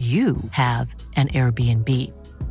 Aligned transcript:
you 0.00 0.36
have 0.52 0.94
an 1.16 1.28
Airbnb. 1.28 1.88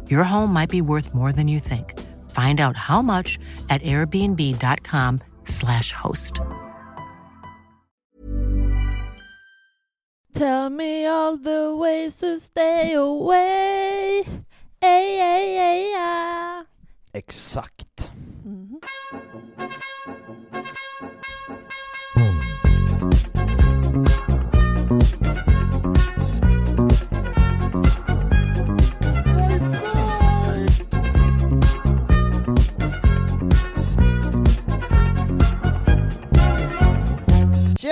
Your 0.08 0.24
home 0.24 0.54
might 0.54 0.70
be 0.70 0.82
worth 0.82 1.16
more 1.16 1.32
than 1.32 1.48
you 1.48 1.60
think. 1.60 2.00
Find 2.30 2.62
out 2.62 2.78
how 2.78 3.02
much 3.02 3.40
at 3.72 3.82
airbnb.com/slash 3.82 5.92
host. 5.92 6.40
Tell 10.34 10.70
me 10.70 11.06
all 11.08 11.38
the 11.38 11.76
ways 11.76 12.18
to 12.18 12.38
stay 12.40 12.94
away. 12.94 14.22
Ay, 14.82 15.20
ay, 15.20 15.58
ay, 15.58 15.94
ay. 15.98 16.64
Exakt. 17.14 18.12
Mhm. 18.46 18.80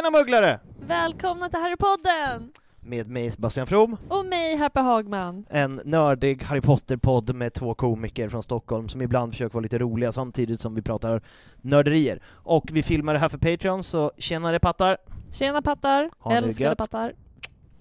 Tjena 0.07 0.18
mugglare! 0.18 0.59
Välkomna 0.88 1.50
till 1.50 1.59
Harrypodden! 1.59 2.51
Med 2.79 3.07
mig 3.09 3.31
Sebastian 3.31 3.68
From, 3.68 3.97
Och 4.09 4.25
mig, 4.25 4.56
Happy 4.56 4.79
Hagman. 4.79 5.45
en 5.50 5.81
nördig 5.85 6.44
Harry 6.44 6.62
Potter-podd 6.62 7.35
med 7.35 7.53
två 7.53 7.73
komiker 7.75 8.29
från 8.29 8.44
Stockholm 8.44 8.90
som 8.90 9.01
ibland 9.01 9.31
försöker 9.31 9.53
vara 9.53 9.62
lite 9.63 9.78
roliga 9.78 10.12
samtidigt 10.12 10.59
som 10.62 10.75
vi 10.75 10.81
pratar 10.81 11.22
nörderier. 11.62 12.22
Och 12.28 12.69
vi 12.72 12.84
filmar 12.84 13.13
det 13.13 13.19
här 13.19 13.29
för 13.29 13.38
Patreon, 13.38 13.84
så 13.84 14.12
tjenare 14.18 14.59
pattar! 14.59 14.97
Tjena 15.31 15.62
pattar. 15.62 16.09
Ha 16.19 16.35
Älskade 16.35 16.75
pattar. 16.75 17.13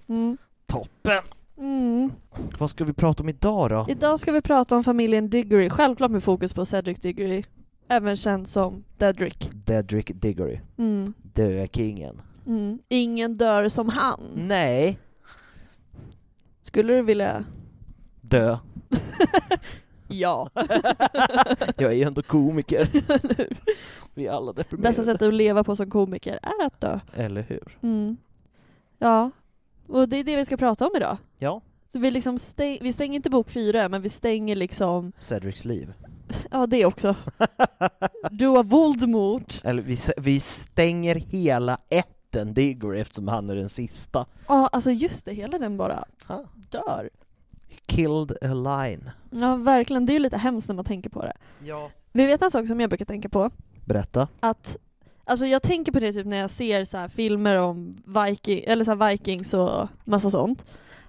Mm. 0.08 0.38
Toppen! 0.66 1.22
Mm. 1.58 2.12
Vad 2.58 2.70
ska 2.70 2.84
vi 2.84 2.92
prata 2.92 3.22
om 3.22 3.28
idag 3.28 3.70
då? 3.70 3.86
Idag 3.88 4.18
ska 4.20 4.32
vi 4.32 4.40
prata 4.42 4.76
om 4.76 4.84
familjen 4.84 5.30
Diggory, 5.30 5.70
självklart 5.70 6.10
med 6.10 6.24
fokus 6.24 6.54
på 6.54 6.64
Cedric 6.64 6.98
Diggory. 7.00 7.44
Även 7.88 8.16
känd 8.16 8.48
som 8.48 8.84
Dedrick. 8.98 9.50
Dedrick 9.52 10.10
Diggory, 10.14 10.60
Mm. 10.78 11.14
Dökingen. 11.36 12.22
Mm. 12.46 12.78
Ingen 12.88 13.34
dör 13.34 13.68
som 13.68 13.88
han. 13.88 14.20
Nej, 14.34 14.98
Skulle 16.62 16.92
du 16.94 17.02
vilja? 17.02 17.44
dö. 18.20 18.58
Ja. 20.08 20.50
Jag 21.76 21.92
är 21.92 21.96
ju 21.96 22.02
ändå 22.02 22.22
komiker. 22.22 22.88
Vi 24.14 24.26
är 24.26 24.32
alla 24.32 24.52
deprimerade. 24.52 24.88
Bästa 24.88 25.02
sättet 25.02 25.28
att 25.28 25.34
leva 25.34 25.64
på 25.64 25.76
som 25.76 25.90
komiker 25.90 26.38
är 26.42 26.66
att 26.66 26.80
dö. 26.80 27.00
Eller 27.14 27.42
hur? 27.42 27.78
Mm. 27.82 28.16
Ja. 28.98 29.30
Och 29.86 30.08
det 30.08 30.16
är 30.16 30.24
det 30.24 30.36
vi 30.36 30.44
ska 30.44 30.56
prata 30.56 30.86
om 30.86 30.90
idag. 30.96 31.18
Ja, 31.38 31.60
Så 31.88 31.98
vi 31.98 32.10
liksom 32.10 32.38
stäng, 32.38 32.78
vi 32.82 32.92
stänger 32.92 33.16
inte 33.16 33.30
bok 33.30 33.50
fyra, 33.50 33.88
men 33.88 34.02
vi 34.02 34.08
stänger 34.08 34.56
liksom, 34.56 35.12
Cedrics 35.18 35.64
liv. 35.64 35.92
Ja 36.50 36.66
det 36.66 36.84
också. 36.86 37.14
Du 38.30 38.46
har 38.46 38.64
Voldemort. 38.64 39.60
Eller 39.64 39.82
vi, 39.82 39.96
vi 40.16 40.40
stänger 40.40 41.14
hela 41.14 41.78
ätten 41.90 42.54
Diggory 42.54 43.00
eftersom 43.00 43.28
han 43.28 43.50
är 43.50 43.54
den 43.54 43.68
sista. 43.68 44.26
Ja, 44.48 44.66
alltså 44.72 44.90
just 44.90 45.24
det, 45.26 45.32
hela 45.32 45.58
den 45.58 45.76
bara 45.76 46.04
Ah. 46.26 46.38
dör. 46.70 47.10
Killed 47.86 48.32
a 48.42 48.54
line. 48.54 49.10
Ja, 49.30 49.56
verkligen. 49.56 50.06
Det 50.06 50.12
är 50.12 50.14
ju 50.14 50.20
lite 50.20 50.36
hemskt 50.36 50.68
när 50.68 50.74
man 50.74 50.84
tänker 50.84 51.10
på 51.10 51.22
det. 51.22 51.32
Ja. 51.64 51.90
Vi 52.12 52.26
vet 52.26 52.42
en 52.42 52.50
sak 52.50 52.66
som 52.68 52.80
jag 52.80 52.90
brukar 52.90 53.04
tänka 53.04 53.28
på, 53.28 53.50
Berätta. 53.84 54.28
att 54.40 54.76
Alltså 55.28 55.46
jag 55.46 55.62
tänker 55.62 55.92
på 55.92 56.00
det 56.00 56.12
typ 56.12 56.26
när 56.26 56.36
jag 56.36 56.50
ser 56.50 56.84
så 56.84 57.08
filmer 57.08 57.56
om 57.56 57.92
Viking, 58.06 58.64
eller 58.66 58.84
så 58.84 58.94
Vikings 58.94 59.54
och 59.54 59.88
massa 60.04 60.30
sånt. 60.30 60.64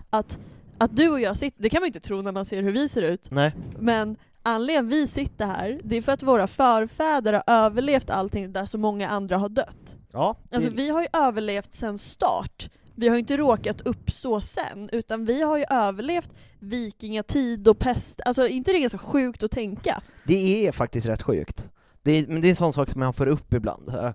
Att, 0.10 0.40
att 0.78 0.96
du 0.98 1.10
och 1.10 1.20
jag 1.20 1.38
sitter, 1.38 1.64
det 1.64 1.70
kan 1.70 1.80
man 1.82 1.86
ju 1.86 1.88
inte 1.90 2.00
tro 2.00 2.22
när 2.22 2.32
man 2.32 2.46
ser 2.46 2.64
hur 2.64 2.72
vi 2.72 2.90
ser 2.90 3.02
ut, 3.02 3.32
Nej. 3.32 3.54
men 3.80 4.16
anledningen 4.48 4.88
vi 4.88 5.08
sitter 5.08 5.46
här, 5.46 5.80
det 5.84 5.96
är 5.96 6.02
för 6.02 6.12
att 6.12 6.24
våra 6.24 6.48
förfäder 6.48 7.34
har 7.34 7.44
överlevt 7.48 8.10
allting 8.10 8.54
där 8.54 8.66
så 8.66 8.78
många 8.78 9.10
andra 9.10 9.38
har 9.38 9.50
dött. 9.50 9.98
Ja, 10.14 10.36
Alltså 10.52 10.70
det- 10.70 10.76
vi 10.76 10.90
har 10.90 11.02
ju 11.02 11.08
överlevt 11.14 11.74
sen 11.74 11.98
start. 11.98 12.70
Vi 12.96 13.08
har 13.08 13.18
inte 13.18 13.38
råkat 13.38 13.82
uppstå 13.82 14.42
sen, 14.42 14.90
utan 14.92 15.26
vi 15.26 15.42
har 15.42 15.58
ju 15.58 15.66
överlevt 15.70 16.32
vikingatid 16.60 17.68
och 17.68 17.80
pest. 17.80 18.22
Alltså 18.26 18.48
inte 18.48 18.72
det 18.72 18.78
är 18.78 18.80
ganska 18.80 18.98
sjukt 18.98 19.44
att 19.44 19.52
tänka? 19.52 20.02
det 20.24 20.68
är 20.68 20.72
faktiskt 20.72 21.08
rätt 21.08 21.22
sjukt. 21.24 21.66
Det 22.04 22.12
är, 22.12 22.28
men 22.28 22.42
det 22.42 22.48
är 22.48 22.50
en 22.50 22.56
sån 22.56 22.74
sak 22.74 22.90
som 22.90 23.00
man 23.00 23.14
får 23.14 23.28
upp 23.28 23.54
ibland. 23.54 23.90
Här, 23.90 24.14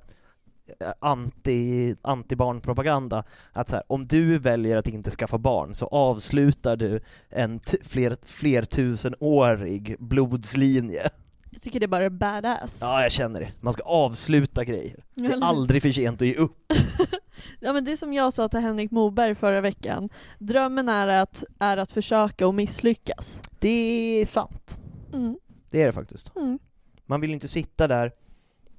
anti, 0.99 1.95
anti-barnpropaganda. 2.03 3.25
Att 3.53 3.69
så 3.69 3.75
här, 3.75 3.85
om 3.87 4.07
du 4.07 4.39
väljer 4.39 4.77
att 4.77 4.89
inte 4.89 5.11
skaffa 5.11 5.39
barn 5.39 5.75
så 5.75 5.87
avslutar 5.87 6.77
du 6.77 7.01
en 7.31 7.59
t- 7.59 7.77
fler, 7.85 8.17
flertusenårig 8.27 9.97
blodslinje. 9.99 11.11
Jag 11.51 11.63
tycker 11.63 11.81
det 11.81 11.89
bara 11.89 12.05
är 12.05 12.11
badass. 12.11 12.79
Ja, 12.81 13.03
jag 13.03 13.13
känner 13.13 13.41
det. 13.41 13.51
Man 13.63 13.73
ska 13.73 13.83
avsluta 13.83 14.65
grejer. 14.65 15.05
Det 15.15 15.27
är 15.27 15.45
aldrig 15.45 15.83
för 15.83 15.93
sent 15.93 16.23
att 16.23 16.29
ge 16.29 16.35
upp. 16.35 16.73
Ja 17.61 17.73
men 17.73 17.85
det 17.85 17.93
är 17.93 17.97
som 17.97 18.13
jag 18.13 18.33
sa 18.33 18.49
till 18.49 18.61
Henrik 18.61 18.91
Moberg 18.91 19.35
förra 19.35 19.61
veckan. 19.61 20.09
Drömmen 20.39 20.89
är 20.89 21.07
att, 21.09 21.45
är 21.59 21.77
att 21.77 21.93
försöka 21.93 22.47
och 22.47 22.55
misslyckas. 22.55 23.43
Det 23.59 23.69
är 24.21 24.27
sant. 24.27 24.79
Mm. 25.13 25.37
Det 25.71 25.83
är 25.83 25.87
det 25.87 25.93
faktiskt. 25.93 26.37
Mm. 26.37 26.59
Man 27.07 27.21
vill 27.21 27.31
inte 27.31 27.49
sitta 27.49 27.89
där 27.89 28.13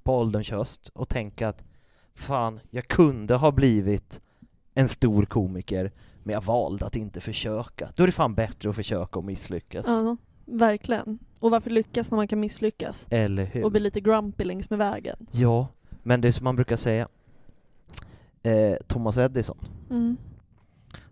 på 0.04 0.18
ålderns 0.18 0.52
höst 0.52 0.92
och 0.94 1.10
tänka 1.10 1.48
att 1.48 1.64
fan, 2.16 2.60
jag 2.70 2.88
kunde 2.88 3.36
ha 3.36 3.52
blivit 3.52 4.22
en 4.74 4.90
stor 4.90 5.26
komiker, 5.26 5.92
men 6.24 6.34
jag 6.34 6.44
valde 6.44 6.86
att 6.86 6.96
inte 6.96 7.22
försöka. 7.22 7.90
Då 7.96 8.04
är 8.04 8.08
det 8.08 8.14
fan 8.14 8.36
bättre 8.36 8.70
att 8.70 8.76
försöka 8.76 9.20
och 9.20 9.26
misslyckas. 9.26 9.86
Ja, 9.88 10.18
verkligen. 10.46 11.20
Och 11.40 11.52
varför 11.52 11.70
lyckas 11.70 12.12
när 12.12 12.16
man 12.16 12.28
kan 12.28 12.40
misslyckas? 12.40 13.08
Eller 13.10 13.46
hur? 13.46 13.64
Och 13.64 13.72
bli 13.72 13.80
lite 13.80 14.02
grumpy 14.02 14.44
längs 14.44 14.70
med 14.70 14.80
vägen. 14.80 15.28
Ja, 15.32 15.68
men 16.04 16.22
det 16.22 16.28
är 16.28 16.32
som 16.32 16.44
man 16.44 16.56
brukar 16.56 16.76
säga, 16.76 17.08
eh, 18.44 18.76
Thomas 18.88 19.18
Edison, 19.18 19.58
Mm. 19.90 20.18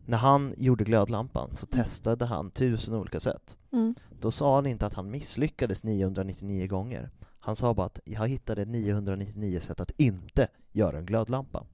när 0.05 0.17
han 0.17 0.53
gjorde 0.57 0.83
glödlampan 0.83 1.49
så 1.57 1.65
testade 1.65 2.25
han 2.25 2.51
tusen 2.51 2.95
olika 2.95 3.19
sätt. 3.19 3.57
Mm. 3.73 3.95
Då 4.19 4.31
sa 4.31 4.55
han 4.55 4.65
inte 4.65 4.85
att 4.85 4.93
han 4.93 5.11
misslyckades 5.11 5.83
999 5.83 6.67
gånger. 6.67 7.09
Han 7.43 7.55
sa 7.55 7.73
bara 7.73 7.85
att 7.85 7.99
jag 8.05 8.27
hittade 8.27 8.65
999 8.65 9.59
sätt 9.61 9.79
att 9.79 9.91
inte 9.97 10.47
göra 10.71 10.97
en 10.97 11.05
glödlampa. 11.05 11.65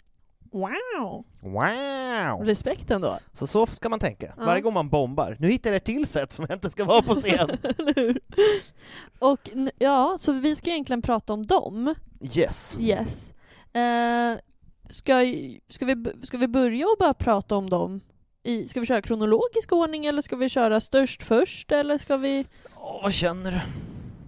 Wow! 0.52 1.26
Wow! 1.42 2.46
Respekt 2.46 2.92
ändå. 2.92 3.20
Så 3.34 3.48
så 3.48 3.66
ska 3.66 3.90
man 3.90 4.00
tänka, 4.00 4.34
Ja. 4.38 4.46
varje 4.46 4.62
gång 4.62 4.74
man 4.74 4.90
bombar. 4.90 5.38
Nu 5.40 5.48
hittar 5.48 5.70
jag 5.70 5.78
ett 5.78 5.86
till 5.86 6.08
sätt 6.08 6.32
som 6.32 6.46
jag 6.50 6.56
inte 6.56 6.70
ska 6.70 6.86
vara 6.86 7.02
på 7.02 7.16
scen. 7.22 7.50
Och 9.20 9.50
ja, 9.78 10.18
så 10.20 10.32
vi 10.32 10.56
ska 10.56 10.70
egentligen 10.70 11.02
prata 11.02 11.34
om 11.34 11.46
dem. 11.46 11.96
Yes. 12.36 12.78
Yes. 12.80 13.34
Eh, 13.74 14.38
ska, 14.90 15.14
ska, 15.70 15.86
vi, 15.86 16.06
ska 16.24 16.38
vi 16.38 16.48
börja 16.48 16.86
och 16.86 16.96
bara 17.00 17.14
prata 17.14 17.56
om 17.56 17.70
dem? 17.70 18.02
I, 18.44 18.66
ska 18.66 18.80
vi 18.80 18.86
köra 18.86 19.02
kronologisk 19.02 19.72
ordning 19.72 20.06
eller 20.06 20.22
ska 20.22 20.36
vi 20.36 20.50
köra 20.50 20.80
störst 20.80 21.24
först 21.24 21.72
eller 21.72 21.98
ska 21.98 22.18
vi... 22.18 22.46
Åh, 22.76 23.00
vad 23.04 23.14
känner 23.14 23.52
du? 23.52 23.60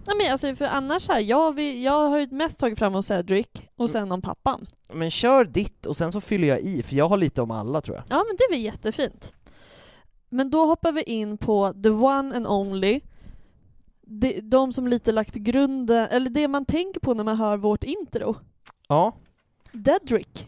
Nej 0.10 0.18
men 0.18 0.32
alltså 0.32 0.56
för 0.56 0.66
annars 0.66 1.08
här, 1.08 1.20
jag, 1.20 1.56
vi, 1.56 1.84
jag 1.84 2.10
har 2.10 2.18
ju 2.18 2.28
mest 2.28 2.60
tagit 2.60 2.80
fram 2.80 2.96
om 2.96 3.04
Cedric 3.04 3.48
och 3.76 3.90
sen 3.90 4.12
om 4.12 4.22
pappan. 4.22 4.68
Men 4.94 5.12
kör 5.12 5.46
ditt 5.46 5.86
och 5.86 5.98
sen 5.98 6.12
så 6.12 6.22
fyller 6.22 6.48
jag 6.48 6.60
i, 6.60 6.84
för 6.84 6.96
jag 6.96 7.10
har 7.10 7.18
lite 7.18 7.42
om 7.42 7.52
alla 7.52 7.82
tror 7.82 7.98
jag. 7.98 8.06
Ja 8.10 8.24
men 8.28 8.36
det 8.38 8.44
är 8.44 8.50
väl 8.52 8.62
jättefint. 8.66 9.34
Men 10.30 10.50
då 10.50 10.66
hoppar 10.66 10.92
vi 10.92 11.04
in 11.04 11.38
på 11.38 11.74
the 11.84 11.90
one 11.90 12.36
and 12.36 12.48
only. 12.48 13.02
De, 14.02 14.42
de 14.42 14.74
som 14.74 14.88
lite 14.88 15.12
lagt 15.12 15.34
grunden, 15.34 16.08
eller 16.12 16.30
det 16.30 16.48
man 16.48 16.66
tänker 16.66 17.00
på 17.00 17.14
när 17.14 17.24
man 17.24 17.38
hör 17.38 17.58
vårt 17.58 17.84
intro. 17.84 18.36
Ja. 18.88 19.16
Dedrick. 19.72 20.48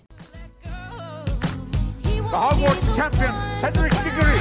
The 2.04 2.20
Hogwarts 2.38 2.98
champion, 2.98 3.34
Cedric 3.62 4.04
Diggory. 4.04 4.40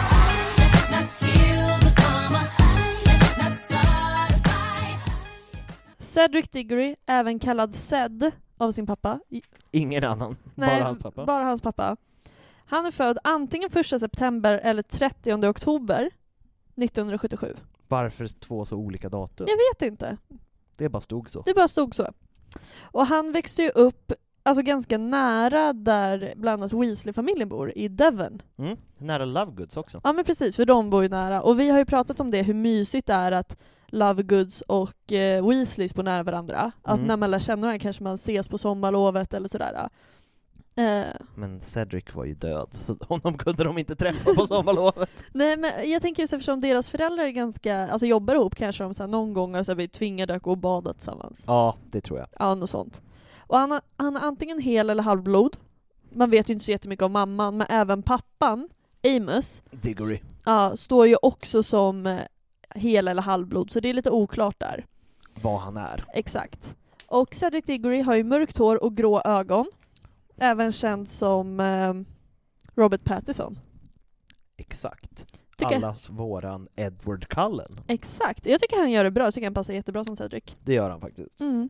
Cedric 6.11 6.49
Diggory, 6.49 6.97
även 7.07 7.39
kallad 7.39 7.75
Ced 7.75 8.31
av 8.59 8.73
sin 8.73 8.87
pappa. 8.87 9.21
Ingen 9.71 10.05
annan, 10.05 10.37
Nej, 10.55 10.79
bara 10.81 10.85
hans 10.85 11.03
pappa. 11.03 11.25
Bara 11.25 11.45
hans 11.45 11.63
pappa. 11.63 11.97
Han 12.67 12.87
är 12.87 12.91
född 12.91 13.19
antingen 13.25 13.71
1 13.75 13.87
september 13.87 14.53
eller 14.53 14.83
30 14.83 15.35
oktober 15.35 16.11
1977. 16.77 17.57
Varför 17.89 18.27
två 18.27 18.65
så 18.65 18.77
olika 18.77 19.09
datum? 19.09 19.47
Jag 19.49 19.57
vet 19.57 19.93
inte. 19.93 20.17
Det 20.77 20.89
bara 20.89 21.01
stod 21.01 21.31
så. 21.31 21.43
Det 21.43 21.55
bara 21.55 21.69
stod 21.69 21.95
så. 21.95 22.13
Och 22.81 23.07
han 23.07 23.33
växte 23.33 23.63
ju 23.63 23.69
upp 23.69 24.13
alltså 24.43 24.63
ganska 24.63 24.99
nära 24.99 25.73
där 25.73 26.33
bland 26.37 26.63
annat 26.63 26.73
Weasley-familjen 26.73 27.49
bor, 27.49 27.73
i 27.79 27.89
Devon. 27.89 28.43
Mm. 28.59 28.77
Nära 28.99 29.25
Lovegoods 29.25 29.77
också. 29.77 30.01
Ja 30.05 30.13
men 30.13 30.25
precis, 30.25 30.57
för 30.57 30.65
de 30.65 30.91
bor 30.91 31.03
ju 31.03 31.09
nära. 31.09 31.43
Och 31.43 31.61
vi 31.61 31.71
har 31.71 31.79
ju 31.79 31.85
pratat 31.85 32.21
om 32.21 32.31
det, 32.31 32.43
hur 32.43 32.55
mysigt 32.55 33.07
det 33.07 33.13
är 33.13 33.33
att 33.33 33.57
Lovegoods 33.87 34.61
och 34.63 35.13
eh, 35.13 35.47
Weasleys 35.49 35.95
bor 35.95 36.03
nära 36.03 36.23
varandra. 36.23 36.73
Att 36.83 36.95
Mm. 36.97 37.07
när 37.07 37.17
man 37.17 37.31
lär 37.31 37.39
känna 37.39 37.63
varandra 37.63 37.79
kanske 37.79 38.03
man 38.05 38.15
ses 38.15 38.49
på 38.49 38.59
sommarlovet 38.59 39.35
eller 39.35 39.49
sådär. 39.49 39.89
Eh, 40.77 41.07
Men 41.35 41.61
Cedric 41.61 42.05
var 42.15 42.25
ju 42.25 42.35
död, 42.35 42.69
honom 43.09 43.39
kunde 43.39 43.65
de 43.65 43.79
inte 43.79 43.97
träffa 43.97 44.35
på 44.35 44.47
sommarlovet. 44.47 45.11
nej 45.33 45.57
men 45.57 45.91
jag 45.91 46.03
tänker 46.03 46.23
just 46.23 46.33
eftersom 46.33 46.61
deras 46.61 46.91
föräldrar 46.91 47.25
är 47.25 47.31
ganska, 47.31 47.89
alltså 47.89 48.07
jobbar 48.07 48.35
ihop 48.35 48.55
kanske 48.55 48.85
de 48.85 48.95
så 48.95 49.03
här, 49.03 49.11
någon 49.11 49.33
gång 49.33 49.55
har 49.55 49.75
blivit 49.75 49.93
tvingade 49.93 50.35
att 50.35 50.43
gå 50.43 50.51
och 50.51 50.59
bada 50.59 50.93
tillsammans. 50.93 51.45
Ja, 51.47 51.77
det 51.91 52.01
tror 52.01 52.19
jag. 52.19 52.29
Ja, 52.39 52.55
något 52.55 52.71
sånt. 52.71 53.03
Och 53.51 53.59
han, 53.59 53.71
har- 53.71 53.81
han 53.97 54.17
är 54.17 54.21
antingen 54.21 54.59
hel 54.61 54.91
eller 54.91 55.03
halvblod. 55.03 55.57
Man 56.13 56.31
vet 56.31 56.51
ju 56.51 56.55
inte 56.55 56.65
så 56.65 56.71
jättemycket 56.71 57.03
om 57.03 57.13
mamman, 57.13 57.57
men 57.57 57.67
även 57.71 58.03
pappan, 58.03 58.69
Amos, 59.17 59.63
Diggory. 59.71 60.21
ja, 60.45 60.77
står 60.77 61.07
ju 61.07 61.17
också 61.23 61.63
som 61.63 62.07
eh, 62.07 62.21
hel 62.75 63.09
eller 63.09 63.23
halvblod, 63.23 63.71
så 63.71 63.81
det 63.81 63.89
är 63.91 63.95
lite 63.95 64.11
oklart 64.11 64.55
där. 64.59 64.87
Vad 65.43 65.61
han 65.61 65.77
är. 65.77 66.05
Exakt. 66.15 66.77
Och 67.07 67.35
Cedric 67.35 67.65
Diggory 67.65 68.01
har 68.01 68.15
ju 68.15 68.25
mörkt 68.25 68.59
hår 68.59 68.85
och 68.85 68.97
grå 68.97 69.21
ögon. 69.25 69.67
Även 70.37 70.73
känd 70.73 71.09
som 71.09 71.61
eh, 71.61 71.95
Robert 72.75 73.05
Pattinson. 73.05 73.59
Exakt. 74.57 75.27
Tycker- 75.57 75.77
Allas 75.77 76.09
våran 76.11 76.67
Edward 76.77 77.29
Cullen. 77.29 77.81
Exakt. 77.87 78.47
Jag 78.47 78.61
tycker 78.61 78.77
han 78.77 78.91
gör 78.91 79.05
det 79.05 79.11
bra, 79.11 79.25
jag 79.25 79.35
tycker 79.35 79.47
han 79.47 79.55
passar 79.55 79.75
jättebra 79.75 80.05
som 80.05 80.17
Cedric. 80.17 80.45
Det 80.65 80.75
gör 80.75 80.91
han 80.91 81.01
faktiskt. 81.01 81.41
Mm. 81.41 81.69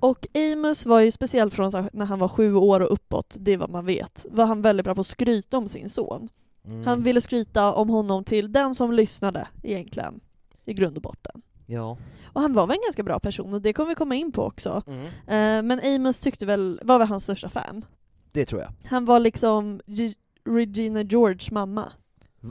Och 0.00 0.26
Amos 0.34 0.86
var 0.86 1.00
ju 1.00 1.10
speciellt 1.10 1.54
från 1.54 1.88
när 1.92 2.04
han 2.06 2.18
var 2.18 2.28
sju 2.28 2.54
år 2.54 2.80
och 2.80 2.92
uppåt, 2.92 3.36
det 3.40 3.52
är 3.52 3.56
vad 3.58 3.70
man 3.70 3.86
vet, 3.86 4.26
var 4.30 4.46
han 4.46 4.62
väldigt 4.62 4.84
bra 4.84 4.94
på 4.94 5.00
att 5.00 5.06
skryta 5.06 5.58
om 5.58 5.68
sin 5.68 5.88
son. 5.88 6.28
Mm. 6.64 6.86
Han 6.86 7.02
ville 7.02 7.20
skryta 7.20 7.72
om 7.74 7.88
honom 7.88 8.24
till 8.24 8.52
den 8.52 8.74
som 8.74 8.92
lyssnade 8.92 9.48
egentligen, 9.62 10.20
i 10.64 10.74
grund 10.74 10.96
och 10.96 11.02
botten. 11.02 11.42
Ja. 11.66 11.96
Och 12.32 12.40
han 12.42 12.52
var 12.52 12.66
väl 12.66 12.76
en 12.76 12.82
ganska 12.86 13.02
bra 13.02 13.18
person 13.20 13.54
och 13.54 13.62
det 13.62 13.72
kommer 13.72 13.88
vi 13.88 13.94
komma 13.94 14.14
in 14.14 14.32
på 14.32 14.42
också. 14.42 14.82
Mm. 14.86 15.04
Eh, 15.06 15.62
men 15.76 15.94
Amos 15.94 16.20
tyckte 16.20 16.46
väl, 16.46 16.80
var 16.84 16.98
väl 16.98 17.08
hans 17.08 17.22
största 17.22 17.48
fan. 17.48 17.84
Det 18.32 18.44
tror 18.44 18.60
jag. 18.60 18.72
Han 18.90 19.04
var 19.04 19.20
liksom 19.20 19.80
G- 19.86 20.14
Regina 20.44 21.02
George 21.02 21.48
mamma. 21.52 21.92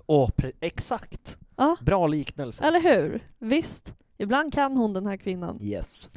Åh, 0.06 0.30
exakt! 0.59 1.38
Ja, 1.56 1.75
Bra 1.81 2.07
liknelse. 2.07 2.63
eller 2.63 2.80
hur? 2.81 3.24
Visst. 3.39 3.94
Ibland 4.18 4.53
kan 4.53 4.77
hon 4.77 4.94
den 4.94 5.06
här 5.07 5.18
kvinnan. 5.18 5.59
Yes. 5.62 6.09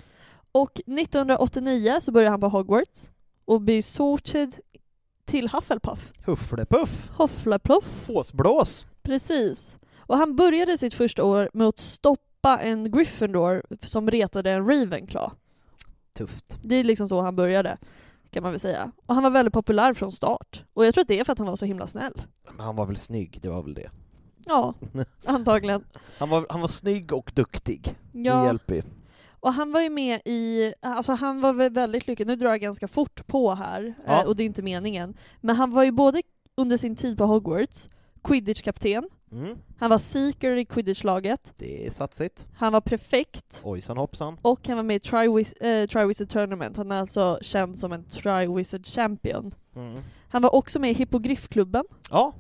Och 0.53 0.81
1989 0.87 1.99
så 2.01 2.13
började 2.13 2.31
han 2.31 2.41
på 2.41 2.49
Hogwarts 2.49 3.11
och 3.45 3.61
blir 3.61 3.83
sorted 3.83 4.55
till 5.25 5.49
Hufflepuff. 5.49 6.13
Hufflepuff. 6.25 7.11
Hufflepuff. 7.19 8.07
Påsblås. 8.07 8.87
Precis. 9.03 9.77
Och 9.99 10.17
han 10.17 10.37
började 10.37 10.79
sitt 10.79 10.95
första 10.95 11.25
år 11.25 11.51
med 11.53 11.67
att 11.69 11.79
stoppa 11.79 12.59
en 12.59 12.91
Gryffindor 12.93 13.63
som 13.83 14.11
retade 14.11 14.51
en 14.51 14.67
Ravenclaw. 14.67 15.35
Tufft. 16.13 16.59
Det 16.63 16.75
är 16.75 16.85
liksom 16.85 17.09
så 17.09 17.21
han 17.21 17.37
började, 17.37 17.79
kan 18.31 18.43
man 18.43 18.53
väl 18.53 18.61
säga. 18.61 18.93
Och 19.07 19.15
han 19.15 19.23
var 19.25 19.31
väldigt 19.31 19.55
populär 19.55 19.93
från 19.93 20.13
start. 20.13 20.65
Och 20.75 20.87
jag 20.87 20.95
tror 20.95 21.03
att 21.03 21.09
det 21.09 21.21
är 21.21 21.25
för 21.25 21.33
att 21.33 21.39
han 21.39 21.47
var 21.49 21.57
så 21.57 21.65
himla 21.65 21.87
snäll. 21.87 22.23
Men 22.51 22.61
han 22.61 22.77
var 22.77 22.87
väl 22.87 22.97
snygg, 22.97 23.39
det 23.43 23.49
var 23.49 23.63
väl 23.63 23.75
det. 23.75 23.91
Ja, 24.47 24.75
antagligen. 25.27 25.85
Han 26.19 26.29
var, 26.29 26.47
han 26.51 26.61
var 26.61 26.69
snygg 26.69 27.13
och 27.13 27.33
duktig. 27.35 27.97
Det 28.13 28.19
Ja, 28.21 28.45
hjälper 28.47 28.75
ju. 28.75 28.83
Och 29.41 29.53
han 29.53 29.73
var 29.73 29.81
ju 29.81 29.91
med 29.91 30.21
i, 30.25 30.73
alltså 30.83 31.13
han 31.13 31.41
var 31.41 31.53
väl 31.53 31.73
väldigt 31.73 32.07
lyckad, 32.07 32.27
nu 32.27 32.37
drar 32.37 32.51
jag 32.51 32.61
ganska 32.61 32.89
fort 32.89 33.27
på 33.27 33.55
här, 33.55 33.95
Ja. 34.07 34.21
eh, 34.23 34.27
och 34.29 34.37
det 34.37 34.43
är 34.43 34.47
inte 34.47 34.63
meningen. 34.63 35.17
Men 35.41 35.57
han 35.57 35.71
var 35.71 35.85
ju 35.85 35.91
både 35.93 36.23
under 36.55 36.77
sin 36.77 36.97
tid 36.97 37.19
på 37.19 37.25
Hogwarts, 37.27 37.89
quidditch-kapten, 38.23 39.09
Mm. 39.33 39.59
han 39.79 39.91
var 39.91 39.99
seeker 39.99 40.57
i 40.57 40.65
quidditch-laget, 40.65 41.53
Det 41.57 41.87
är 41.87 41.91
satsigt. 41.91 42.49
han 42.57 42.73
var 42.73 42.81
prefekt, 42.81 43.61
Ojsan 43.65 43.97
hoppsan. 43.97 44.39
och 44.43 44.69
han 44.69 44.77
var 44.77 44.83
med 44.85 44.97
i 44.97 45.45
eh, 45.61 45.87
Triwizard 45.87 46.29
Tournament, 46.29 46.77
han 46.77 46.93
är 46.93 47.01
alltså 47.01 47.39
känd 47.43 47.79
som 47.81 47.93
en 47.93 48.05
Triwizard 48.05 48.87
Champion. 48.87 49.55
Mm. 49.77 49.95
Han 50.31 50.43
var 50.43 50.55
också 50.55 50.79
med 50.79 50.91
i 50.91 50.95
Hippogriffklubben. 50.95 51.85
Ja, 52.11 52.33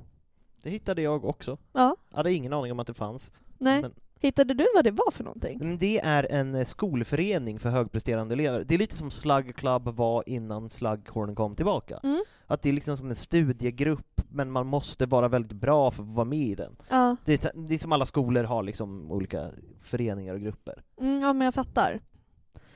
det 0.62 0.70
hittade 0.70 1.02
jag 1.02 1.24
också. 1.24 1.58
Ja, 1.72 1.96
Jag 2.10 2.16
hade 2.16 2.32
ingen 2.32 2.52
aning 2.52 2.72
om 2.72 2.80
att 2.80 2.86
det 2.86 2.94
fanns. 2.94 3.30
nej. 3.58 3.82
Men- 3.82 3.94
Hittade 4.20 4.54
du 4.54 4.66
vad 4.74 4.84
det 4.84 4.90
var 4.90 5.10
för 5.10 5.24
någonting? 5.24 5.58
Men 5.62 5.78
Det 5.78 5.98
är 5.98 6.26
en 6.32 6.54
eh, 6.54 6.64
skolförening 6.64 7.58
för 7.58 7.68
högpresterande 7.70 8.34
elever. 8.34 8.64
Det 8.68 8.74
är 8.74 8.78
lite 8.78 8.96
som 8.96 9.10
Slug 9.10 9.56
Club 9.56 9.88
var 9.88 10.22
innan 10.26 10.70
Slughorn 10.70 11.34
kom 11.34 11.56
tillbaka. 11.56 12.00
Mm. 12.02 12.22
Att 12.46 12.62
det 12.62 12.68
är 12.68 12.72
liksom 12.72 12.96
som 12.96 13.08
en 13.08 13.14
studiegrupp, 13.16 14.20
men 14.30 14.50
man 14.50 14.66
måste 14.66 15.06
vara 15.06 15.28
väldigt 15.28 15.52
bra 15.52 15.90
för 15.90 16.02
att 16.02 16.08
vara 16.08 16.24
med 16.24 16.38
i 16.38 16.54
den. 16.54 16.76
Ja, 16.88 17.16
Det 17.24 17.44
är, 17.44 17.50
det 17.68 17.74
är 17.74 17.78
som 17.78 17.92
alla 17.92 18.06
skolor 18.06 18.44
har 18.44 18.62
liksom 18.62 19.12
olika 19.12 19.50
föreningar 19.80 20.34
och 20.34 20.40
grupper. 20.40 20.82
mm, 21.00 21.20
ja 21.20 21.32
men 21.32 21.44
jag 21.44 21.54
fattar. 21.54 22.00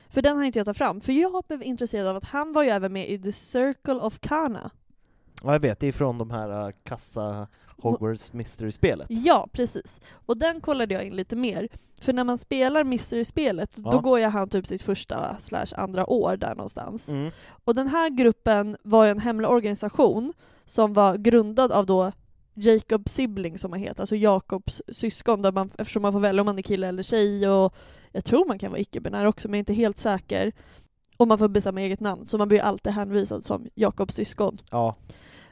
För 0.09 0.21
den 0.21 0.37
har 0.37 0.43
inte 0.43 0.59
jag 0.59 0.65
tagit 0.65 0.77
fram, 0.77 1.01
för 1.01 1.13
jag 1.13 1.43
blev 1.47 1.63
intresserad 1.63 2.07
av 2.07 2.15
att 2.15 2.23
han 2.23 2.51
var 2.53 2.63
ju 2.63 2.69
även 2.69 2.93
med 2.93 3.09
i 3.09 3.19
The 3.19 3.31
Circle 3.31 3.93
of 3.93 4.19
Kana. 4.19 4.71
Ja, 5.43 5.51
jag 5.51 5.59
vet, 5.59 5.79
det 5.79 5.87
är 5.87 5.91
från 5.91 6.17
de 6.17 6.31
här 6.31 6.67
uh, 6.67 6.73
kassa 6.83 7.47
Hogwarts 7.77 8.33
Mystery-spelet. 8.33 9.07
Ja, 9.09 9.47
precis. 9.51 9.99
Och 10.25 10.37
den 10.37 10.61
kollade 10.61 10.93
jag 10.93 11.05
in 11.05 11.15
lite 11.15 11.35
mer. 11.35 11.67
För 12.01 12.13
när 12.13 12.23
man 12.23 12.37
spelar 12.37 12.83
Mystery-spelet, 12.83 13.71
Ja. 13.75 13.91
då 13.91 13.99
går 13.99 14.19
jag 14.19 14.29
han 14.29 14.49
typ 14.49 14.67
sitt 14.67 14.81
första 14.81 15.35
slash 15.39 15.65
andra 15.75 16.09
år 16.09 16.37
där 16.37 16.55
någonstans. 16.55 17.09
Mm. 17.09 17.31
Och 17.63 17.75
den 17.75 17.87
här 17.87 18.09
gruppen 18.09 18.77
var 18.83 19.05
ju 19.05 19.11
en 19.11 19.19
hemlig 19.19 19.49
organisation 19.49 20.33
som 20.65 20.93
var 20.93 21.17
grundad 21.17 21.71
av 21.71 21.85
då 21.85 22.11
Jacob 22.53 23.09
Sibling 23.09 23.57
som 23.57 23.71
han 23.71 23.81
heter, 23.81 24.01
alltså 24.01 24.15
Jakobs 24.15 24.81
syskon, 24.87 25.41
där 25.41 25.51
man, 25.51 25.71
eftersom 25.77 26.01
man 26.01 26.11
får 26.11 26.19
välja 26.19 26.41
om 26.41 26.45
man 26.45 26.57
är 26.57 26.61
kille 26.61 26.87
eller 26.87 27.03
tjej 27.03 27.49
och 27.49 27.75
jag 28.11 28.25
tror 28.25 28.45
man 28.45 28.59
kan 28.59 28.71
vara 28.71 28.81
icke-binär 28.81 29.25
också 29.25 29.47
men 29.47 29.53
jag 29.53 29.57
är 29.57 29.59
inte 29.59 29.73
helt 29.73 29.97
säker. 29.97 30.51
Och 31.23 31.27
man 31.27 31.37
får 31.37 31.47
bestämma 31.47 31.81
eget 31.81 31.99
namn, 31.99 32.25
så 32.25 32.37
man 32.37 32.47
blir 32.47 32.61
alltid 32.61 32.93
hänvisad 32.93 33.43
som 33.43 33.67
Jakobs 33.75 34.15
syskon. 34.15 34.57
Ja, 34.71 34.95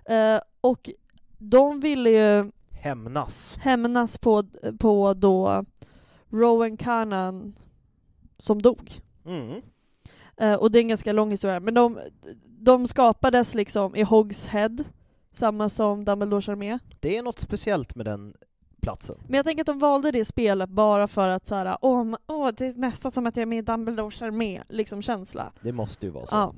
Eh, 0.05 0.39
och 0.61 0.89
de 1.37 1.79
ville 1.79 2.09
ju 2.09 2.51
hämnas. 2.71 3.57
hämnas 3.61 4.17
på, 4.17 4.43
på 4.79 5.13
då 5.13 5.65
Rowan 6.29 6.77
Kanan 6.77 7.55
som 8.37 8.61
dog. 8.61 8.91
Mm. 9.25 9.61
Eh, 10.37 10.53
och 10.53 10.71
det 10.71 10.79
är 10.79 10.81
en 10.81 10.87
ganska 10.87 11.13
lång 11.13 11.29
historia, 11.31 11.59
men 11.59 11.73
de, 11.73 11.99
de 12.45 12.87
skapades 12.87 13.55
liksom 13.55 13.95
i 13.95 14.03
Hogs 14.03 14.45
Head, 14.45 14.77
samma 15.31 15.69
som 15.69 16.05
Dumbledores 16.05 16.49
armé. 16.49 16.79
Det 16.99 17.17
är 17.17 17.23
något 17.23 17.39
speciellt 17.39 17.95
med 17.95 18.05
den 18.05 18.33
platsen. 18.81 19.15
Men 19.27 19.33
jag 19.33 19.45
tänker 19.45 19.61
att 19.61 19.67
de 19.67 19.79
valde 19.79 20.11
det 20.11 20.25
spelet 20.25 20.69
bara 20.69 21.07
för 21.07 21.29
att 21.29 21.45
så 21.45 21.55
här, 21.55 21.77
åh, 21.81 22.15
åh, 22.27 22.49
det 22.57 22.65
är 22.65 22.77
nästan 22.77 23.11
som 23.11 23.27
att 23.27 23.37
jag 23.37 23.41
är 23.41 23.45
med 23.45 23.57
i 23.57 23.61
Dumbledores 23.61 24.21
armé, 24.21 24.63
liksom 24.69 25.01
känsla. 25.01 25.51
Det 25.61 25.71
måste 25.71 26.05
ju 26.05 26.11
vara 26.11 26.25
så. 26.25 26.35
Ja. 26.35 26.53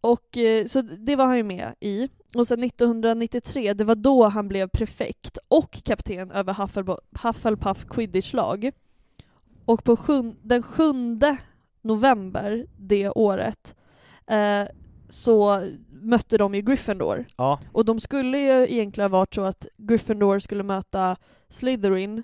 Och 0.00 0.38
eh, 0.38 0.64
så 0.64 0.82
det 0.82 1.16
var 1.16 1.26
han 1.26 1.36
ju 1.36 1.42
med 1.42 1.74
i. 1.80 2.08
Och 2.34 2.46
sen 2.46 2.64
1993, 2.64 3.74
det 3.74 3.84
var 3.84 3.94
då 3.94 4.28
han 4.28 4.48
blev 4.48 4.68
prefekt 4.68 5.38
och 5.48 5.70
kapten 5.84 6.30
över 6.30 6.54
Hufflepuff, 6.54 6.98
Hufflepuff 7.22 7.86
quidditch-lag. 7.86 8.70
Och 9.64 9.84
på 9.84 9.96
sjun, 9.96 10.34
den 10.42 10.62
7 10.62 10.82
november 11.82 12.66
det 12.76 13.10
året 13.10 13.76
eh, 14.26 14.64
så 15.12 15.60
mötte 15.90 16.38
de 16.38 16.54
ju 16.54 16.60
Gryffindor. 16.62 17.24
Ja, 17.36 17.60
Och 17.72 17.84
de 17.84 18.00
skulle 18.00 18.38
ju 18.38 18.72
egentligen 18.72 19.10
ha 19.10 19.18
varit 19.18 19.34
så 19.34 19.42
att 19.42 19.66
Gryffindor 19.76 20.38
skulle 20.38 20.62
möta 20.62 21.16
Slytherin, 21.48 22.22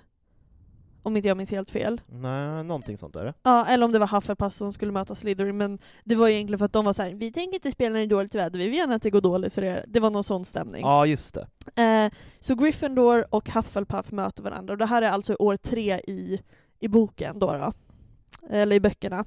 om 1.03 1.17
inte 1.17 1.27
jag 1.27 1.37
minns 1.37 1.51
helt 1.51 1.71
fel. 1.71 2.01
nej, 2.07 2.63
någonting 2.63 2.97
sånt 2.97 3.15
är 3.15 3.25
det. 3.25 3.33
Ja, 3.43 3.65
eller 3.65 3.85
om 3.85 3.91
det 3.91 3.99
var 3.99 4.07
Hufflepuff 4.07 4.53
som 4.53 4.73
skulle 4.73 4.91
möta 4.91 5.15
Slytherin, 5.15 5.57
men 5.57 5.79
det 6.03 6.15
var 6.15 6.27
egentligen 6.27 6.57
för 6.59 6.65
att 6.65 6.73
de 6.73 6.85
var 6.85 6.93
så 6.93 7.03
här: 7.03 7.13
vi 7.13 7.31
tänker 7.31 7.55
inte 7.55 7.71
spela 7.71 7.93
när 7.93 7.99
det 7.99 8.05
är 8.05 8.07
dåligt 8.07 8.35
väder, 8.35 8.59
vi 8.59 8.65
vill 8.65 8.77
gärna 8.77 8.95
att 8.95 9.01
det 9.01 9.09
går 9.09 9.21
dåligt 9.21 9.53
för 9.53 9.63
er. 9.63 9.85
Det 9.87 9.99
var 9.99 10.09
någon 10.09 10.23
sån 10.23 10.45
stämning. 10.45 10.81
Ja, 10.81 11.05
just 11.05 11.37
det. 11.75 11.83
Eh, 11.83 12.11
så 12.39 12.55
Gryffindor 12.55 13.25
och 13.29 13.49
Hufflepuff 13.49 14.11
möter 14.11 14.43
varandra, 14.43 14.71
och 14.73 14.77
det 14.77 14.85
här 14.85 15.01
är 15.01 15.09
alltså 15.09 15.35
år 15.39 15.57
tre 15.57 15.99
i, 16.07 16.41
i 16.79 16.87
boken 16.87 17.39
då, 17.39 17.53
då. 17.53 17.73
Eller 18.49 18.75
i 18.75 18.79
böckerna. 18.79 19.25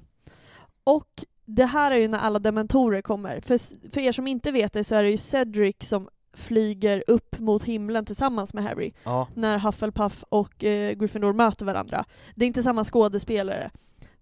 Och 0.85 1.25
det 1.45 1.65
här 1.65 1.91
är 1.91 1.97
ju 1.97 2.09
när 2.09 2.19
alla 2.19 2.39
dementorer 2.39 3.03
kommer. 3.03 3.41
För, 3.41 3.59
för 3.91 4.01
er 4.01 4.13
som 4.13 4.27
inte 4.27 4.53
vet 4.53 4.73
det 4.73 4.85
så 4.85 4.95
är 4.95 5.03
det 5.03 5.11
ju 5.11 5.17
Cedric 5.17 5.77
som 5.81 6.09
flyger 6.35 7.05
upp 7.07 7.39
mot 7.39 7.65
himlen 7.65 8.05
tillsammans 8.05 8.55
med 8.55 8.65
Harry 8.65 8.93
Ja, 9.05 9.29
när 9.35 9.59
Hufflepuff 9.59 10.25
och 10.29 10.65
eh, 10.65 10.93
Gryffindor 10.93 11.33
möter 11.33 11.67
varandra. 11.67 12.05
Det 12.35 12.45
är 12.45 12.47
inte 12.47 12.63
samma 12.63 12.85
skådespelare. 12.85 13.71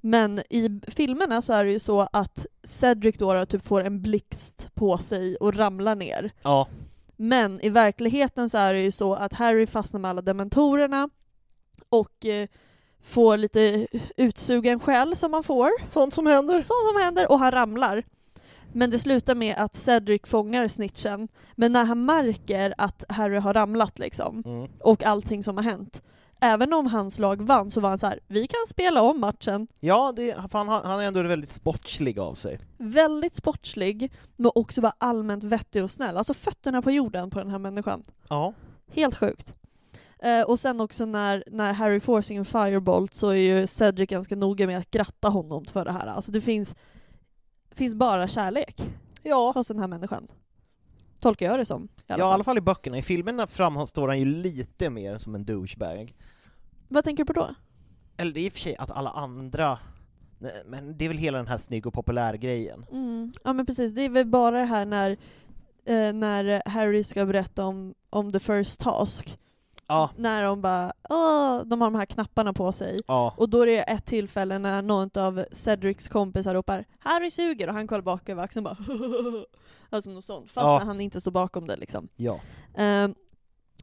Men 0.01 0.39
i 0.39 0.81
filmerna 0.89 1.43
så 1.43 1.53
är 1.53 1.65
det 1.65 1.73
ju 1.73 1.79
så 1.79 2.09
att 2.13 2.47
Cedric 2.63 3.17
då 3.19 3.47
typ 3.47 3.65
får 3.65 3.85
en 3.85 4.03
blixt 4.03 4.71
på 4.75 4.99
sig 4.99 5.37
och 5.37 5.55
ramlar 5.57 5.95
ner. 5.95 6.33
ja, 6.43 6.69
Men 7.17 7.61
i 7.61 7.69
verkligheten 7.69 8.49
så 8.49 8.59
är 8.59 8.73
det 8.75 8.81
ju 8.81 8.91
så 8.91 9.15
att 9.15 9.35
Harry 9.35 9.67
fastnar 9.67 10.01
med 10.01 10.09
alla 10.09 10.23
dementorerna 10.23 11.09
och 11.89 12.27
eh, 12.27 12.49
får 13.03 13.37
lite 13.37 13.87
utsugen 14.17 14.81
själ 14.81 15.17
som 15.17 15.31
man 15.31 15.43
får. 15.43 15.71
sånt 15.89 16.15
som 16.15 16.27
händer. 16.27 16.55
Sånt 16.55 16.89
som 16.93 17.03
händer 17.03 17.31
och 17.33 17.39
han 17.39 17.51
ramlar. 17.51 18.05
Men 18.73 18.91
det 18.91 18.99
slutar 18.99 19.35
med 19.35 19.55
att 19.59 19.75
Cedric 19.77 20.23
fångar 20.25 20.69
snitchen. 20.69 21.29
Men 21.55 21.73
när 21.73 21.85
han 21.85 22.05
märker 22.05 22.75
att 22.79 23.05
Harry 23.09 23.39
har 23.39 23.55
ramlat 23.55 23.99
liksom 23.99 24.43
Mm. 24.47 24.71
och 24.81 25.05
allting 25.05 25.43
som 25.43 25.57
har 25.57 25.65
hänt. 25.65 26.03
Även 26.43 26.73
om 26.73 26.87
hans 26.87 27.19
lag 27.19 27.43
vann 27.43 27.71
så 27.71 27.81
var 27.81 27.89
han 27.89 27.99
så 27.99 28.07
här: 28.07 28.21
vi 28.27 28.47
kan 28.47 28.67
spela 28.69 29.03
om 29.03 29.21
matchen. 29.21 29.67
Ja, 29.81 30.13
det, 30.17 30.37
han, 30.53 30.69
han 30.69 31.01
är 31.01 31.03
ändå 31.05 31.23
väldigt 31.23 31.51
sportslig 31.51 32.19
av 32.19 32.35
sig. 32.35 32.59
Väldigt 32.79 33.35
sportslig, 33.37 34.13
men 34.37 34.51
också 34.55 34.81
bara 34.81 34.95
allmänt 34.99 35.45
vettig 35.45 35.83
och 35.83 35.91
snäll. 35.91 36.17
Alltså 36.17 36.35
fötterna 36.35 36.83
på 36.83 36.91
jorden 36.91 37.31
på 37.31 37.39
den 37.39 37.51
här 37.51 37.59
människan. 37.59 38.03
Ja. 38.29 38.53
Helt 38.95 39.17
sjukt. 39.17 39.55
Eh, 40.23 40.43
och 40.43 40.59
sen 40.59 40.81
också 40.81 41.07
när, 41.07 41.45
när 41.47 41.73
Harry 41.73 42.01
får 42.01 42.21
sin 42.21 42.45
firebolt 42.45 43.15
så 43.15 43.29
är 43.29 43.35
ju 43.35 43.67
Cedric 43.67 44.11
ganska 44.11 44.37
noga 44.37 44.67
med 44.67 44.79
att 44.79 44.91
gratta 44.91 45.29
honom 45.29 45.65
för 45.65 45.85
det 45.85 45.93
här. 45.93 46.07
Alltså 46.07 46.33
det 46.33 46.41
finns, 46.41 46.75
finns 47.71 47.95
bara 47.95 48.29
kärlek 48.29 48.83
Ja, 49.23 49.53
hos 49.55 49.69
den 49.69 49.79
här 49.79 49.87
människan. 49.87 50.29
Tolkar 51.21 51.47
jag 51.47 51.59
det 51.59 51.65
som. 51.65 51.85
I 51.85 51.89
ja, 52.07 52.19
i 52.19 52.23
alla 52.23 52.45
fall 52.45 52.59
i 52.59 52.61
böckerna. 52.61 52.99
I 52.99 53.03
filmerna 53.03 53.47
framstår 53.47 54.09
han 54.09 54.19
ju 54.19 54.25
lite 54.25 54.91
mer 54.91 55.19
som 55.19 55.35
en 55.35 55.45
douchebag. 55.45 56.15
Vad 56.89 57.05
tänker 57.05 57.25
du 57.25 57.27
på 57.27 57.33
då? 57.33 57.55
Eller 58.17 58.33
det 58.33 58.41
är 58.41 58.47
i 58.47 58.49
och 58.49 58.53
för 58.53 58.61
sig 58.61 58.77
att 58.77 58.91
alla 58.91 59.11
andra, 59.11 59.79
men 60.67 60.99
det 60.99 61.05
är 61.05 61.09
väl 61.09 61.19
hela 61.19 61.39
den 61.39 61.47
här 61.47 61.59
snygg 61.59 61.87
och 61.87 61.95
populär-grejen. 61.95 62.87
Mm. 62.93 63.33
Ja 63.45 63.53
men 63.53 63.67
precis, 63.67 63.93
det 63.93 64.03
är 64.03 64.09
väl 64.09 64.27
bara 64.27 64.59
det 64.59 64.65
här 64.65 64.87
när, 64.87 65.11
eh, 65.85 66.13
när 66.13 66.69
Harry 66.69 67.03
ska 67.03 67.27
berätta 67.27 67.65
om, 67.65 67.95
om 68.11 68.33
the 68.33 68.39
first 68.39 68.81
task. 68.81 69.39
Ja, 69.91 70.11
När 70.17 70.43
de 70.45 70.61
bara 70.63 70.93
Åh, 71.11 71.63
de 71.65 71.81
har 71.81 71.91
de 71.91 71.95
här 71.95 72.07
knapparna 72.07 72.53
på 72.53 72.73
sig. 72.73 72.99
ja, 73.07 73.35
Och 73.37 73.49
då 73.49 73.63
är 73.63 73.67
det 73.67 73.79
ett 73.83 74.07
tillfälle 74.07 74.59
när 74.59 74.83
någon 74.83 75.11
av 75.19 75.45
Cedrics 75.53 76.09
kompisar 76.09 76.55
ropar 76.55 76.85
Harry 76.99 77.31
suger 77.31 77.69
och 77.69 77.75
han 77.75 77.87
kollar 77.87 78.03
bak 78.03 78.29
över 78.29 78.43
axeln 78.43 78.65
bara 78.65 78.77
Alltså 79.91 80.11
något 80.11 80.25
sånt, 80.25 80.53
fast 80.53 80.65
Ja. 80.65 80.79
han 80.85 81.01
inte 81.01 81.21
står 81.21 81.31
bakom 81.31 81.67
det 81.67 81.77
liksom. 81.77 82.09
ja. 82.17 82.41
Ehm, 82.77 83.15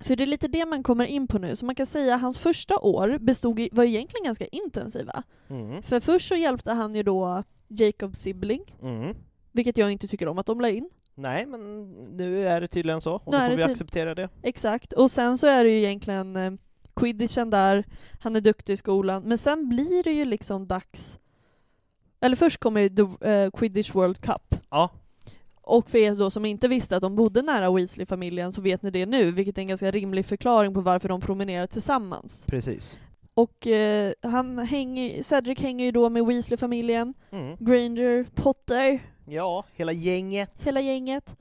för 0.01 0.15
det 0.15 0.23
är 0.23 0.27
lite 0.27 0.47
det 0.47 0.65
man 0.65 0.83
kommer 0.83 1.05
in 1.05 1.27
på 1.27 1.37
nu, 1.39 1.55
så 1.55 1.65
man 1.65 1.75
kan 1.75 1.85
säga 1.85 2.15
att 2.15 2.21
hans 2.21 2.37
första 2.39 2.79
år 2.79 3.17
bestod 3.17 3.59
i, 3.59 3.69
var 3.71 3.83
egentligen 3.83 4.23
ganska 4.23 4.45
intensiva. 4.45 5.23
Mm. 5.49 5.81
För 5.83 5.99
först 5.99 6.27
så 6.27 6.35
hjälpte 6.35 6.71
han 6.71 6.95
ju 6.95 7.03
då 7.03 7.43
Jacob 7.67 8.15
Sibling, 8.15 8.61
Mm. 8.81 9.15
vilket 9.51 9.77
jag 9.77 9.91
inte 9.91 10.07
tycker 10.07 10.27
om 10.27 10.37
att 10.37 10.45
de 10.45 10.61
la 10.61 10.69
in. 10.69 10.89
Nej, 11.19 11.45
men 11.45 11.91
nu 12.17 12.47
är 12.47 12.61
det 12.61 12.67
tydligen 12.67 13.01
så, 13.01 13.13
och 13.13 13.31
då 13.31 13.37
är 13.37 13.49
får 13.49 13.57
vi 13.57 13.63
ty- 13.63 13.71
acceptera 13.71 14.15
det. 14.15 14.29
Exakt, 14.43 14.93
och 14.93 15.11
sen 15.11 15.37
så 15.37 15.47
är 15.47 15.63
det 15.63 15.69
ju 15.69 15.77
egentligen 15.77 16.35
eh, 16.35 16.51
quidditchen 16.95 17.49
där, 17.49 17.83
han 18.19 18.35
är 18.35 18.41
duktig 18.41 18.73
i 18.73 18.77
skolan, 18.77 19.23
men 19.23 19.37
sen 19.37 19.69
blir 19.69 20.03
det 20.03 20.11
ju 20.11 20.25
liksom 20.25 20.67
dags 20.67 21.19
eller 22.19 22.35
först 22.35 22.59
kommer 22.59 22.81
ju 22.81 22.89
the, 22.89 23.29
eh, 23.29 23.51
Quidditch 23.51 23.95
World 23.95 24.21
Cup. 24.21 24.55
Ja, 24.69 24.89
Och 25.61 25.89
för 25.89 25.97
er 25.97 26.13
då 26.15 26.29
som 26.29 26.45
inte 26.45 26.67
visste 26.67 26.95
att 26.95 27.01
de 27.01 27.15
bodde 27.15 27.41
nära 27.41 27.71
Weasley-familjen 27.71 28.51
så 28.51 28.61
vet 28.61 28.81
ni 28.81 28.91
det 28.91 29.05
nu, 29.05 29.31
vilket 29.31 29.57
är 29.57 29.61
en 29.61 29.67
ganska 29.67 29.91
rimlig 29.91 30.25
förklaring 30.25 30.73
på 30.73 30.81
varför 30.81 31.09
de 31.09 31.21
promenerar 31.21 31.67
tillsammans. 31.67 32.45
precis. 32.47 32.99
Och 33.33 33.67
eh, 33.67 34.13
han 34.21 34.59
hänger, 34.59 35.23
Cedric 35.23 35.59
hänger 35.59 35.85
ju 35.85 35.91
då 35.91 36.09
med 36.09 36.25
Weasley-familjen, 36.25 37.13
Mm. 37.31 37.55
Granger, 37.59 38.25
Potter, 38.35 38.99
Ja, 39.29 39.63
hela 39.73 39.91
gänget. 39.91 40.65
hela 40.65 40.81
gänget. 40.81 41.35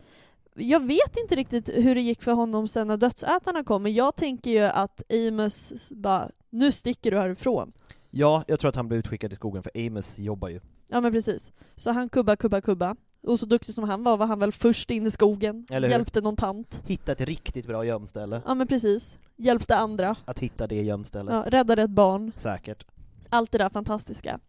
Jag 0.55 0.87
vet 0.87 1.17
inte 1.23 1.35
riktigt 1.35 1.71
hur 1.75 1.95
det 1.95 2.01
gick 2.01 2.23
för 2.23 2.33
honom 2.33 2.69
sen 2.69 2.89
när 2.89 2.97
dödsätarna 2.97 3.65
kom, 3.65 3.83
men 3.83 3.95
jag 3.95 4.17
tänker 4.17 4.51
ju 4.51 4.63
att 4.63 5.03
Amos 5.13 5.91
bara, 5.91 6.31
nu 6.51 6.73
sticker 6.73 7.11
du 7.11 7.19
härifrån. 7.19 7.73
Ja, 8.11 8.45
jag 8.47 8.61
tror 8.61 8.69
att 8.69 8.77
han 8.77 8.89
blev 8.89 8.99
utskickad 8.99 9.33
i 9.33 9.37
skogen 9.37 9.63
för 9.63 9.87
Amos 9.87 10.19
jobbar 10.19 10.49
ju. 10.49 10.61
Ja 10.89 11.01
men 11.01 11.13
precis. 11.13 11.53
Så 11.77 11.91
han 11.91 12.09
kubba, 12.09 12.37
kubba, 12.37 12.61
kubba. 12.61 12.97
Och 13.23 13.41
så 13.41 13.47
duktig 13.47 13.75
som 13.75 13.85
han 13.85 14.05
var 14.05 14.17
var 14.17 14.27
han 14.27 14.39
väl 14.39 14.53
först 14.53 14.91
in 14.91 15.07
i 15.07 15.11
skogen, 15.11 15.67
Eller 15.71 15.89
hjälpte 15.89 16.21
någon 16.21 16.37
tant. 16.37 16.83
Hitta 16.87 17.13
ett 17.13 17.21
riktigt 17.21 17.67
bra 17.67 17.85
gömställe. 17.85 18.43
Ja 18.47 18.55
men 18.55 18.67
precis. 18.67 19.19
Hjälpte 19.37 19.77
andra. 19.77 20.17
Att 20.25 20.39
hitta 20.39 20.67
det 20.67 20.83
gömstället. 20.83 21.35
Ja, 21.35 21.45
räddade 21.47 21.83
ett 21.83 21.91
barn. 21.91 22.33
Säkert. 22.37 22.87
Allt 23.29 23.53
det 23.53 23.59
där 23.59 23.69
fantastiska. 23.69 24.41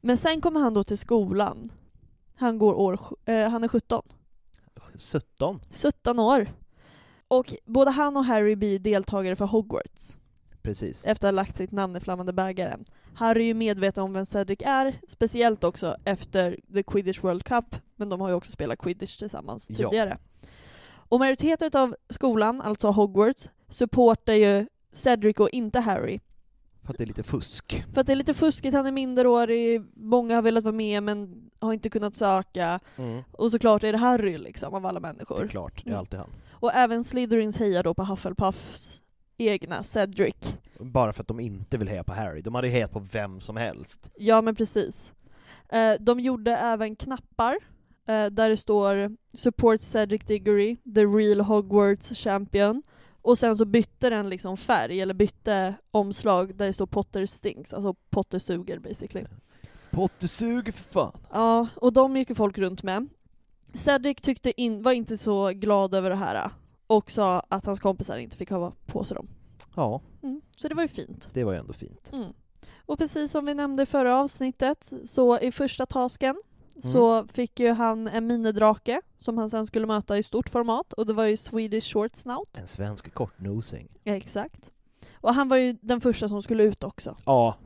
Men 0.00 0.16
sen 0.16 0.40
kommer 0.40 0.60
han 0.60 0.74
då 0.74 0.82
till 0.82 0.98
skolan. 0.98 1.72
Han 2.40 2.58
går 2.58 2.74
år, 2.74 2.98
eh, 3.24 3.48
han 3.48 3.64
är 3.64 3.68
17. 3.68 4.02
17. 5.12 5.60
17 5.82 6.18
år. 6.18 6.50
Och 7.28 7.54
både 7.64 7.90
han 7.90 8.16
och 8.16 8.24
Harry 8.24 8.56
blir 8.56 8.78
deltagare 8.78 9.36
för 9.36 9.44
Hogwarts 9.44 10.16
Precis. 10.62 11.04
efter 11.04 11.28
att 11.28 11.32
ha 11.32 11.36
lagt 11.36 11.56
sitt 11.56 11.72
namn 11.72 11.96
i 11.96 12.00
flammande 12.00 12.32
bägaren. 12.32 12.84
Harry 13.14 13.42
är 13.42 13.46
ju 13.46 13.54
medveten 13.54 14.04
om 14.04 14.12
vem 14.12 14.24
Cedric 14.26 14.58
är, 14.64 14.94
speciellt 15.08 15.64
också 15.64 15.96
efter 16.04 16.58
The 16.74 16.82
Quidditch 16.82 17.20
World 17.24 17.44
Cup, 17.44 17.76
men 17.96 18.08
de 18.08 18.20
har 18.20 18.28
ju 18.28 18.34
också 18.34 18.52
spelat 18.52 18.78
Quidditch 18.78 19.16
tillsammans 19.16 19.70
Ja. 19.70 19.76
tidigare. 19.76 20.18
Och 20.92 21.18
majoriteten 21.18 21.70
av 21.82 21.96
skolan, 22.08 22.60
alltså 22.60 22.90
Hogwarts, 22.90 23.48
supportar 23.68 24.32
ju 24.32 24.66
Cedric 24.92 25.36
och 25.36 25.50
inte 25.50 25.80
Harry. 25.80 26.20
För 26.90 26.94
att 26.94 26.98
det 26.98 27.04
är 27.04 27.06
lite 27.06 27.22
fusk. 27.22 27.84
För 27.94 28.00
att 28.00 28.06
det 28.06 28.12
är 28.12 28.16
lite 28.16 28.34
fuskigt, 28.34 28.74
han 28.74 28.86
är 28.86 28.92
minderårig, 28.92 29.82
många 29.94 30.34
har 30.34 30.42
velat 30.42 30.64
vara 30.64 30.74
med 30.74 31.02
men 31.02 31.50
har 31.58 31.72
inte 31.72 31.90
kunnat 31.90 32.16
söka. 32.16 32.80
Mm. 32.96 33.22
Och 33.32 33.50
såklart 33.50 33.84
är 33.84 33.92
det 33.92 33.98
Harry 33.98 34.38
liksom, 34.38 34.74
av 34.74 34.86
alla 34.86 35.00
Det 35.00 35.08
är 35.08 35.12
människor. 35.12 35.46
klart, 35.48 35.74
det 35.84 35.88
är 35.88 35.92
Mm. 35.92 35.98
alltid 35.98 36.18
han. 36.18 36.30
Och 36.50 36.72
även 36.74 37.04
Slytherins 37.04 37.56
hejar 37.58 37.82
då 37.82 37.94
på 37.94 38.04
Hufflepuffs 38.04 39.02
egna 39.38 39.82
Cedric. 39.82 40.54
Bara 40.80 41.12
för 41.12 41.22
att 41.22 41.28
de 41.28 41.40
inte 41.40 41.78
vill 41.78 41.88
heja 41.88 42.04
på 42.04 42.12
Harry. 42.12 42.40
De 42.40 42.54
hade 42.54 42.66
ju 42.66 42.72
hejat 42.72 42.92
på 42.92 42.98
vem 43.12 43.40
som 43.40 43.56
helst. 43.56 44.10
Ja 44.16 44.40
men 44.42 44.54
precis. 44.54 45.12
Eh, 45.68 45.92
de 46.00 46.20
gjorde 46.20 46.56
även 46.56 46.96
knappar 46.96 47.58
eh, 48.06 48.26
där 48.26 48.48
det 48.48 48.56
står 48.56 49.16
“Support 49.34 49.80
Cedric 49.80 50.24
Diggory, 50.24 50.76
the 50.94 51.04
real 51.04 51.40
Hogwarts 51.40 52.24
champion” 52.24 52.82
och 53.22 53.38
sen 53.38 53.56
så 53.56 53.64
bytte 53.64 54.10
den 54.10 54.28
liksom 54.28 54.56
färg, 54.56 55.00
eller 55.00 55.14
bytte 55.14 55.74
omslag 55.90 56.54
där 56.56 56.66
det 56.66 56.72
står 56.72 56.86
Potter 56.86 57.26
stinks, 57.26 57.74
alltså 57.74 57.94
Potter 58.10 58.38
suger 58.38 58.78
basically. 58.78 59.26
Potter 59.90 60.26
suger 60.26 60.72
för 60.72 60.82
fan. 60.84 61.20
Ja, 61.32 61.68
och 61.76 61.92
de 61.92 62.16
gick 62.16 62.28
ju 62.28 62.34
folk 62.34 62.58
runt 62.58 62.82
med. 62.82 63.08
Cedric 63.74 64.16
tyckte 64.22 64.60
in, 64.60 64.82
var 64.82 64.92
inte 64.92 65.18
så 65.18 65.48
glad 65.50 65.94
över 65.94 66.10
det 66.10 66.16
här 66.16 66.50
och 66.86 67.10
sa 67.10 67.40
att 67.48 67.66
hans 67.66 67.80
kompisar 67.80 68.16
inte 68.16 68.36
fick 68.36 68.50
ha 68.50 68.72
på 68.86 69.04
sig 69.04 69.14
dem. 69.14 69.28
Ja, 69.76 70.00
Mm, 70.22 70.40
så 70.56 70.68
det 70.68 70.74
var 70.74 70.82
ju 70.82 70.88
fint. 70.88 71.28
det 71.32 71.44
var 71.44 71.52
ju 71.52 71.58
ändå 71.58 71.72
fint. 71.72 72.10
Mm. 72.12 72.26
Och 72.86 72.98
precis 72.98 73.30
som 73.30 73.46
vi 73.46 73.54
nämnde 73.54 73.82
i 73.82 73.86
förra 73.86 74.16
avsnittet, 74.20 74.92
så 75.04 75.38
i 75.38 75.52
första 75.52 75.86
tasken 75.86 76.42
så 76.82 77.26
fick 77.26 77.60
ju 77.60 77.70
han 77.72 78.08
en 78.08 78.26
minidrake 78.26 79.00
som 79.20 79.38
han 79.38 79.50
sen 79.50 79.66
skulle 79.66 79.86
möta 79.86 80.18
i 80.18 80.22
stort 80.22 80.48
format 80.48 80.92
och 80.92 81.06
det 81.06 81.12
var 81.12 81.24
ju 81.24 81.36
Swedish 81.36 81.92
Short 81.92 82.14
Snout. 82.16 82.58
En 82.58 82.66
svensk 82.66 83.14
kortnosing. 83.14 83.88
Ja, 84.04 84.12
exakt. 84.14 84.72
Och 85.14 85.34
han 85.34 85.48
var 85.48 85.56
ju 85.56 85.76
den 85.82 86.00
första 86.00 86.28
som 86.28 86.42
skulle 86.42 86.62
ut 86.62 86.84
också. 86.84 87.16
Ja, 87.26 87.56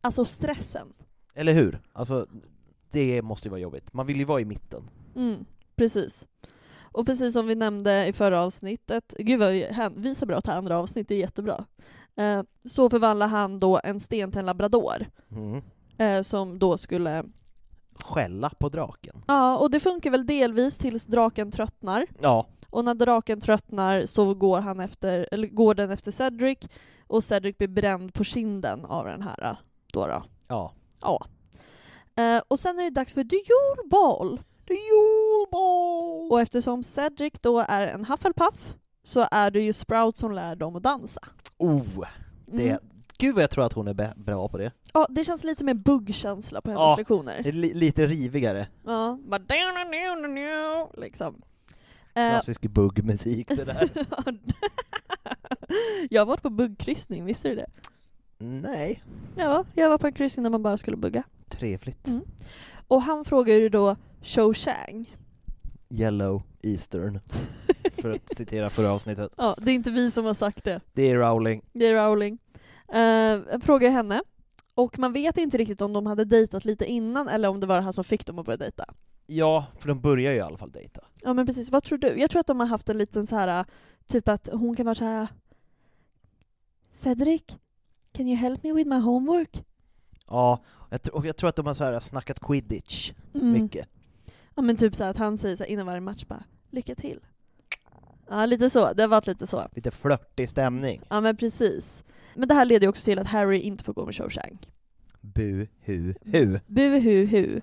Alltså 0.00 0.24
stressen. 0.24 0.92
eller 1.34 1.52
hur? 1.52 1.80
Alltså, 1.92 2.26
det 2.90 3.22
måste 3.22 3.48
ju 3.48 3.50
vara 3.50 3.60
jobbigt. 3.60 3.92
Man 3.92 4.06
vill 4.06 4.16
ju 4.16 4.24
vara 4.24 4.40
i 4.40 4.44
mitten. 4.44 4.82
Mm. 5.16 5.44
Precis. 5.76 6.26
Och 6.80 7.06
precis 7.06 7.32
som 7.32 7.46
vi 7.46 7.54
nämnde 7.54 8.06
i 8.06 8.12
förra 8.12 8.42
avsnittet, 8.42 9.14
gud 9.18 9.40
vad 9.40 9.52
vi 9.52 9.64
hänvisar 9.72 10.26
bra 10.26 10.40
till 10.40 10.50
andra 10.52 10.78
avsnitt, 10.78 11.08
det 11.08 11.14
är 11.14 11.18
jättebra. 11.18 11.64
Eh, 12.16 12.42
så 12.64 12.90
förvandlar 12.90 13.28
han 13.28 13.58
då 13.58 13.80
en 13.84 14.00
sten 14.00 14.30
till 14.30 14.38
en 14.38 14.46
labrador, 14.46 15.06
Mm. 15.30 15.62
eh, 15.98 16.22
som 16.22 16.58
då 16.58 16.76
skulle... 16.76 17.24
Skälla 18.04 18.50
på 18.58 18.68
draken. 18.68 19.22
Ja, 19.26 19.56
och 19.58 19.70
det 19.70 19.80
funkar 19.80 20.10
väl 20.10 20.26
delvis 20.26 20.78
tills 20.78 21.06
draken 21.06 21.50
tröttnar. 21.50 22.06
Ja, 22.20 22.46
Och 22.70 22.84
när 22.84 22.94
draken 22.94 23.40
tröttnar 23.40 24.06
så 24.06 24.34
går, 24.34 24.60
han 24.60 24.80
efter, 24.80 25.28
eller 25.32 25.48
går 25.48 25.74
den 25.74 25.90
efter 25.90 26.12
Cedric, 26.12 26.58
och 27.06 27.24
Cedric 27.24 27.58
blir 27.58 27.68
bränd 27.68 28.14
på 28.14 28.24
kinden 28.24 28.84
av 28.84 29.04
den 29.04 29.22
här. 29.22 29.56
Då 29.92 30.06
då. 30.06 30.22
ja. 30.48 30.72
Ja. 31.00 31.24
Eh, 32.22 32.42
och 32.48 32.58
sen 32.58 32.78
är 32.78 32.84
det 32.84 32.90
dags 32.90 33.14
för 33.14 33.20
Yule 33.20 33.88
Ball. 33.90 34.40
Yule 34.70 35.46
Ball! 35.52 36.32
Och 36.32 36.40
eftersom 36.40 36.82
Cedric 36.82 37.34
då 37.40 37.58
är 37.68 37.86
en 37.86 38.04
Hufflepuff 38.04 38.74
så 39.02 39.26
är 39.30 39.50
det 39.50 39.60
ju 39.60 39.72
Sprout 39.72 40.16
som 40.18 40.32
lär 40.32 40.56
dem 40.56 40.76
att 40.76 40.82
dansa. 40.82 41.20
Oh, 41.58 41.82
det, 42.46 42.68
Mm. 42.70 42.78
Gud 43.18 43.34
vad 43.34 43.42
jag 43.42 43.50
tror 43.50 43.64
att 43.64 43.72
hon 43.72 43.88
är 43.88 44.12
bra 44.16 44.48
på 44.48 44.58
det. 44.58 44.72
Ja, 44.94 45.06
det 45.10 45.24
känns 45.24 45.44
lite 45.44 45.64
mer 45.64 45.74
buggkänsla 45.74 46.60
på 46.60 46.70
hennes 46.70 46.80
Ja. 46.82 46.96
lektioner. 46.98 47.40
det 47.42 47.48
är 47.48 47.52
li- 47.52 47.74
lite 47.74 48.06
rivigare. 48.06 48.66
Ja, 48.84 49.18
bara 49.28 49.38
liksom. 50.96 51.42
Eh, 52.14 52.30
Klassisk 52.30 52.62
buggmusik 52.62 53.48
det 53.48 53.64
där. 53.64 53.88
jag 56.10 56.20
har 56.20 56.26
varit 56.26 56.42
på 56.42 56.50
buggkryssning, 56.50 57.24
visste 57.24 57.48
du 57.48 57.54
det? 57.54 57.66
Nej. 58.38 59.02
Ja, 59.36 59.64
jag 59.74 59.90
var 59.90 59.98
på 59.98 60.06
en 60.06 60.12
kryssning 60.12 60.42
där 60.44 60.50
man 60.50 60.62
bara 60.62 60.76
skulle 60.76 60.96
bugga. 60.96 61.22
Trevligt. 61.48 62.08
Mm. 62.08 62.22
Och 62.88 63.02
han 63.02 63.24
frågar 63.24 63.54
ju 63.54 63.68
då 63.68 63.96
Cho 64.22 64.54
Chang. 64.54 65.16
Yellow 65.90 66.42
Eastern. 66.62 67.20
För 68.02 68.10
att 68.10 68.36
citera 68.36 68.70
förra 68.70 68.90
avsnittet. 68.92 69.32
Ja, 69.36 69.56
det 69.58 69.70
är 69.70 69.74
inte 69.74 69.90
vi 69.90 70.10
som 70.10 70.24
har 70.24 70.34
sagt 70.34 70.64
det. 70.64 70.80
Det 70.92 71.02
är 71.10 71.14
Rowling. 71.16 71.62
Det 71.72 71.86
är 71.86 71.94
Rowling. 71.94 72.38
Uh, 72.94 73.00
jag 73.50 73.62
frågar 73.62 73.90
henne, 73.90 74.22
och 74.74 74.98
man 74.98 75.12
vet 75.12 75.36
inte 75.38 75.58
riktigt 75.58 75.80
om 75.80 75.92
de 75.92 76.06
hade 76.06 76.24
dejtat 76.24 76.64
lite 76.64 76.84
innan 76.84 77.28
eller 77.28 77.48
om 77.48 77.60
det 77.60 77.66
var 77.66 77.80
han 77.80 77.92
som 77.92 78.04
fick 78.04 78.26
dem 78.26 78.38
att 78.38 78.46
börja 78.46 78.56
dejta. 78.56 78.84
Ja, 79.26 79.66
för 79.78 79.88
de 79.88 80.00
börjar 80.00 80.32
ju 80.32 80.38
i 80.38 80.40
alla 80.40 80.58
fall 80.58 80.70
dejta. 80.70 81.00
Ja 81.22 81.32
men 81.34 81.46
precis, 81.46 81.70
vad 81.70 81.82
tror 81.84 81.98
du? 81.98 82.20
Jag 82.20 82.30
tror 82.30 82.40
att 82.40 82.46
de 82.46 82.60
har 82.60 82.66
haft 82.66 82.88
en 82.88 82.98
liten 82.98 83.26
så 83.26 83.36
här 83.36 83.64
typ 84.06 84.28
att 84.28 84.48
hon 84.52 84.76
kan 84.76 84.86
vara 84.86 84.94
så 84.94 85.04
här. 85.04 85.28
Cedric, 86.92 87.42
can 88.12 88.28
you 88.28 88.36
help 88.36 88.62
me 88.62 88.72
with 88.72 88.88
my 88.88 88.98
homework? 88.98 89.64
Ja, 90.26 90.58
och 91.12 91.26
jag 91.26 91.36
tror 91.36 91.48
att 91.48 91.56
de 91.56 91.66
har 91.66 91.74
så 91.74 91.84
här 91.84 92.00
snackat 92.00 92.40
quidditch 92.40 93.12
Mm. 93.34 93.52
mycket. 93.52 93.88
Ja 94.54 94.62
men 94.62 94.76
typ 94.76 94.94
så 94.94 95.04
här 95.04 95.10
att 95.10 95.16
han 95.16 95.38
säger 95.38 95.56
så 95.56 95.64
innan 95.64 95.86
varje 95.86 96.00
match 96.00 96.24
bara 96.24 96.44
lycka 96.70 96.94
till. 96.94 97.20
Ja 98.28 98.46
lite 98.46 98.70
så, 98.70 98.92
det 98.92 99.02
har 99.02 99.08
varit 99.08 99.26
lite 99.26 99.46
så. 99.46 99.68
Lite 99.72 99.90
flörtig 99.90 100.48
stämning. 100.48 101.02
Ja 101.10 101.20
men 101.20 101.36
precis. 101.36 102.04
Men 102.34 102.48
det 102.48 102.54
här 102.54 102.64
leder 102.64 102.86
ju 102.86 102.88
också 102.88 103.02
till 103.04 103.18
att 103.18 103.26
Harry 103.26 103.58
inte 103.58 103.84
får 103.84 103.92
gå 103.92 104.04
med 104.04 104.14
Chang. 104.14 104.58
Bu, 105.20 105.66
hu, 105.84 106.14
hu. 106.24 106.58
Bu 106.66 106.98
hu 106.98 107.26
hu. 107.26 107.60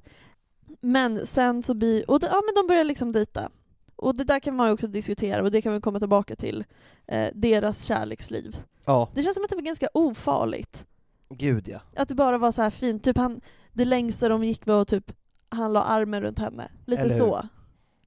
Men 0.82 1.26
sen 1.26 1.64
så 1.64 1.74
blir, 1.74 2.10
och 2.12 2.20
det, 2.20 2.28
ja 2.28 2.42
men 2.46 2.56
de 2.64 2.68
börjar 2.68 2.84
liksom 2.84 3.12
dejta. 3.12 3.50
Och 3.96 4.18
det 4.18 4.24
där 4.24 4.40
kan 4.40 4.56
man 4.56 4.68
ju 4.68 4.74
också 4.74 4.88
diskutera 4.88 5.44
och 5.44 5.52
det 5.52 5.62
kan 5.62 5.74
vi 5.74 5.82
komma 5.82 6.00
tillbaka 6.00 6.36
till. 6.36 6.64
Eh, 7.08 7.30
deras 7.34 7.84
kärleksliv. 7.84 8.58
Ja, 8.86 9.10
Det 9.14 9.24
känns 9.24 9.36
som 9.36 9.44
att 9.44 9.50
det 9.50 9.56
var 9.56 9.64
ganska 9.64 9.88
ofarligt. 9.94 10.86
gud 11.30 11.68
ja. 11.68 11.80
Att 11.96 12.10
det 12.10 12.16
bara 12.16 12.38
var 12.38 12.52
så 12.52 12.62
här 12.62 12.70
fint. 12.70 13.04
Typ 13.04 13.18
han, 13.18 13.42
det 13.74 13.86
längsta 13.86 14.30
de 14.30 14.44
gick 14.44 14.66
var 14.66 14.86
typ 14.86 15.12
han 15.50 15.74
la 15.74 15.84
armen 15.84 16.22
runt 16.22 16.40
henne. 16.40 16.72
Lite 16.86 17.02
Eller 17.02 17.14
hur? 17.14 17.48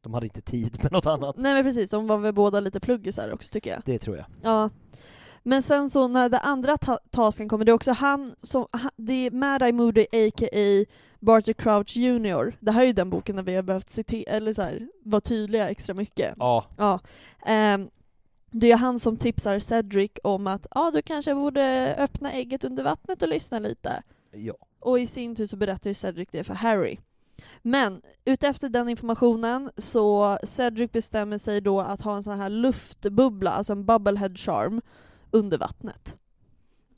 De 0.06 0.14
hade 0.14 0.26
inte 0.26 0.40
tid 0.40 0.78
med 0.82 0.92
något 0.92 1.06
annat. 1.06 1.36
Nej 1.36 1.54
men 1.54 1.64
precis, 1.64 1.90
de 1.90 2.06
var 2.06 2.18
väl 2.18 2.34
båda 2.34 2.60
lite 2.60 2.80
pluggisar 2.80 3.32
också 3.32 3.50
tycker 3.52 3.70
jag. 3.70 3.82
Det 3.84 3.98
tror 3.98 4.16
jag. 4.16 4.26
Ja. 4.42 4.70
Men 5.42 5.62
sen 5.62 5.90
så 5.90 6.08
när 6.08 6.28
det 6.28 6.38
andra 6.38 6.76
ta- 6.76 6.98
tasken 7.10 7.48
kommer, 7.48 7.64
det 7.64 7.70
är 7.70 7.75
också 7.75 7.92
han 7.92 8.34
som, 8.38 8.66
han, 8.70 8.90
det 8.96 9.12
är 9.26 9.30
Mad 9.30 9.62
Eye 9.62 9.72
Moody 9.72 10.02
a.k.a. 10.12 10.85
Barter 11.20 11.52
Crouch 11.52 11.96
Jr. 11.96 12.57
Det 12.61 12.70
här 12.72 12.83
är 12.83 12.87
ju 12.87 12.92
den 12.92 13.11
boken 13.11 13.37
där 13.37 13.42
vi 13.42 13.54
har 13.54 13.62
behövt 13.62 13.90
citera, 13.90 14.33
eller 14.33 14.52
så 14.52 14.62
här, 14.62 14.88
vara 15.04 15.20
tydliga 15.20 15.68
extra 15.68 15.94
mycket. 15.94 16.35
Ja, 16.38 16.64
Ja. 16.76 17.00
Ehm, 17.46 17.88
det 18.50 18.72
är 18.72 18.76
han 18.76 18.98
som 18.98 19.16
tipsar 19.16 19.59
Cedric 19.59 20.11
om 20.24 20.46
att 20.46 20.66
ja, 20.74 20.90
du 20.94 21.02
kanske 21.02 21.35
borde 21.35 21.94
öppna 21.98 22.33
ägget 22.33 22.64
under 22.64 22.85
vattnet 22.85 23.22
och 23.22 23.28
lyssna 23.28 23.59
lite. 23.59 24.02
ja. 24.33 24.54
Och 24.81 25.00
i 25.00 25.07
sin 25.07 25.37
tur 25.37 25.46
så 25.46 25.57
berättar 25.57 25.90
ju 25.90 25.94
Cedric 25.94 26.28
det 26.33 26.44
för 26.44 26.54
Harry. 26.54 26.98
Men 27.62 28.03
utefter 28.25 28.68
den 28.68 28.88
informationen 28.88 29.70
så 29.77 30.38
Cedric 30.42 30.92
bestämmer 30.92 31.38
sig 31.38 31.61
då 31.61 31.81
att 31.81 32.01
ha 32.01 32.16
en 32.16 32.22
sån 32.22 32.38
här 32.38 32.51
luftbubbla, 32.51 33.51
alltså 33.51 33.72
en 33.72 33.87
bubblehead 33.87 34.35
charm, 34.37 34.81
under 35.31 35.59
vattnet. 35.59 36.18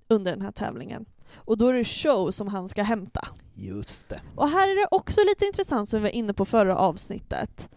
Under 0.09 0.31
den 0.33 0.43
här 0.43 0.53
tävlingen. 0.53 1.07
Och 1.35 1.59
då 1.59 1.69
är 1.69 1.73
det 1.73 1.85
show 1.85 2.31
som 2.31 2.49
han 2.49 2.69
ska 2.69 2.83
hämta. 2.83 3.29
Just 3.55 4.09
det. 4.09 4.21
Och 4.37 4.49
här 4.49 4.69
är 4.69 4.75
det 4.75 4.89
också 4.91 5.21
lite 5.21 5.45
intressant 5.45 5.89
som 5.89 6.01
vi 6.01 6.03
var 6.03 6.15
inne 6.15 6.35
på 6.35 6.45
förra 6.45 6.77
avsnittet. 6.77 7.69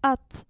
Att 0.00 0.46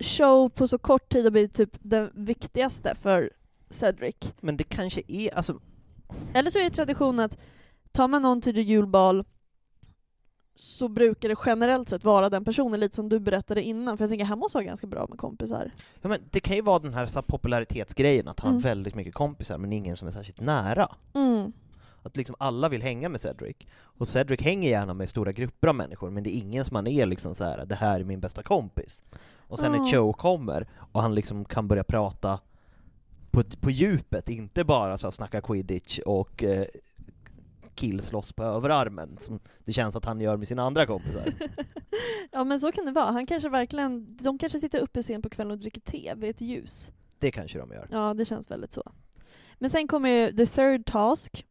show 0.00 0.48
på 0.48 0.68
så 0.68 0.78
kort 0.78 1.12
tid 1.12 1.24
har 1.24 1.30
blivit 1.30 1.54
typ 1.54 1.76
den 1.80 2.10
viktigaste 2.14 2.94
för 2.94 3.30
Cedric. 3.70 4.16
Men 4.40 4.56
det 4.56 4.64
kanske 4.64 5.02
är, 5.08 5.34
alltså, 5.34 5.60
Eller 6.34 6.50
så 6.50 6.58
är 6.58 6.64
det 6.64 6.70
tradition 6.70 7.20
att 7.20 7.38
tar 7.92 8.08
man 8.08 8.22
någon 8.22 8.40
till 8.40 8.58
julbal 8.58 9.24
så 10.60 10.88
brukar 10.88 11.28
det 11.28 11.36
generellt 11.46 11.88
sett 11.88 12.04
vara 12.04 12.30
den 12.30 12.44
personen, 12.44 12.80
lite 12.80 12.96
som 12.96 13.08
du 13.08 13.18
berättade 13.20 13.62
innan, 13.62 13.96
för 13.96 14.04
jag 14.04 14.10
tänker 14.10 14.24
han 14.24 14.38
måste 14.38 14.58
ha 14.58 14.62
ganska 14.62 14.86
bra 14.86 15.06
med 15.08 15.18
kompisar. 15.18 15.70
ja, 16.02 16.08
men 16.08 16.18
det 16.30 16.40
kan 16.40 16.56
ju 16.56 16.62
vara 16.62 16.78
den 16.78 16.94
här, 16.94 17.06
så 17.06 17.22
popularitetsgrejen, 17.22 18.28
att 18.28 18.40
han 18.40 18.50
Mm. 18.50 18.62
har 18.62 18.68
väldigt 18.70 18.94
mycket 18.94 19.14
kompisar 19.14 19.58
men 19.58 19.72
ingen 19.72 19.96
som 19.96 20.08
är 20.08 20.12
särskilt 20.12 20.40
nära. 20.40 20.88
Mm. 21.14 21.52
Att 22.02 22.16
liksom 22.16 22.36
alla 22.38 22.68
vill 22.68 22.82
hänga 22.82 23.08
med 23.08 23.20
Cedric, 23.20 23.56
och 23.76 24.08
Cedric 24.08 24.40
hänger 24.40 24.70
gärna 24.70 24.94
med 24.94 25.08
stora 25.08 25.32
grupper 25.32 25.68
av 25.68 25.74
människor, 25.74 26.10
men 26.10 26.22
det 26.22 26.30
är 26.36 26.38
ingen 26.38 26.64
som 26.64 26.76
han 26.76 26.86
är 26.86 27.06
liksom 27.06 27.34
så 27.34 27.44
här: 27.44 27.64
det 27.66 27.74
här 27.74 28.00
är 28.00 28.04
min 28.04 28.20
bästa 28.20 28.42
kompis. 28.42 29.04
Och 29.38 29.58
sen 29.58 29.74
Ja. 29.74 29.80
när 29.82 29.92
Joe 29.92 30.12
kommer, 30.12 30.68
och 30.92 31.02
han 31.02 31.14
liksom 31.14 31.44
kan 31.44 31.68
börja 31.68 31.84
prata 31.84 32.38
på, 33.30 33.42
på 33.60 33.70
djupet, 33.70 34.28
inte 34.28 34.64
bara 34.64 34.98
så 34.98 35.06
här 35.06 35.12
snacka 35.12 35.40
quidditch 35.40 35.98
och 35.98 36.44
eh, 36.44 36.64
killslåss 37.74 38.32
på 38.32 38.42
överarmen, 38.44 39.16
som 39.20 39.40
det 39.64 39.72
känns 39.72 39.96
att 39.96 40.04
han 40.04 40.20
gör 40.20 40.36
med 40.36 40.48
sina 40.48 40.62
andra 40.62 40.86
kompisar. 40.86 41.32
ja 42.30 42.44
men 42.44 42.60
så 42.60 42.72
kan 42.72 42.84
det 42.86 42.92
vara, 42.92 43.10
han 43.10 43.26
kanske 43.26 43.48
verkligen, 43.48 44.16
de 44.16 44.38
kanske 44.38 44.60
sitter 44.60 44.80
uppe 44.80 45.02
sent 45.02 45.22
på 45.22 45.28
kvällen 45.28 45.52
och 45.52 45.58
dricker 45.58 45.80
te 45.80 46.14
vid 46.16 46.30
ett 46.30 46.40
ljus. 46.40 46.92
Det 47.18 47.30
kanske 47.30 47.58
de 47.58 47.72
gör. 47.72 47.88
Ja, 47.90 48.14
det 48.14 48.24
känns 48.24 48.50
väldigt 48.50 48.72
så. 48.72 48.92
Men 49.58 49.70
sen 49.70 49.88
kommer 49.88 50.08
ju 50.10 50.32
the 50.36 50.46
third 50.46 50.86
task. 50.86 51.46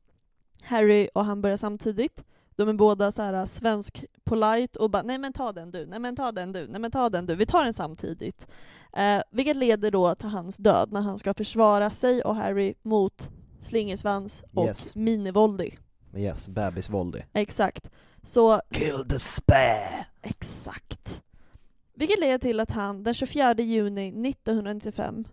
Harry 0.61 1.09
och 1.13 1.25
han 1.25 1.41
börjar 1.41 1.57
samtidigt. 1.57 2.23
De 2.55 2.69
är 2.69 2.73
båda 2.73 3.11
så 3.11 3.21
här 3.21 3.45
svensk 3.45 4.05
polite 4.23 4.79
och 4.79 4.89
bara 4.89 5.03
nej 5.03 5.17
men 5.17 5.33
ta 5.33 5.51
den 5.51 5.71
du, 5.71 5.85
nej 5.85 5.99
men 5.99 6.15
ta 6.15 6.31
den 6.31 6.51
du, 6.51 6.67
nej 6.67 6.81
men 6.81 6.91
ta 6.91 7.09
den 7.09 7.25
du. 7.25 7.35
Vi 7.35 7.45
tar 7.45 7.63
den 7.63 7.73
samtidigt. 7.73 8.47
Eh, 8.93 9.21
vilket 9.31 9.57
leder 9.57 9.91
då 9.91 10.15
till 10.15 10.29
hans 10.29 10.57
död 10.57 10.91
när 10.91 11.01
han 11.01 11.17
ska 11.17 11.33
försvara 11.33 11.89
sig 11.89 12.21
och 12.21 12.35
Harry 12.35 12.73
mot 12.81 13.29
Slingersvans 13.59 14.43
och 14.53 14.65
Yes. 14.65 14.95
Minivoldy. 14.95 15.71
Yes, 16.15 16.47
bebisvåldig. 16.47 17.25
Exakt. 17.33 17.89
Så 18.23 18.61
Kill 18.71 19.09
the 19.09 19.19
spare! 19.19 20.05
exakt. 20.21 21.23
Vilket 21.93 22.19
leder 22.19 22.37
till 22.37 22.59
att 22.59 22.71
han 22.71 23.03
den 23.03 23.13
24 23.13 23.53
juni 23.53 24.29
1995 24.29 25.27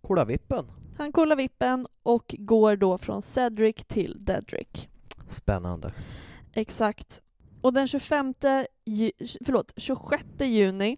Kolla 0.00 0.24
vippen. 0.24 0.66
Han 0.98 1.12
kollar 1.12 1.36
vippen 1.36 1.86
och 2.02 2.34
går 2.38 2.76
då 2.76 2.98
från 2.98 3.22
Cedric 3.22 3.76
till 3.86 4.24
Dedrick. 4.24 4.88
Spännande. 5.28 5.90
Exakt. 6.52 7.22
Och 7.60 7.72
den 7.72 7.88
25, 7.88 8.34
ju, 8.84 9.12
förlåt, 9.44 9.72
26 9.76 10.24
juni 10.40 10.96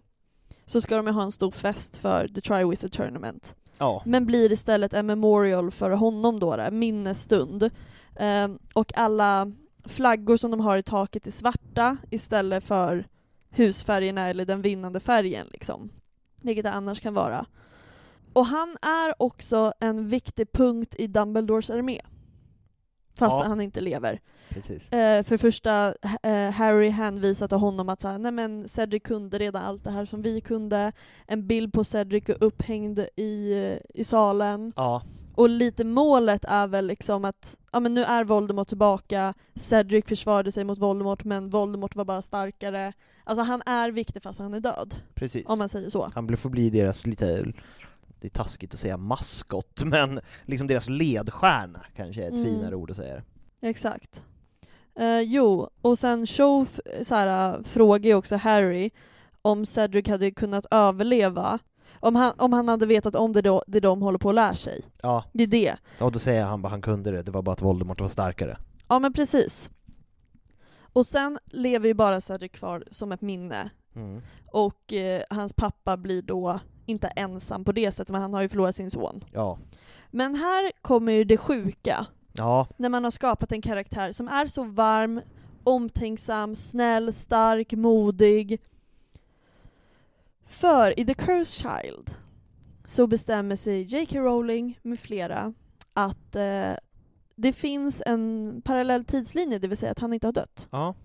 så 0.65 0.81
ska 0.81 0.97
de 0.97 1.07
ha 1.07 1.23
en 1.23 1.31
stor 1.31 1.51
fest 1.51 1.97
för 1.97 2.27
The 2.27 2.41
Triwizard 2.41 2.91
Tournament. 2.91 3.55
Ja. 3.77 4.01
Men 4.05 4.25
blir 4.25 4.51
istället 4.51 4.93
en 4.93 5.05
memorial 5.05 5.71
för 5.71 5.91
honom 5.91 6.39
då, 6.39 6.55
där, 6.55 6.71
minnesstund. 6.71 7.69
Um, 8.19 8.59
och 8.73 8.97
alla 8.97 9.51
flaggor 9.85 10.37
som 10.37 10.51
de 10.51 10.59
har 10.59 10.77
i 10.77 10.83
taket 10.83 11.27
är 11.27 11.31
svarta 11.31 11.97
istället 12.09 12.63
för 12.63 13.07
husfärgerna 13.49 14.29
eller 14.29 14.45
den 14.45 14.61
vinnande 14.61 14.99
färgen 14.99 15.47
liksom. 15.51 15.89
Vilket 16.41 16.63
det 16.63 16.71
annars 16.71 16.99
kan 17.01 17.13
vara. 17.13 17.45
Och 18.33 18.45
han 18.45 18.77
är 18.81 19.21
också 19.21 19.73
en 19.79 20.07
viktig 20.07 20.51
punkt 20.51 20.95
i 20.97 21.07
Dumbledores 21.07 21.69
armé. 21.69 22.01
Fast 23.17 23.33
Ja. 23.37 23.43
han 23.43 23.61
inte 23.61 23.81
lever. 23.81 24.19
Precis. 24.49 24.91
Eh, 24.91 25.23
för 25.23 25.37
första, 25.37 25.93
eh, 26.23 26.49
Harry 26.51 26.89
hänvisar 26.89 27.47
till 27.47 27.57
honom 27.57 27.89
att 27.89 28.01
säga, 28.01 28.17
nej 28.17 28.31
men 28.31 28.67
Cedric 28.67 29.03
kunde 29.03 29.37
redan 29.37 29.63
allt 29.63 29.83
det 29.83 29.91
här 29.91 30.05
som 30.05 30.21
vi 30.21 30.41
kunde. 30.41 30.91
En 31.27 31.47
bild 31.47 31.73
på 31.73 31.83
Cedric 31.83 32.29
är 32.29 32.43
upphängd 32.43 32.99
i, 33.15 33.53
i 33.93 34.03
salen. 34.03 34.73
Ja. 34.75 35.01
Och 35.35 35.49
lite 35.49 35.83
målet 35.83 36.45
är 36.45 36.67
väl 36.67 36.87
liksom 36.87 37.25
att, 37.25 37.57
ja 37.71 37.79
men 37.79 37.93
nu 37.93 38.03
är 38.03 38.23
Voldemort 38.23 38.67
tillbaka, 38.67 39.33
Cedric 39.55 40.05
försvarade 40.05 40.51
sig 40.51 40.63
mot 40.63 40.77
Voldemort 40.77 41.23
men 41.23 41.49
Voldemort 41.49 41.95
var 41.95 42.05
bara 42.05 42.21
starkare. 42.21 42.93
Alltså 43.23 43.41
han 43.43 43.61
är 43.65 43.91
viktig 43.91 44.23
fast 44.23 44.39
han 44.39 44.53
är 44.53 44.59
död, 44.59 44.95
Precis. 45.13 45.45
om 45.49 45.59
man 45.59 45.69
säger 45.69 45.89
så. 45.89 46.09
Han 46.15 46.37
får 46.37 46.49
bli 46.49 46.69
deras 46.69 47.05
lite, 47.07 47.45
det 48.21 48.27
är 48.27 48.29
taskigt 48.29 48.73
att 48.73 48.79
säga 48.79 48.97
maskot, 48.97 49.81
men 49.85 50.19
liksom 50.45 50.67
deras 50.67 50.89
ledstjärna 50.89 51.85
kanske 51.95 52.23
är 52.23 52.27
ett 52.27 52.33
Mm. 52.33 52.45
finare 52.45 52.75
ord 52.75 52.91
att 52.91 52.97
säga 52.97 53.15
det. 53.15 53.23
Exakt. 53.67 54.23
Eh, 54.99 55.19
jo, 55.19 55.69
och 55.81 55.99
sen 55.99 56.27
så 56.27 56.65
här, 57.09 57.63
frågar 57.63 58.09
ju 58.09 58.15
också 58.15 58.35
Harry 58.35 58.89
om 59.41 59.65
Cedric 59.65 60.07
hade 60.07 60.31
kunnat 60.31 60.65
överleva 60.71 61.59
om 61.99 62.15
han, 62.15 62.33
om 62.37 62.53
han 62.53 62.67
hade 62.69 62.85
vetat 62.85 63.15
om 63.15 63.33
det, 63.33 63.41
då, 63.41 63.63
det 63.67 63.79
de 63.79 64.01
håller 64.01 64.17
på 64.19 64.29
att 64.29 64.35
lära 64.35 64.55
sig. 64.55 64.85
Ja, 65.01 65.23
Det 65.33 65.43
är 65.43 65.47
det. 65.47 65.75
och 65.99 66.11
då 66.11 66.19
säger 66.19 66.45
han 66.45 66.61
bara 66.61 66.69
han 66.69 66.81
kunde 66.81 67.11
det, 67.11 67.21
det 67.21 67.31
var 67.31 67.41
bara 67.41 67.51
att 67.51 67.61
Voldemort 67.61 68.01
var 68.01 68.07
starkare. 68.07 68.57
Ja 68.87 68.99
men 68.99 69.13
precis. 69.13 69.69
Och 70.93 71.05
sen 71.05 71.39
lever 71.45 71.87
ju 71.87 71.93
bara 71.93 72.21
Cedric 72.21 72.51
kvar 72.51 72.83
som 72.91 73.11
ett 73.11 73.21
minne. 73.21 73.69
Mm. 73.95 74.21
Och 74.51 74.93
eh, 74.93 75.23
hans 75.29 75.53
pappa 75.53 75.97
blir 75.97 76.21
då 76.21 76.59
inte 76.87 77.07
ensam 77.07 77.63
på 77.63 77.71
det 77.71 77.91
sättet, 77.91 78.11
men 78.11 78.21
han 78.21 78.33
har 78.33 78.41
ju 78.41 78.49
förlorat 78.49 78.75
sin 78.75 78.89
son. 78.91 79.23
Ja. 79.33 79.57
Men 80.11 80.35
här 80.35 80.71
kommer 80.81 81.11
ju 81.13 81.23
det 81.23 81.37
sjuka. 81.37 82.05
Ja, 82.33 82.67
när 82.77 82.89
man 82.89 83.03
har 83.03 83.11
skapat 83.11 83.51
en 83.51 83.61
karaktär 83.61 84.11
som 84.11 84.27
är 84.27 84.45
så 84.45 84.63
varm, 84.63 85.21
omtänksam, 85.63 86.55
snäll, 86.55 87.13
stark, 87.13 87.73
modig. 87.73 88.61
För 90.45 90.99
i 90.99 91.05
The 91.05 91.13
Cursed 91.13 91.47
Child 91.47 92.11
så 92.85 93.07
bestämmer 93.07 93.55
sig 93.55 93.81
J.K. 93.81 94.19
Rowling 94.19 94.79
med 94.81 94.99
flera 94.99 95.53
att 95.93 96.35
eh, 96.35 96.71
det 97.35 97.53
finns 97.53 98.03
en 98.05 98.61
parallell 98.65 99.05
tidslinje, 99.05 99.59
det 99.59 99.67
vill 99.67 99.77
säga 99.77 99.91
att 99.91 99.99
han 99.99 100.13
inte 100.13 100.27
har 100.27 100.33
dött. 100.33 100.67
ja. 100.71 100.95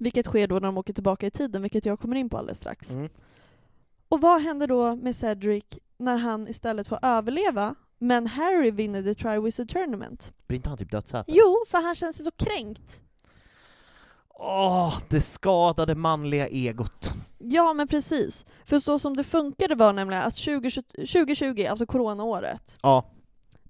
Vilket 0.00 0.26
sker 0.26 0.46
då 0.46 0.54
när 0.54 0.60
de 0.60 0.78
åker 0.78 0.92
tillbaka 0.92 1.26
i 1.26 1.30
tiden, 1.30 1.62
vilket 1.62 1.86
jag 1.86 2.00
kommer 2.00 2.16
in 2.16 2.28
på 2.30 2.38
alldeles 2.38 2.58
strax. 2.58 2.94
Mm. 2.94 3.08
Och 4.08 4.20
vad 4.20 4.40
händer 4.40 4.66
då 4.66 4.96
med 4.96 5.16
Cedric 5.16 5.64
när 5.98 6.16
han 6.16 6.48
istället 6.48 6.88
får 6.88 6.98
överleva, 7.02 7.74
men 7.98 8.26
Harry 8.26 8.70
vinner 8.70 9.02
The 9.02 9.14
Triwizard 9.14 9.68
Tournament? 9.68 10.32
Blir 10.46 10.56
inte 10.56 10.68
han 10.68 10.78
typ 10.78 10.90
dödsätare? 10.90 11.24
Jo, 11.28 11.56
för 11.68 11.78
han 11.78 11.94
känns 11.94 12.24
så 12.24 12.30
kränkt. 12.30 13.02
Åh, 14.40 14.98
det 15.08 15.20
skadade 15.20 15.94
manliga 15.94 16.48
egot. 16.48 17.10
Ja, 17.38 17.72
men 17.72 17.88
precis. 17.88 18.46
För 18.64 18.78
så 18.78 18.98
som 18.98 19.16
det 19.16 19.24
funkade 19.24 19.74
var 19.74 19.92
nämligen 19.92 20.22
att 20.22 20.36
2020, 20.36 20.82
2020 20.96 21.66
alltså 21.70 21.86
coronaåret, 21.86 22.78
Ja, 22.82 23.10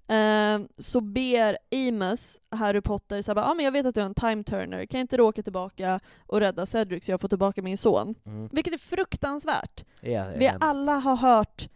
eh, 0.09 0.59
så 0.77 1.01
ber 1.01 1.57
Amos 1.71 2.41
Harry 2.49 2.81
Potter 2.81 3.21
så 3.21 3.33
här, 3.33 3.51
ah, 3.51 3.53
men 3.53 3.65
jag 3.65 3.71
vet 3.71 3.85
att 3.85 3.95
du 3.95 4.01
är 4.01 4.05
en 4.05 4.13
time 4.13 4.43
turner, 4.43 4.85
kan 4.85 4.99
inte 4.99 5.17
du 5.17 5.23
åka 5.23 5.43
tillbaka 5.43 5.99
och 6.27 6.39
rädda 6.39 6.65
Cedric 6.65 7.05
så 7.05 7.11
jag 7.11 7.21
får 7.21 7.27
tillbaka 7.27 7.61
min 7.61 7.77
son? 7.77 8.15
mm. 8.25 8.49
Vilket 8.51 8.73
är 8.73 8.77
fruktansvärt. 8.77 9.83
är 10.01 10.37
Vi 10.37 10.45
hemskt. 10.45 10.63
alla 10.63 10.91
har 10.95 11.15
hört 11.15 11.69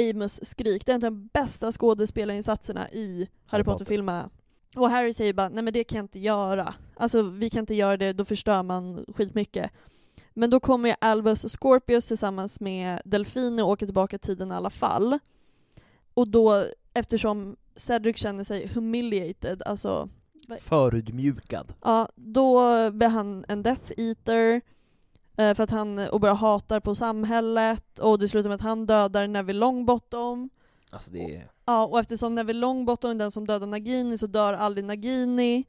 Amos 0.00 0.44
skrik, 0.44 0.86
det 0.86 0.92
är 0.92 0.94
en 0.94 1.04
av 1.04 1.12
de 1.12 1.26
bästa 1.32 1.72
skådespelarinsatserna 1.72 2.90
i 2.90 3.28
Harry 3.46 3.64
Potter. 3.64 3.78
Potter-filmerna. 3.78 4.30
Och 4.76 4.90
Harry 4.90 5.12
säger 5.12 5.32
bara, 5.32 5.48
nej 5.48 5.64
men 5.64 5.72
det 5.72 5.84
kan 5.84 5.96
jag 5.96 6.04
inte 6.04 6.18
göra. 6.18 6.74
Alltså 6.96 7.22
vi 7.22 7.50
kan 7.50 7.60
inte 7.60 7.74
göra 7.74 7.96
det, 7.96 8.12
då 8.12 8.24
förstör 8.24 8.62
man 8.62 9.04
skitmycket. 9.16 9.70
Men 10.34 10.50
då 10.50 10.60
kommer 10.60 10.88
ju 10.88 10.94
Albus 11.00 11.44
och 11.44 11.50
Scorpius 11.50 12.06
tillsammans 12.06 12.60
med 12.60 13.02
Delfino 13.04 13.62
och 13.62 13.68
åker 13.68 13.86
tillbaka 13.86 14.16
i 14.16 14.18
tiden 14.18 14.52
i 14.52 14.54
alla 14.54 14.70
fall. 14.70 15.18
Och 16.14 16.28
då, 16.28 16.64
eftersom 16.94 17.56
Cedric 17.78 18.16
känner 18.16 18.44
sig 18.44 18.66
humiliated, 18.74 19.62
alltså 19.66 20.08
Förödmjukad. 20.58 21.74
Ja, 21.82 22.08
då 22.14 22.60
blir 22.90 23.08
han 23.08 23.44
en 23.48 23.62
Death 23.62 23.92
Eater 23.96 24.60
eh, 25.36 25.54
för 25.54 25.62
att 25.62 25.70
han 25.70 25.98
och 25.98 26.20
bara 26.20 26.32
hatar 26.34 26.80
på 26.80 26.94
samhället 26.94 27.98
och 27.98 28.18
det 28.18 28.28
slutar 28.28 28.48
med 28.48 28.54
att 28.54 28.60
han 28.60 28.86
dödar 28.86 29.28
Neville 29.28 29.60
Longbottom. 29.60 30.50
Alltså 30.90 31.10
det 31.10 31.36
är... 31.36 31.50
Ja, 31.64 31.86
och 31.86 32.00
eftersom 32.00 32.34
Neville 32.34 32.60
Longbottom 32.60 33.10
är 33.10 33.14
den 33.14 33.30
som 33.30 33.46
dödar 33.46 33.66
Nagini 33.66 34.18
så 34.18 34.26
dör 34.26 34.52
aldrig 34.52 34.84
Nagini. 34.84 35.64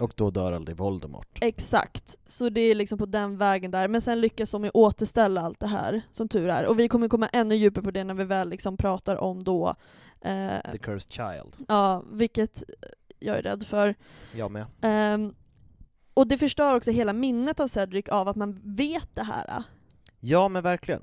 Och 0.00 0.12
då 0.16 0.30
dör 0.30 0.52
aldrig 0.52 0.76
Voldemort. 0.76 1.38
Exakt. 1.40 2.18
Så 2.26 2.48
det 2.48 2.60
är 2.60 2.74
liksom 2.74 2.98
på 2.98 3.06
den 3.06 3.38
vägen 3.38 3.70
där. 3.70 3.88
Men 3.88 4.00
sen 4.00 4.20
lyckas 4.20 4.50
de 4.50 4.64
ju 4.64 4.70
återställa 4.74 5.40
allt 5.40 5.60
det 5.60 5.66
här, 5.66 6.00
som 6.10 6.28
tur 6.28 6.48
är. 6.48 6.66
Och 6.66 6.78
vi 6.78 6.88
kommer 6.88 7.08
komma 7.08 7.28
ännu 7.28 7.54
djupare 7.54 7.84
på 7.84 7.90
det 7.90 8.04
när 8.04 8.14
vi 8.14 8.24
väl 8.24 8.48
liksom 8.48 8.76
pratar 8.76 9.16
om 9.16 9.44
då 9.44 9.74
eh, 10.20 10.70
The 10.72 10.78
Cursed 10.78 11.12
Child. 11.12 11.56
Ja, 11.68 12.02
vilket 12.12 12.62
jag 13.18 13.38
är 13.38 13.42
rädd 13.42 13.62
för. 13.66 13.94
Jag 14.34 14.50
med. 14.50 14.66
Ehm, 14.80 15.34
och 16.14 16.28
det 16.28 16.38
förstör 16.38 16.74
också 16.74 16.90
hela 16.90 17.12
minnet 17.12 17.60
av 17.60 17.66
Cedric 17.66 18.08
av 18.08 18.28
att 18.28 18.36
man 18.36 18.60
vet 18.62 19.14
det 19.14 19.22
här. 19.22 19.62
Ja 20.20 20.48
men 20.48 20.62
verkligen. 20.62 21.02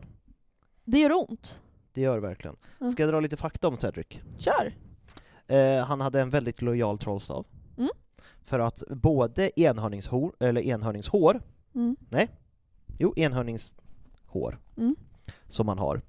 Det 0.83 0.99
gör 0.99 1.11
ont. 1.13 1.61
Det 1.93 2.01
gör 2.01 2.15
det 2.15 2.21
verkligen. 2.21 2.55
Ska 2.91 3.03
jag 3.03 3.11
dra 3.11 3.19
lite 3.19 3.37
fakta 3.37 3.67
om 3.67 3.77
Cedric? 3.77 4.07
Kör! 4.37 4.73
Eh, 5.47 5.85
han 5.85 6.01
hade 6.01 6.21
en 6.21 6.29
väldigt 6.29 6.61
lojal 6.61 6.97
trollstav. 6.97 7.45
För 8.45 8.59
att 8.59 8.83
både 8.89 9.59
enhörningshår, 9.61 10.33
eller 10.39 10.61
enhörningshår, 10.61 11.41
Mm. 11.75 11.95
jo 12.97 13.13
enhörningshår, 13.15 14.59
Mm. 14.77 14.95
som 15.47 15.65
man 15.65 15.79
har, 15.79 16.01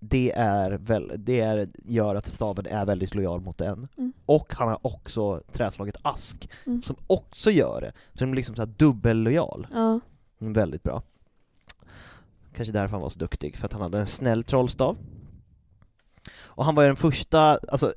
det, 0.00 0.32
är 0.36 0.70
väl, 0.70 1.12
det 1.18 1.40
är, 1.40 1.68
gör 1.84 2.14
att 2.14 2.26
staven 2.26 2.66
är 2.66 2.86
väldigt 2.86 3.14
lojal 3.14 3.40
mot 3.40 3.58
den. 3.58 3.88
Mm. 3.96 4.12
Och 4.26 4.54
han 4.54 4.68
har 4.68 4.78
också 4.86 5.42
träslaget 5.52 5.96
ask, 6.02 6.50
Mm. 6.66 6.82
som 6.82 6.96
också 7.06 7.50
gör 7.50 7.80
det. 7.80 7.92
Så 8.12 8.18
den 8.18 8.30
blir 8.30 8.36
liksom 8.36 8.56
så 8.56 8.62
här 8.62 8.72
dubbellojal. 8.76 9.66
Ja. 9.72 10.00
Väldigt 10.38 10.82
bra. 10.82 11.02
Kanske 12.54 12.72
därför 12.72 12.92
han 12.92 13.02
var 13.02 13.08
så 13.08 13.18
duktig, 13.18 13.56
för 13.56 13.66
att 13.66 13.72
han 13.72 13.82
hade 13.82 13.98
en 14.00 14.06
snäll 14.06 14.42
trollstav. 14.44 14.96
Och 16.36 16.64
han 16.64 16.74
var 16.74 16.82
ju 16.82 16.86
den 16.88 16.96
första, 16.96 17.40
alltså, 17.68 17.92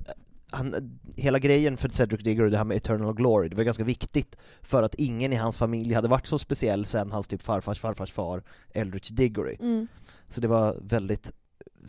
han, 0.52 1.00
hela 1.16 1.40
grejen 1.40 1.78
för 1.78 1.90
Cedric 1.90 2.24
Diggory, 2.24 2.50
det 2.50 2.58
här 2.58 2.64
med 2.64 2.78
Eternal 2.78 3.14
Glory, 3.14 3.50
det 3.50 3.56
var 3.56 3.64
ganska 3.64 3.84
viktigt 3.84 4.38
för 4.62 4.84
att 4.84 4.96
ingen 4.96 5.34
i 5.34 5.36
hans 5.36 5.58
familj 5.58 5.94
hade 5.94 6.08
varit 6.08 6.28
så 6.28 6.40
speciell 6.40 6.86
sen 6.86 7.12
hans 7.12 7.28
typ 7.28 7.42
farfars 7.42 7.80
farfars 7.80 8.12
far, 8.12 8.44
Eldritch 8.70 9.10
Diggory. 9.10 9.58
Mm. 9.60 9.88
Så 10.28 10.42
det 10.42 10.48
var 10.48 10.78
väldigt 10.82 11.32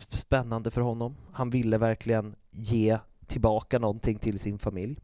spännande 0.09 0.71
för 0.71 0.81
honom. 0.81 1.15
Han 1.31 1.49
ville 1.49 1.77
verkligen 1.77 2.35
ge 2.51 2.97
tillbaka 3.27 3.79
någonting 3.79 4.19
till 4.19 4.39
sin 4.39 4.59
familj. 4.59 4.99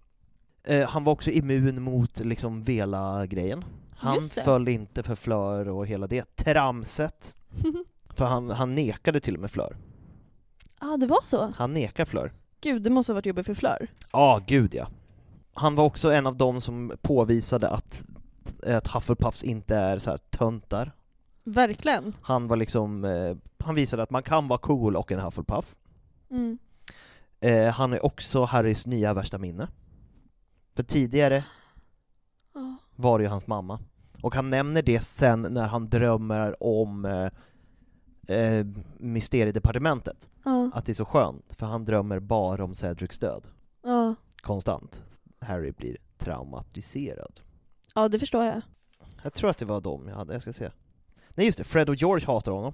Eh, 0.63 0.89
han 0.89 1.04
var 1.04 1.13
också 1.13 1.32
immun 1.32 1.82
mot 1.82 2.20
liksom 2.20 2.63
Vela-grejen. 2.63 3.65
Han 3.98 4.22
föll 4.22 4.68
inte 4.68 5.04
för 5.04 5.15
Flör 5.15 5.70
och 5.70 5.88
hela 5.88 6.08
det 6.08 6.36
tramset. 6.36 7.36
För 8.15 8.26
han, 8.26 8.50
han 8.50 8.76
nekade 8.76 9.20
till 9.20 9.36
och 9.36 9.41
med 9.41 9.52
Flör. 9.52 9.78
ah, 10.80 10.98
det 10.98 11.08
var 11.08 11.22
så? 11.22 11.52
Han 11.56 11.74
nekar 11.74 12.06
Flör. 12.06 12.32
Gud, 12.65 12.82
det 12.82 12.89
måste 12.89 13.12
ha 13.12 13.15
varit 13.15 13.25
jobbigt 13.25 13.45
för 13.45 13.54
Flör. 13.54 13.88
Ja, 13.99 14.08
ah, 14.12 14.39
gud 14.47 14.75
ja. 14.75 14.88
Han 15.54 15.75
var 15.75 15.84
också 15.84 16.12
en 16.12 16.28
av 16.28 16.38
dem 16.38 16.62
som 16.62 16.93
påvisade 17.01 17.69
att, 17.69 18.06
att 18.63 18.88
Hufflepuffs 18.88 19.43
inte 19.43 19.75
är 19.75 19.97
så 19.97 20.10
här 20.10 20.17
töntar. 20.17 20.91
Verkligen. 21.43 22.13
Han 22.21 22.47
var 22.47 22.56
liksom, 22.56 23.06
eh, 23.06 23.38
han 23.65 23.75
visade 23.75 24.04
att 24.04 24.10
man 24.10 24.23
kan 24.23 24.47
vara 24.47 24.60
cool 24.60 24.95
och 24.95 25.12
en 25.12 25.19
Hufflepuff. 25.19 25.75
Mm. 26.32 26.58
Eh, 27.39 27.73
han 27.73 27.93
är 27.93 28.06
också 28.06 28.43
Harrys 28.43 28.88
nya 28.88 29.13
värsta 29.13 29.38
minne. 29.38 29.67
För 30.75 30.84
tidigare 30.84 31.43
var 32.95 33.19
det 33.19 33.23
ju 33.23 33.30
hans 33.30 33.47
mamma. 33.47 33.80
Och 34.21 34.36
han 34.36 34.49
nämner 34.49 34.82
det 34.82 35.01
sen 35.01 35.41
när 35.41 35.67
han 35.67 35.89
drömmer 35.89 36.63
om 36.63 37.06
eh, 37.06 37.30
eh, 38.28 38.66
Mysteriedepartementet. 38.98 40.30
Ja. 40.44 40.72
Att 40.74 40.86
det 40.86 40.92
är 40.92 40.94
så 40.94 41.06
skönt, 41.06 41.54
för 41.58 41.66
han 41.66 41.86
drömmer 41.86 42.20
bara 42.20 42.64
om 42.64 42.76
Cedrics 42.76 43.20
död. 43.20 43.48
Ja. 43.84 44.16
Konstant. 44.42 45.04
Harry 45.42 45.72
blir 45.72 45.98
traumatiserad. 46.18 47.40
ja, 47.96 48.08
det 48.08 48.20
förstår 48.20 48.44
jag. 48.44 48.62
Jag 49.24 49.34
tror 49.34 49.50
att 49.50 49.58
det 49.58 49.66
var 49.66 49.82
dem 49.82 50.08
jag 50.08 50.16
hade, 50.16 50.34
jag 50.34 50.42
ska 50.42 50.54
se. 50.54 50.72
Nej 51.30 51.46
just 51.46 51.58
det, 51.58 51.64
Fred 51.64 51.90
och 51.90 51.96
George 51.96 52.28
hatar 52.28 52.52
honom. 52.52 52.74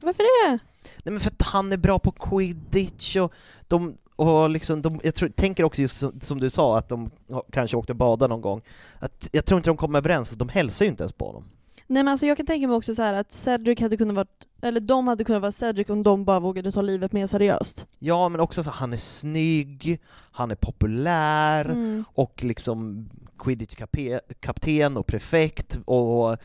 Varför 0.00 0.22
det? 0.22 0.58
Nej 1.04 1.12
men 1.12 1.20
för 1.20 1.30
att 1.30 1.42
han 1.42 1.72
är 1.72 1.76
bra 1.76 1.98
på 1.98 2.10
quidditch 2.10 3.16
och 3.16 3.32
de, 3.68 3.98
och 4.16 4.50
liksom, 4.50 4.82
de, 4.82 5.00
jag 5.02 5.14
tror, 5.14 5.28
tänker 5.28 5.64
också 5.64 5.82
just 5.82 5.96
som, 5.98 6.20
som 6.20 6.40
du 6.40 6.50
sa, 6.50 6.78
att 6.78 6.88
de 6.88 7.10
kanske 7.52 7.76
åkte 7.76 7.94
bada 7.94 8.26
någon 8.26 8.40
gång. 8.40 8.62
Att, 8.98 9.28
jag 9.32 9.44
tror 9.44 9.58
inte 9.58 9.70
de 9.70 9.76
kom 9.76 9.94
överens, 9.94 10.30
de 10.30 10.48
hälsar 10.48 10.84
ju 10.84 10.90
inte 10.90 11.02
ens 11.02 11.12
på 11.12 11.26
honom. 11.26 11.44
Nej 11.86 12.02
men 12.02 12.08
alltså 12.08 12.26
jag 12.26 12.36
kan 12.36 12.46
tänka 12.46 12.68
mig 12.68 12.76
också 12.76 12.94
så 12.94 13.02
här 13.02 13.14
att 13.14 13.32
Cedric 13.32 13.80
hade 13.80 13.96
kunnat 13.96 14.16
vara, 14.16 14.26
eller 14.62 14.80
de 14.80 15.08
hade 15.08 15.24
kunnat 15.24 15.42
vara 15.42 15.52
Cedric 15.52 15.88
om 15.90 16.02
de 16.02 16.24
bara 16.24 16.40
vågade 16.40 16.72
ta 16.72 16.82
livet 16.82 17.12
mer 17.12 17.26
seriöst. 17.26 17.86
Ja, 17.98 18.28
men 18.28 18.40
också 18.40 18.62
så 18.62 18.70
han 18.70 18.92
är 18.92 18.96
snygg, 18.96 20.00
han 20.32 20.50
är 20.50 20.54
populär, 20.54 21.64
Mm. 21.64 22.04
och 22.14 22.44
liksom 22.44 23.08
quidditch-kapten 23.38 24.96
och 24.96 25.06
prefekt, 25.06 25.78
och 25.84 26.36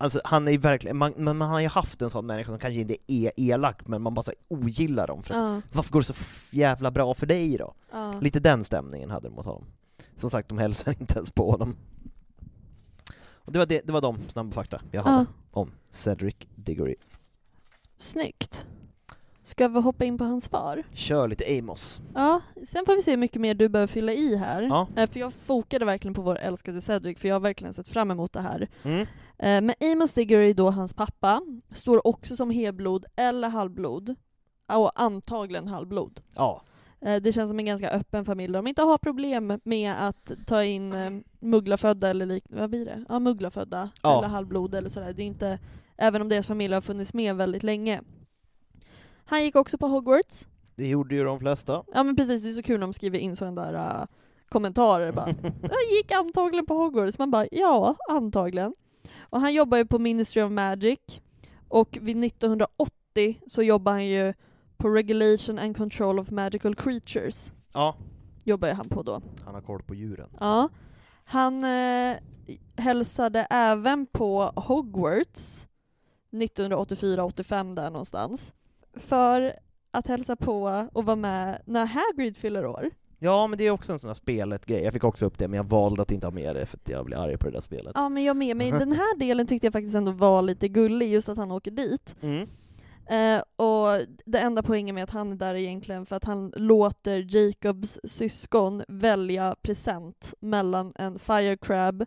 Alltså 0.00 0.20
han 0.24 0.48
är 0.48 0.58
verkligen, 0.58 0.96
man, 0.96 1.12
man 1.16 1.40
har 1.40 1.60
ju 1.60 1.68
haft 1.68 2.02
en 2.02 2.10
sån 2.10 2.26
människa 2.26 2.50
som 2.50 2.58
kanske 2.58 2.80
inte 2.80 2.96
är 3.06 3.32
elak, 3.36 3.86
men 3.86 4.02
man 4.02 4.14
bara 4.14 4.22
så 4.22 4.32
ogillar 4.48 5.06
dem 5.06 5.22
för 5.22 5.34
att, 5.34 5.40
Ja, 5.40 5.60
varför 5.72 5.92
går 5.92 6.00
det 6.00 6.04
så 6.04 6.14
jävla 6.56 6.90
bra 6.90 7.14
för 7.14 7.26
dig 7.26 7.56
då? 7.58 7.74
ja. 7.92 8.20
Lite 8.20 8.40
den 8.40 8.64
stämningen 8.64 9.10
hade 9.10 9.28
de 9.28 9.34
mot 9.34 9.44
honom. 9.46 9.64
Som 10.16 10.30
sagt, 10.30 10.48
de 10.48 10.58
hälsar 10.58 10.94
inte 11.00 11.14
ens 11.16 11.30
på 11.30 11.50
honom. 11.50 11.76
Och 13.48 13.52
det 13.52 13.58
var, 13.58 13.66
det, 13.66 13.86
det 13.86 13.92
var 13.92 14.00
de 14.00 14.28
snabba 14.28 14.52
fakta 14.52 14.80
jag 14.90 15.02
hade 15.02 15.26
om 15.50 15.70
Cedric 15.90 16.36
Diggory. 16.54 16.94
Snyggt. 17.96 18.66
Ska 19.42 19.68
vi 19.68 19.80
hoppa 19.80 20.04
in 20.04 20.18
på 20.18 20.24
hans 20.24 20.48
far? 20.48 20.82
Kör 20.92 21.28
lite 21.28 21.58
Amos. 21.58 22.00
Ja, 22.14 22.40
sen 22.64 22.86
får 22.86 22.96
vi 22.96 23.02
se 23.02 23.10
hur 23.10 23.18
mycket 23.18 23.40
mer 23.40 23.54
du 23.54 23.68
behöver 23.68 23.86
fylla 23.86 24.12
i 24.12 24.36
här. 24.36 24.62
Ja. 24.62 24.88
Eh, 24.96 25.10
För 25.10 25.20
jag 25.20 25.32
fokade 25.32 25.84
verkligen 25.84 26.14
på 26.14 26.22
vår 26.22 26.38
älskade 26.38 26.80
Cedric, 26.80 27.18
för 27.18 27.28
jag 27.28 27.34
har 27.34 27.40
verkligen 27.40 27.72
sett 27.72 27.88
fram 27.88 28.10
emot 28.10 28.32
det 28.32 28.40
här. 28.40 28.68
Mm. 28.82 29.00
Eh, 29.00 29.06
Men 29.38 29.74
Amos 29.92 30.14
Diggory, 30.14 30.52
då 30.52 30.70
hans 30.70 30.94
pappa, 30.94 31.42
står 31.70 32.06
också 32.06 32.36
som 32.36 32.50
helblod 32.50 33.04
eller 33.16 33.48
halvblod. 33.48 34.14
Och 34.72 35.00
antagligen 35.00 35.68
halvblod. 35.68 36.20
Ja, 36.34 36.62
Det 37.00 37.32
känns 37.34 37.50
som 37.50 37.58
en 37.58 37.64
ganska 37.64 37.90
öppen 37.90 38.24
familj 38.24 38.52
där 38.52 38.58
de 38.58 38.66
inte 38.66 38.82
har 38.82 38.98
problem 38.98 39.60
med 39.64 40.08
att 40.08 40.32
ta 40.46 40.64
in 40.64 40.92
eh, 40.92 41.10
mugglafödda 41.40 42.08
eller 42.10 42.26
liknande. 42.26 42.60
Vad 42.60 42.70
blir 42.70 42.84
det? 42.84 43.04
Ja, 43.08 43.18
mugglafödda 43.18 43.90
Ja. 44.02 44.18
eller 44.18 44.28
halvblod 44.28 44.74
eller 44.74 44.88
sådär. 44.88 45.12
Det 45.12 45.22
är 45.22 45.26
inte, 45.26 45.58
även 45.96 46.22
om 46.22 46.28
deras 46.28 46.46
familj 46.46 46.74
har 46.74 46.80
funnits 46.80 47.14
med 47.14 47.36
väldigt 47.36 47.62
länge. 47.62 48.00
Han 49.24 49.44
gick 49.44 49.56
också 49.56 49.78
på 49.78 49.86
Hogwarts. 49.86 50.48
det 50.76 50.86
gjorde 50.88 51.14
ju 51.14 51.24
de 51.24 51.38
flesta. 51.38 51.84
Ja 51.94 52.02
men 52.02 52.16
precis, 52.16 52.42
det 52.42 52.48
är 52.48 52.52
så 52.52 52.62
kul 52.62 52.80
när 52.80 52.86
de 52.86 52.92
skriver 52.92 53.18
in 53.18 53.36
sådana 53.36 53.72
där 53.72 54.00
äh, 54.00 54.06
kommentarer 54.48 55.12
bara. 55.12 55.28
Jag 55.62 55.96
gick 55.96 56.10
antagligen 56.12 56.66
på 56.66 56.74
Hogwarts. 56.74 57.18
Man 57.18 57.30
bara, 57.30 57.46
ja, 57.50 57.96
antagligen. 58.08 58.74
Och 59.20 59.40
han 59.40 59.54
jobbar 59.54 59.78
ju 59.78 59.86
på 59.86 59.98
Ministry 59.98 60.42
of 60.42 60.52
Magic. 60.52 60.98
Och 61.68 61.98
vid 62.00 62.24
1980 62.24 63.40
så 63.46 63.62
jobbar 63.62 63.92
han 63.92 64.06
ju 64.06 64.34
på 64.78 64.88
Regulation 64.88 65.58
and 65.58 65.76
Control 65.76 66.18
of 66.18 66.30
Magical 66.30 66.74
Creatures. 66.74 67.52
Ja, 67.72 67.96
Jobbar 68.44 68.72
han 68.72 68.88
på 68.88 69.02
då. 69.02 69.20
han 69.44 69.54
har 69.54 69.60
koll 69.62 69.82
på 69.82 69.94
djuren. 69.94 70.28
Ja. 70.40 70.68
Han 71.24 71.64
eh, 71.64 72.16
hälsade 72.76 73.46
även 73.50 74.06
på 74.06 74.52
Hogwarts 74.56 75.68
1984-85 76.32 77.74
där 77.74 77.90
någonstans. 77.90 78.54
För 78.94 79.52
att 79.90 80.06
hälsa 80.06 80.36
på 80.36 80.86
och 80.92 81.04
vara 81.04 81.16
med 81.16 81.62
när 81.64 81.86
Hagrid 81.86 82.36
fyller 82.36 82.66
år. 82.66 82.90
Ja, 83.18 83.46
men 83.46 83.58
det 83.58 83.64
är 83.64 83.70
också 83.70 83.92
en 83.92 83.98
sån 83.98 84.08
här 84.08 84.14
spelet-grej. 84.14 84.82
Jag 84.84 84.92
fick 84.92 85.04
också 85.04 85.26
upp 85.26 85.38
det, 85.38 85.48
men 85.48 85.56
jag 85.56 85.64
valde 85.64 86.02
att 86.02 86.10
inte 86.10 86.26
ha 86.26 86.32
med 86.32 86.56
det 86.56 86.66
för 86.66 86.76
att 86.76 86.88
jag 86.88 87.04
blir 87.04 87.16
arg 87.16 87.38
på 87.38 87.46
det 87.46 87.52
där 87.52 87.60
spelet. 87.60 87.92
Ja 87.94 88.08
men 88.08 88.24
jag 88.24 88.36
med, 88.36 88.56
men 88.56 88.78
den 88.78 88.92
här 88.92 89.18
delen 89.18 89.46
tyckte 89.46 89.66
jag 89.66 89.72
faktiskt 89.72 89.96
ändå 89.96 90.12
var 90.12 90.42
lite 90.42 90.68
gullig, 90.68 91.12
just 91.12 91.28
att 91.28 91.38
han 91.38 91.50
åker 91.52 91.70
dit. 91.70 92.16
Mm. 92.20 92.48
Eh, 93.08 93.42
och 93.56 94.06
det 94.24 94.38
enda 94.38 94.62
poängen 94.62 94.94
med 94.94 95.04
att 95.04 95.10
han 95.10 95.32
är 95.32 95.36
där 95.36 95.54
är 95.54 95.58
egentligen 95.58 96.06
för 96.06 96.16
att 96.16 96.24
han 96.24 96.52
låter 96.56 97.36
Jacobs 97.36 98.00
syskon 98.04 98.82
välja 98.88 99.56
present 99.62 100.34
mellan 100.40 100.92
en 100.94 101.18
Firecrab, 101.18 102.04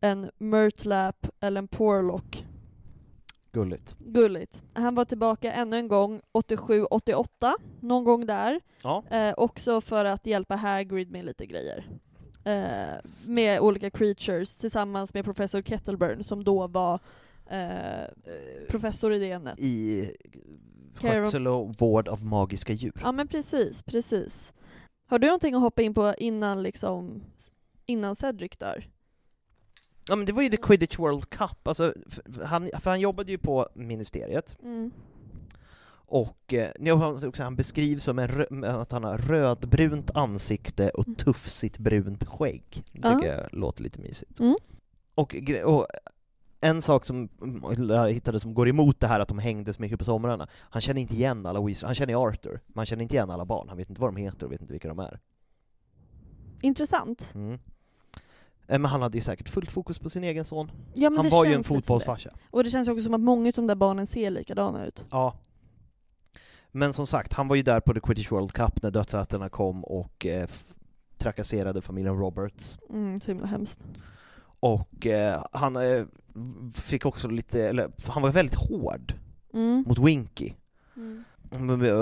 en 0.00 0.30
Murtlap 0.38 1.26
eller 1.40 1.58
en 1.58 1.68
Porlock. 1.68 2.46
Gulligt. 3.52 3.96
Gulligt. 3.98 4.62
Han 4.72 4.94
var 4.94 5.04
tillbaka 5.04 5.52
ännu 5.52 5.76
en 5.76 5.88
gång 5.88 6.20
87-88, 6.32 7.52
någon 7.80 8.04
gång 8.04 8.26
där. 8.26 8.60
Ja. 8.82 9.04
Eh, 9.10 9.34
också 9.36 9.80
för 9.80 10.04
att 10.04 10.26
hjälpa 10.26 10.56
Hagrid 10.56 11.10
med 11.10 11.24
lite 11.24 11.46
grejer. 11.46 11.84
Eh, 12.44 13.00
med 13.28 13.60
olika 13.60 13.90
creatures 13.90 14.56
tillsammans 14.56 15.14
med 15.14 15.24
professor 15.24 15.62
Kettleburn 15.62 16.24
som 16.24 16.44
då 16.44 16.66
var 16.66 17.00
eh, 17.50 18.04
professor 18.68 19.12
i 19.12 19.18
det 19.18 19.30
ämnet. 19.30 19.58
I 19.58 20.10
skötsel 20.94 21.46
och 21.48 21.74
vård 21.78 22.08
av 22.08 22.24
magiska 22.24 22.72
djur. 22.72 22.92
Ja 23.02 23.12
men 23.12 23.28
precis, 23.28 23.82
precis. 23.82 24.52
Har 25.06 25.18
du 25.18 25.26
någonting 25.26 25.54
att 25.54 25.60
hoppa 25.60 25.82
in 25.82 25.94
på 25.94 26.14
innan 26.18 26.62
liksom 26.62 27.22
innan 27.86 28.14
Cedric 28.14 28.50
dör? 28.56 28.90
Ja 30.08 30.16
men 30.16 30.26
det 30.26 30.32
var 30.32 30.42
ju 30.42 30.48
The 30.48 30.56
Quidditch 30.56 30.98
World 30.98 31.30
Cup, 31.30 31.68
alltså, 31.68 31.94
för 32.08 32.44
han, 32.44 32.68
för 32.80 32.90
han 32.90 33.00
jobbade 33.00 33.32
ju 33.32 33.38
på 33.38 33.68
ministeriet, 33.74 34.56
Mm. 34.62 34.90
och 35.92 36.54
eh, 36.54 36.70
ni 36.78 36.90
har 36.90 37.26
också, 37.28 37.42
han 37.42 37.56
beskrivs 37.56 38.04
som 38.04 38.18
en 38.18 38.64
att 38.64 38.92
han 38.92 39.04
har 39.04 39.18
rödbrunt 39.18 40.10
ansikte 40.16 40.88
och 40.90 41.06
Mm. 41.06 41.16
tufsigt 41.16 41.78
brunt 41.78 42.24
skägg. 42.24 42.84
Det 42.92 43.02
tycker 43.14 43.36
jag 43.36 43.48
låter 43.52 43.82
lite 43.82 44.00
mysigt. 44.00 44.40
Mm. 44.40 44.56
Och, 45.14 45.34
och 45.64 45.86
en 46.60 46.82
sak 46.82 47.04
som 47.04 47.28
jag 47.88 48.12
hittade 48.12 48.40
som 48.40 48.54
går 48.54 48.68
emot 48.68 49.00
det 49.00 49.06
här 49.06 49.20
att 49.20 49.28
de 49.28 49.38
hängde 49.38 49.72
så 49.72 49.82
mycket 49.82 49.98
på 49.98 50.04
somrarna, 50.04 50.48
han 50.52 50.82
känner 50.82 51.00
inte 51.00 51.14
igen 51.14 51.46
alla 51.46 51.60
Weasley, 51.60 51.86
han 51.86 51.94
känner 51.94 52.26
Arthur, 52.28 52.60
men 52.66 52.78
han 52.78 52.86
känner 52.86 53.02
inte 53.02 53.14
igen 53.14 53.30
alla 53.30 53.44
barn, 53.44 53.68
han 53.68 53.76
vet 53.76 53.88
inte 53.88 54.00
vad 54.00 54.14
de 54.14 54.16
heter 54.16 54.46
och 54.46 54.52
vet 54.52 54.60
inte 54.60 54.72
vilka 54.72 54.88
de 54.88 54.98
är. 54.98 55.20
Intressant. 56.62 57.32
Mm. 57.34 57.52
Eh, 58.70 58.78
Men 58.78 58.84
han 58.84 59.02
hade 59.02 59.18
ju 59.18 59.22
säkert 59.22 59.48
fullt 59.48 59.70
fokus 59.70 59.98
på 59.98 60.10
sin 60.10 60.24
egen 60.24 60.44
son. 60.44 60.70
Ja, 60.94 61.10
han 61.16 61.28
var 61.28 61.44
ju 61.44 61.54
en 61.54 61.62
fotbollsfarsa. 61.62 62.30
Och 62.50 62.64
det 62.64 62.70
känns 62.70 62.88
också 62.88 63.02
som 63.02 63.14
att 63.14 63.20
många 63.20 63.48
av 63.48 63.52
de 63.52 63.66
där 63.66 63.74
barnen 63.74 64.06
ser 64.06 64.30
likadana 64.30 64.86
ut. 64.86 65.04
Ja. 65.10 65.34
Men 66.72 66.92
som 66.92 67.06
sagt, 67.06 67.32
han 67.32 67.48
var 67.48 67.56
ju 67.56 67.62
där 67.62 67.80
på 67.80 67.94
The 67.94 68.00
Quidditch 68.00 68.30
World 68.30 68.52
Cup 68.52 68.82
när 68.82 68.90
dödsätarna 68.90 69.48
kom 69.48 69.84
och 69.84 70.26
eh, 70.26 70.48
trakasserade 71.18 71.82
familjen 71.82 72.18
Roberts. 72.18 72.78
Mm, 72.90 73.20
så 73.20 73.30
himla 73.30 73.46
hemskt. 73.46 73.80
Och 74.60 75.06
eh, 75.06 75.44
han 75.52 75.76
eh, 75.76 76.04
fick 76.74 77.06
också 77.06 77.28
lite, 77.28 77.68
eller 77.68 77.90
han 78.06 78.22
var 78.22 78.30
väldigt 78.30 78.54
hård 78.54 79.14
Mm. 79.52 79.84
mot 79.86 79.98
Winky. 79.98 80.52
Mm. 80.96 81.24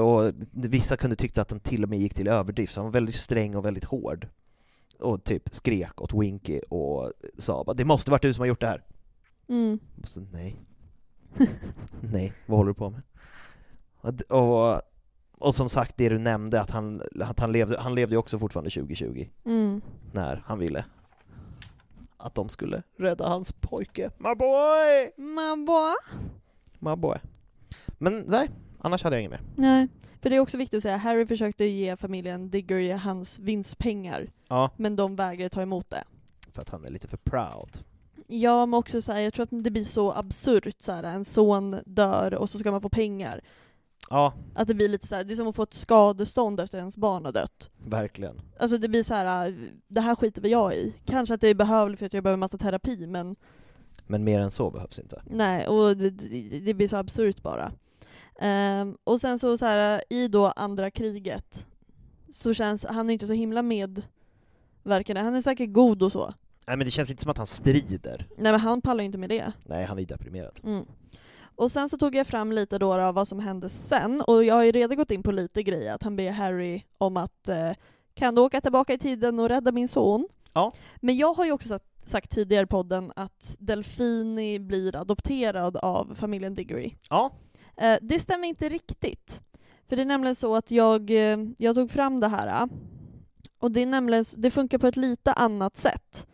Och 0.05 0.33
vissa 0.53 0.97
kunde 0.97 1.17
tycka 1.17 1.43
att 1.43 1.51
han 1.51 1.61
till 1.61 1.83
och 1.83 1.89
med 1.89 1.99
gick 1.99 2.15
till 2.15 2.29
överdrift, 2.29 2.73
så 2.75 2.81
han 2.81 2.85
var 2.87 2.93
väldigt 2.93 3.15
sträng 3.15 3.57
och 3.57 3.65
väldigt 3.65 3.85
hård. 3.85 4.29
Och 5.01 5.25
typ 5.25 5.49
skrek 5.51 6.01
åt 6.03 6.15
Winky 6.15 6.61
och 6.69 7.13
sa 7.39 7.65
bara 7.65 7.75
'Det 7.75 7.85
måste 7.85 8.11
varit 8.11 8.23
du 8.23 8.33
som 8.33 8.43
har 8.43 8.47
gjort 8.47 8.61
det 8.61 8.67
här' 8.67 8.83
Mm. 9.49 9.79
Så, 10.05 10.21
nej. 10.21 10.57
nej, 12.01 12.33
vad 12.47 12.57
håller 12.59 12.69
du 12.69 12.75
på 12.75 12.91
med? 12.91 13.03
Och, 14.29 14.81
och, 15.39 15.55
som 15.55 15.69
sagt, 15.69 15.97
det 15.97 16.09
du 16.09 16.19
nämnde, 16.19 16.61
att 16.61 16.71
han, 16.71 17.03
att 17.21 17.41
han 17.41 17.53
levde, 17.53 17.81
han 17.81 17.95
levde 17.95 18.17
också 18.17 18.39
fortfarande 18.39 18.71
2020, 18.71 19.29
Mm. 19.45 19.81
när 20.13 20.43
han 20.47 20.59
ville 20.59 20.85
att 22.19 22.35
de 22.35 22.49
skulle 22.49 22.83
rädda 22.99 23.29
hans 23.29 23.53
pojke. 23.53 24.11
My 24.19 24.35
boy! 24.35 25.13
Mamma. 25.17 25.95
My 26.79 26.97
boy. 26.97 27.19
Men 27.99 28.25
nej, 28.29 28.51
annars 28.81 29.03
hade 29.05 29.17
jag 29.17 29.21
inget 29.21 29.31
mer. 29.31 29.41
Nej, 29.57 29.89
för 30.23 30.31
det 30.31 30.37
är 30.37 30.41
också 30.41 30.59
viktigt 30.59 30.77
att 30.77 30.83
säga, 30.83 30.97
Harry 30.97 31.27
försökte 31.27 31.65
ge 31.65 31.97
familjen 31.97 32.51
Diggory 32.51 32.91
hans 32.91 33.39
vinstpengar, 33.39 34.31
Ja, 34.49 34.71
men 34.77 34.97
de 34.97 35.17
vägrade 35.17 35.49
ta 35.49 35.63
emot 35.63 35.91
det. 35.91 36.05
för 36.53 36.63
att 36.63 36.69
han 36.69 36.85
är 36.85 36.91
lite 36.91 37.09
för 37.09 37.17
proud. 37.17 37.79
Ja, 38.27 38.67
men 38.67 38.79
också 38.79 39.03
så 39.03 39.13
här, 39.13 39.21
jag 39.21 39.33
tror 39.35 39.43
att 39.43 39.65
det 39.65 39.71
blir 39.71 39.85
så 39.85 40.13
absurt 40.13 40.75
så 40.79 40.93
här, 40.93 41.03
en 41.03 41.25
son 41.25 41.77
dör 41.87 42.35
och 42.35 42.51
så 42.51 42.59
ska 42.59 42.71
man 42.71 42.81
få 42.81 42.89
pengar. 42.89 43.41
Ja, 44.11 44.33
Att 44.55 44.69
det 44.69 44.75
blir 44.75 44.89
lite 44.89 45.07
så 45.07 45.15
här, 45.15 45.25
det 45.25 45.33
är 45.33 45.37
som 45.37 45.49
att 45.49 45.57
få 45.57 45.63
ett 45.63 45.75
skadestånd 45.75 46.61
efter 46.61 46.79
ens 46.79 46.99
barn 46.99 47.25
har 47.25 47.33
dött. 47.33 47.71
verkligen. 47.87 48.41
Alltså 48.59 48.79
det 48.79 48.89
blir 48.89 49.03
så 49.03 49.15
här, 49.15 49.71
det 49.89 50.01
här 50.01 50.15
skiter 50.15 50.43
väl 50.43 50.51
jag 50.51 50.75
i. 50.75 50.95
Kanske 51.05 51.35
att 51.35 51.41
det 51.41 51.49
är 51.49 51.55
behövligt 51.55 51.99
för 51.99 52.07
att 52.07 52.15
jag 52.15 52.23
behöver 52.25 52.37
massa 52.39 52.59
terapi, 52.59 53.07
men 53.07 53.37
Men 54.07 54.25
mer 54.25 54.39
än 54.39 54.51
så 54.51 54.71
behövs 54.71 54.99
inte. 54.99 55.23
nej, 55.31 55.67
och 55.67 55.97
det, 55.97 56.11
det, 56.61 56.75
blir 56.75 56.89
så 56.89 56.97
absurt 56.97 57.43
bara. 57.43 57.73
Ehm, 58.41 58.97
och 59.05 59.21
sen 59.21 59.39
så, 59.39 59.57
så 59.57 59.67
här, 59.67 60.03
i 60.11 60.29
då 60.29 60.47
andra 60.47 60.91
kriget, 60.91 61.67
så 62.33 62.55
känns 62.55 62.85
han 62.85 63.09
är 63.11 63.13
inte 63.13 63.27
så 63.27 63.33
himla 63.33 63.63
medverkande. 63.63 65.21
Han 65.21 65.35
är 65.35 65.41
säkert 65.41 65.73
god 65.73 66.03
och 66.03 66.13
så. 66.13 66.35
Nej 66.67 66.77
men 66.77 66.85
det 66.85 66.91
känns 66.91 67.11
inte 67.11 67.23
som 67.23 67.31
att 67.31 67.39
han 67.39 67.47
strider. 67.47 68.27
Nej 68.39 68.53
men 68.53 68.61
han 68.61 68.81
pallar 68.83 69.01
ju 69.01 69.07
inte 69.07 69.19
med 69.19 69.29
det. 69.29 69.53
Nej, 69.67 69.85
han 69.85 69.99
är 69.99 70.05
deprimerad. 70.05 70.61
Mm. 70.65 70.87
Och 71.59 71.71
sen 71.71 71.89
så 71.89 71.99
tog 71.99 72.15
jag 72.15 72.27
fram 72.27 72.53
lite 72.53 72.79
då 72.79 72.95
av 72.95 73.15
vad 73.15 73.29
som 73.29 73.39
hände 73.39 73.69
sen, 73.69 74.21
och 74.21 74.45
jag 74.45 74.55
har 74.55 74.65
ju 74.65 74.73
redan 74.73 74.97
gått 74.97 75.11
in 75.11 75.23
på 75.23 75.33
lite 75.33 75.63
grejer, 75.63 75.93
att 75.93 76.03
han 76.03 76.17
ber 76.17 76.31
Harry 76.31 76.83
om 76.99 77.17
att 77.17 77.49
eh, 77.49 77.71
kan 78.15 78.35
du 78.35 78.41
åka 78.41 78.61
tillbaka 78.61 78.93
i 78.93 78.99
tiden 78.99 79.41
och 79.41 79.49
rädda 79.49 79.73
min 79.73 79.89
son? 79.89 80.29
Ja. 80.53 80.73
Men 80.97 81.17
jag 81.17 81.35
har 81.35 81.45
ju 81.45 81.53
också 81.53 81.69
sagt, 81.69 82.09
sagt 82.09 82.31
tidigare 82.31 82.65
i 82.65 82.67
podden 82.67 83.13
att 83.17 83.57
Delfini 83.59 84.59
blir 84.59 84.97
adopterad 84.97 85.77
av 85.77 86.15
familjen 86.15 86.55
Diggory. 86.55 86.95
Ja, 87.11 87.31
Eh, 87.79 87.99
det 88.03 88.19
stämmer 88.19 88.49
inte 88.49 88.69
riktigt. 88.69 89.43
För 89.89 89.97
det 89.97 90.03
är 90.03 90.07
nämligen 90.07 90.35
så 90.35 90.57
att 90.57 90.71
jag, 90.71 91.11
eh, 91.11 91.39
jag 91.59 91.75
tog 91.75 91.91
fram 91.91 92.21
det 92.21 92.29
här, 92.29 92.69
och 93.59 93.71
det 93.71 93.83
är 93.83 93.87
nämligen, 93.87 94.25
det 94.37 94.51
funkar 94.51 94.79
på 94.79 94.87
ett 94.87 94.97
lite 94.97 95.33
annat 95.33 95.77
sätt. 95.77 96.27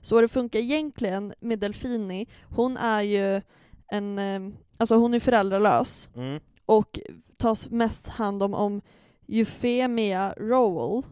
Så 0.00 0.20
det 0.20 0.28
funkar 0.28 0.58
egentligen 0.58 1.34
med 1.40 1.58
Delfini, 1.58 2.26
hon 2.56 2.76
är 2.76 3.02
ju 3.02 3.42
en, 3.88 4.18
eh, 4.18 4.58
alltså 4.76 4.96
hon 4.96 5.14
är 5.14 5.20
föräldralös 5.20 6.10
mm. 6.16 6.40
och 6.66 7.00
tas 7.36 7.70
mest 7.70 8.08
hand 8.08 8.42
om 8.42 8.54
om 8.54 8.80
Euphemia 9.28 10.34
Rowell. 10.36 11.02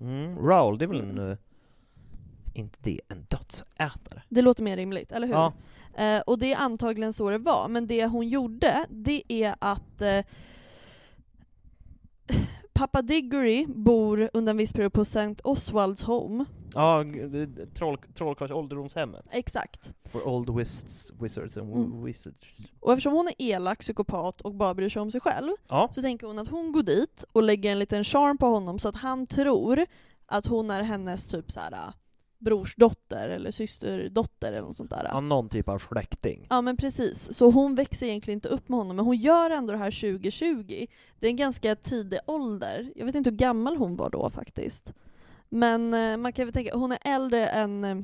Mm. 0.00 0.38
Raoul, 0.38 0.78
det 0.78 0.84
är 0.84 0.86
väl 0.86 1.00
en... 1.00 1.30
eh, 1.30 1.36
inte 2.54 2.78
det 2.82 3.00
en 3.08 3.26
dödsätare? 3.28 4.22
Det 4.28 4.42
låter 4.42 4.62
mer 4.62 4.76
rimligt, 4.76 5.12
eller 5.12 5.26
hur? 5.26 5.34
Ja. 5.34 5.52
Eh, 5.94 6.20
och 6.20 6.38
det 6.38 6.52
är 6.52 6.56
antagligen 6.56 7.12
så 7.12 7.30
det 7.30 7.38
var, 7.38 7.68
men 7.68 7.86
det 7.86 8.06
hon 8.06 8.28
gjorde, 8.28 8.86
det 8.90 9.22
är 9.28 9.54
att 9.58 10.00
eh, 10.00 10.24
Pappa 12.72 13.02
Diggory 13.02 13.66
bor 13.66 14.30
under 14.32 14.50
en 14.50 14.56
viss 14.56 14.72
period 14.72 14.92
på 14.92 15.00
St. 15.00 15.34
Oswalds 15.44 16.02
Home. 16.02 16.44
Ja, 16.74 17.04
troll, 17.74 17.98
Trollkarls 18.14 18.50
ålderdomshemmet. 18.50 19.28
Exakt. 19.32 19.94
For 20.12 20.28
old 20.28 20.50
wiz, 20.56 21.12
wizards 21.20 21.56
and 21.56 21.72
Mm. 21.72 22.04
wizards. 22.04 22.40
Och 22.80 22.92
eftersom 22.92 23.12
hon 23.12 23.28
är 23.28 23.34
elak, 23.38 23.78
psykopat 23.80 24.40
och 24.40 24.54
bara 24.54 24.74
bryr 24.74 24.88
sig 24.88 25.02
om 25.02 25.10
sig 25.10 25.20
själv, 25.20 25.50
Ja, 25.68 25.88
så 25.90 26.02
tänker 26.02 26.26
hon 26.26 26.38
att 26.38 26.48
hon 26.48 26.72
går 26.72 26.82
dit 26.82 27.24
och 27.32 27.42
lägger 27.42 27.72
en 27.72 27.78
liten 27.78 28.04
charm 28.04 28.38
på 28.38 28.46
honom 28.46 28.78
så 28.78 28.88
att 28.88 28.96
han 28.96 29.26
tror 29.26 29.86
att 30.26 30.46
hon 30.46 30.70
är 30.70 30.82
hennes 30.82 31.28
typ 31.28 31.50
så 31.52 31.60
här 31.60 31.92
brorsdotter 32.44 33.28
eller 33.28 33.50
systerdotter 33.50 34.48
eller 34.52 34.60
något 34.66 34.76
sånt 34.76 34.90
där. 34.90 35.04
ja, 35.04 35.20
någon 35.20 35.48
typ 35.48 35.68
av 35.68 35.78
släkting. 35.78 36.46
Ja 36.50 36.60
men 36.60 36.76
precis, 36.76 37.32
så 37.32 37.50
hon 37.50 37.74
växer 37.74 38.06
egentligen 38.06 38.36
inte 38.36 38.48
upp 38.48 38.68
med 38.68 38.78
honom, 38.78 38.96
men 38.96 39.04
hon 39.04 39.16
gör 39.16 39.50
ändå 39.50 39.72
det 39.72 39.78
här 39.78 39.90
2020. 40.18 40.86
Det 41.20 41.26
är 41.26 41.30
en 41.30 41.36
ganska 41.36 41.76
tidig 41.76 42.18
ålder. 42.26 42.92
Jag 42.96 43.06
vet 43.06 43.14
inte 43.14 43.30
hur 43.30 43.36
gammal 43.36 43.76
hon 43.76 43.96
var 43.96 44.10
då 44.10 44.28
faktiskt. 44.28 44.92
Men 45.48 45.94
eh, 45.94 46.16
man 46.16 46.32
kan 46.32 46.44
väl 46.46 46.52
tänka, 46.52 46.76
hon 46.76 46.92
är 46.92 46.98
äldre 47.02 47.48
än... 47.48 47.84
eh, 47.84 47.96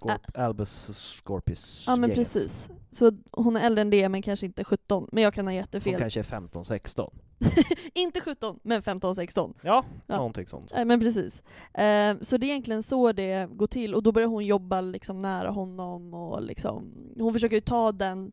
Scorp, 0.00 0.38
Albus 0.38 0.90
Scorpius 1.24 1.84
Ja 1.86 1.96
men 1.96 2.10
precis. 2.10 2.68
Så 2.96 3.12
hon 3.32 3.56
är 3.56 3.60
äldre 3.66 3.82
än 3.82 3.90
det, 3.90 4.08
men 4.08 4.22
kanske 4.22 4.46
inte 4.46 4.64
17. 4.64 5.08
Men 5.12 5.22
jag 5.22 5.34
kan 5.34 5.46
ha 5.46 5.50
Hon 5.50 5.56
jättefel. 5.56 5.98
kanske 5.98 6.20
är 6.20 6.24
15-16. 6.24 7.10
inte 7.94 8.20
17, 8.20 8.58
men 8.62 8.82
15-16. 8.82 9.54
Ja, 9.62 9.84
Ja. 10.06 10.16
någonting 10.16 10.46
sånt. 10.46 10.72
Nej 10.74 10.84
men 10.84 11.00
precis. 11.00 11.42
Eh, 11.74 12.16
så 12.20 12.36
det 12.36 12.46
är 12.46 12.48
egentligen 12.50 12.82
så 12.82 13.12
det 13.12 13.48
går 13.52 13.66
till, 13.66 13.94
och 13.94 14.02
då 14.02 14.12
börjar 14.12 14.28
hon 14.28 14.46
jobba 14.46 14.80
liksom 14.80 15.18
nära 15.18 15.50
honom 15.50 16.14
och 16.14 16.42
liksom, 16.42 16.92
hon 17.18 17.32
försöker 17.32 17.56
ju 17.56 17.60
ta 17.60 17.92
den 17.92 18.32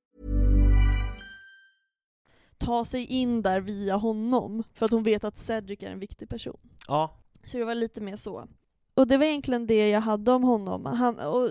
Ta 2.61 2.85
sig 2.85 3.05
in 3.05 3.41
där 3.41 3.61
via 3.61 3.95
honom, 3.95 4.63
för 4.73 4.85
att 4.85 4.91
hon 4.91 5.03
vet 5.03 5.23
att 5.23 5.37
Cedric 5.37 5.83
är 5.83 5.87
en 5.91 5.99
viktig 5.99 6.29
person. 6.29 6.57
Ja, 6.87 7.15
Så 7.45 7.57
det 7.57 7.65
var 7.65 7.75
lite 7.75 8.01
mer 8.01 8.15
så. 8.15 8.47
Och 8.93 9.07
det 9.07 9.17
var 9.17 9.25
egentligen 9.25 9.67
det 9.67 9.89
jag 9.89 10.01
hade 10.01 10.31
om 10.31 10.43
honom. 10.43 10.85
Han, 10.85 11.19
och, 11.19 11.49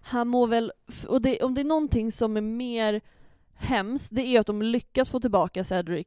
han 0.00 0.28
mår 0.28 0.46
väl... 0.46 0.72
Och 1.08 1.22
det, 1.22 1.42
om 1.42 1.54
det 1.54 1.60
är 1.60 1.64
någonting 1.64 2.12
som 2.12 2.36
är 2.36 2.40
mer 2.40 3.00
hemskt, 3.54 4.08
det 4.12 4.22
är 4.22 4.40
att 4.40 4.46
de 4.46 4.62
lyckas 4.62 5.10
få 5.10 5.20
tillbaka 5.20 5.64
Cedric 5.64 6.06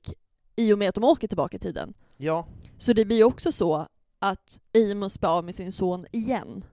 i 0.55 0.73
och 0.73 0.77
med 0.79 0.89
att 0.89 0.95
de 0.95 1.03
åker 1.03 1.27
tillbaka 1.27 1.57
i 1.57 1.59
tiden. 1.59 1.93
ja, 2.17 2.47
Så 2.77 2.93
det 2.93 3.05
blir 3.05 3.17
ju 3.17 3.23
också 3.23 3.51
så 3.51 3.87
att 4.19 4.59
Amos 4.91 5.19
blir 5.19 5.29
av 5.29 5.43
med 5.45 5.55
sin 5.55 5.71
son 5.71 6.05
igen. 6.11 6.65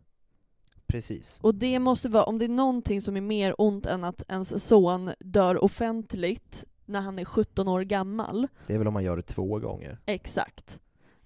precis. 0.86 1.38
Och 1.42 1.54
det 1.54 1.78
måste 1.78 2.08
vara, 2.08 2.24
om 2.24 2.38
det 2.38 2.44
är 2.44 2.48
någonting 2.48 3.00
som 3.00 3.16
är 3.16 3.20
mer 3.20 3.54
ont 3.58 3.86
än 3.86 4.04
att 4.04 4.22
ens 4.28 4.64
son 4.68 5.10
dör 5.20 5.64
offentligt 5.64 6.64
när 6.90 7.00
han 7.00 7.18
är 7.18 7.24
17 7.24 7.68
år 7.68 7.80
gammal. 7.82 8.48
Det 8.66 8.74
är 8.74 8.78
väl 8.78 8.86
om 8.88 8.94
man 8.94 9.04
gör 9.04 9.16
det 9.16 9.22
två 9.22 9.58
gånger. 9.58 9.98
Exakt. 10.06 10.80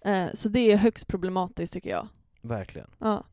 Eh, 0.05 0.27
så 0.35 0.49
det 0.49 0.73
är 0.73 0.77
högst 0.77 1.07
problematiskt 1.07 1.73
tycker 1.73 1.91
jag. 1.91 2.09
Verkligen. 2.41 2.91
Ja. 2.99 3.25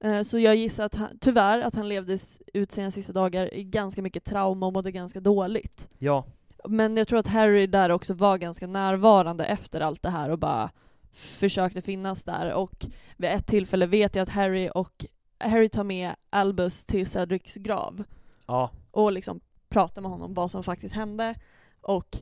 Eh, 0.00 0.22
Så 0.22 0.38
jag 0.38 0.56
gissar 0.56 0.84
att 0.84 0.94
han, 0.94 1.18
tyvärr, 1.20 1.60
att 1.60 1.74
han 1.74 1.88
levde 1.88 2.18
ut 2.54 2.72
sina 2.72 2.90
sista 2.90 3.12
dagar 3.12 3.54
i 3.54 3.64
ganska 3.64 4.02
mycket 4.02 4.24
trauma 4.24 4.66
och 4.66 4.72
mådde 4.72 4.92
ganska 4.92 5.20
dåligt. 5.20 5.88
Ja, 5.98 6.24
Men 6.68 6.96
jag 6.96 7.08
tror 7.08 7.18
att 7.18 7.26
Harry 7.26 7.66
där 7.66 7.90
också 7.90 8.14
var 8.14 8.38
ganska 8.38 8.66
närvarande 8.66 9.44
efter 9.44 9.80
allt 9.80 10.02
det 10.02 10.10
här 10.10 10.30
och 10.30 10.38
bara 10.38 10.70
försökte 11.12 11.82
finnas 11.82 12.24
där. 12.24 12.52
Och 12.52 12.86
vid 13.16 13.30
ett 13.30 13.46
tillfälle 13.46 13.86
vet 13.86 14.16
jag 14.16 14.22
att 14.22 14.28
Harry 14.28 14.70
och 14.74 15.06
Harry 15.38 15.68
tar 15.68 15.84
med 15.84 16.14
Albus 16.30 16.84
till 16.84 17.06
Cedrics 17.06 17.54
grav 17.54 18.04
ja, 18.46 18.70
och 18.90 19.12
liksom 19.12 19.40
pratar 19.68 20.02
med 20.02 20.10
honom 20.10 20.26
om 20.26 20.34
vad 20.34 20.50
som 20.50 20.62
faktiskt 20.62 20.94
hände. 20.94 21.34
Och 21.82 22.18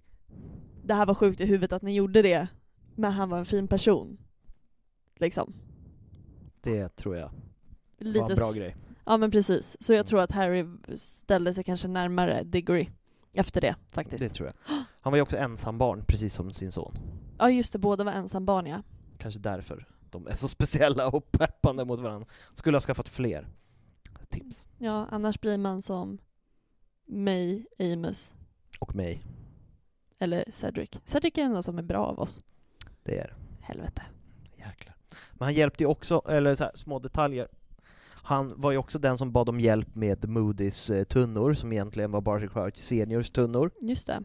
det 0.84 0.94
här 0.94 1.06
var 1.06 1.14
sjukt 1.14 1.40
i 1.40 1.46
huvudet 1.46 1.72
att 1.72 1.82
ni 1.82 1.92
gjorde 1.92 2.22
det, 2.22 2.48
men 2.94 3.12
han 3.12 3.28
var 3.28 3.38
en 3.38 3.44
fin 3.44 3.68
person. 3.68 4.18
Liksom. 5.16 5.54
det 6.62 6.96
tror 6.96 7.16
jag 7.16 7.30
Lite 7.98 8.20
var 8.20 8.30
en 8.30 8.36
bra 8.36 8.52
grej. 8.52 8.76
Ja 9.04 9.16
men 9.16 9.30
precis. 9.30 9.76
Så 9.80 9.92
jag 9.92 9.98
Mm. 9.98 10.06
tror 10.06 10.20
att 10.20 10.32
Harry 10.32 10.66
ställde 10.96 11.54
sig 11.54 11.64
kanske 11.64 11.88
närmare 11.88 12.42
Diggory 12.44 12.88
efter 13.34 13.60
det 13.60 13.76
faktiskt. 13.92 14.18
Det 14.18 14.28
tror 14.28 14.46
jag. 14.48 14.76
Han 15.00 15.10
var 15.12 15.16
ju 15.16 15.22
också 15.22 15.36
ensambarn, 15.36 16.04
precis 16.04 16.34
som 16.34 16.52
sin 16.52 16.72
son. 16.72 16.94
Ja 17.38 17.50
just 17.50 17.72
det, 17.72 17.78
båda 17.78 18.04
var 18.04 18.12
ensambarn 18.12 18.66
ja. 18.66 18.82
Kanske 19.18 19.40
därför 19.40 19.88
de 20.10 20.26
är 20.26 20.34
så 20.34 20.48
speciella 20.48 21.08
och 21.08 21.32
peppande 21.32 21.84
mot 21.84 22.00
varandra. 22.00 22.28
Skulle 22.54 22.76
ha 22.76 22.80
skaffat 22.80 23.08
fler 23.08 23.48
tips. 24.28 24.66
Ja, 24.78 25.06
annars 25.10 25.40
blir 25.40 25.58
man 25.58 25.82
som 25.82 26.18
May, 27.06 27.64
Amos 27.78 28.34
Och 28.78 28.94
mig. 28.94 29.22
Eller 30.20 30.44
Cedric. 30.50 30.90
Cedric 31.04 31.38
är 31.38 31.42
den 31.48 31.62
som 31.62 31.78
är 31.78 31.82
bra 31.82 32.06
av 32.06 32.18
oss. 32.20 32.40
Det 33.04 33.18
är 33.18 33.26
det. 33.26 33.34
Helvete. 33.66 34.02
Jäklar. 34.56 34.94
Men 35.32 35.46
han 35.46 35.54
hjälpte 35.54 35.82
ju 35.82 35.86
också, 35.86 36.22
eller 36.28 36.54
så 36.54 36.64
här, 36.64 36.72
små 36.74 36.98
detaljer. 36.98 37.48
Han 38.22 38.60
var 38.60 38.70
ju 38.70 38.78
också 38.78 38.98
den 38.98 39.18
som 39.18 39.32
bad 39.32 39.48
om 39.48 39.60
hjälp 39.60 39.94
med 39.94 40.24
Moody's 40.24 40.94
eh, 40.98 41.04
tunnor, 41.04 41.54
som 41.54 41.72
egentligen 41.72 42.10
var 42.10 42.20
Barty 42.20 42.48
Crouch 42.48 42.76
seniors 42.76 43.30
tunnor. 43.30 43.70
Just 43.80 44.06
det. 44.06 44.22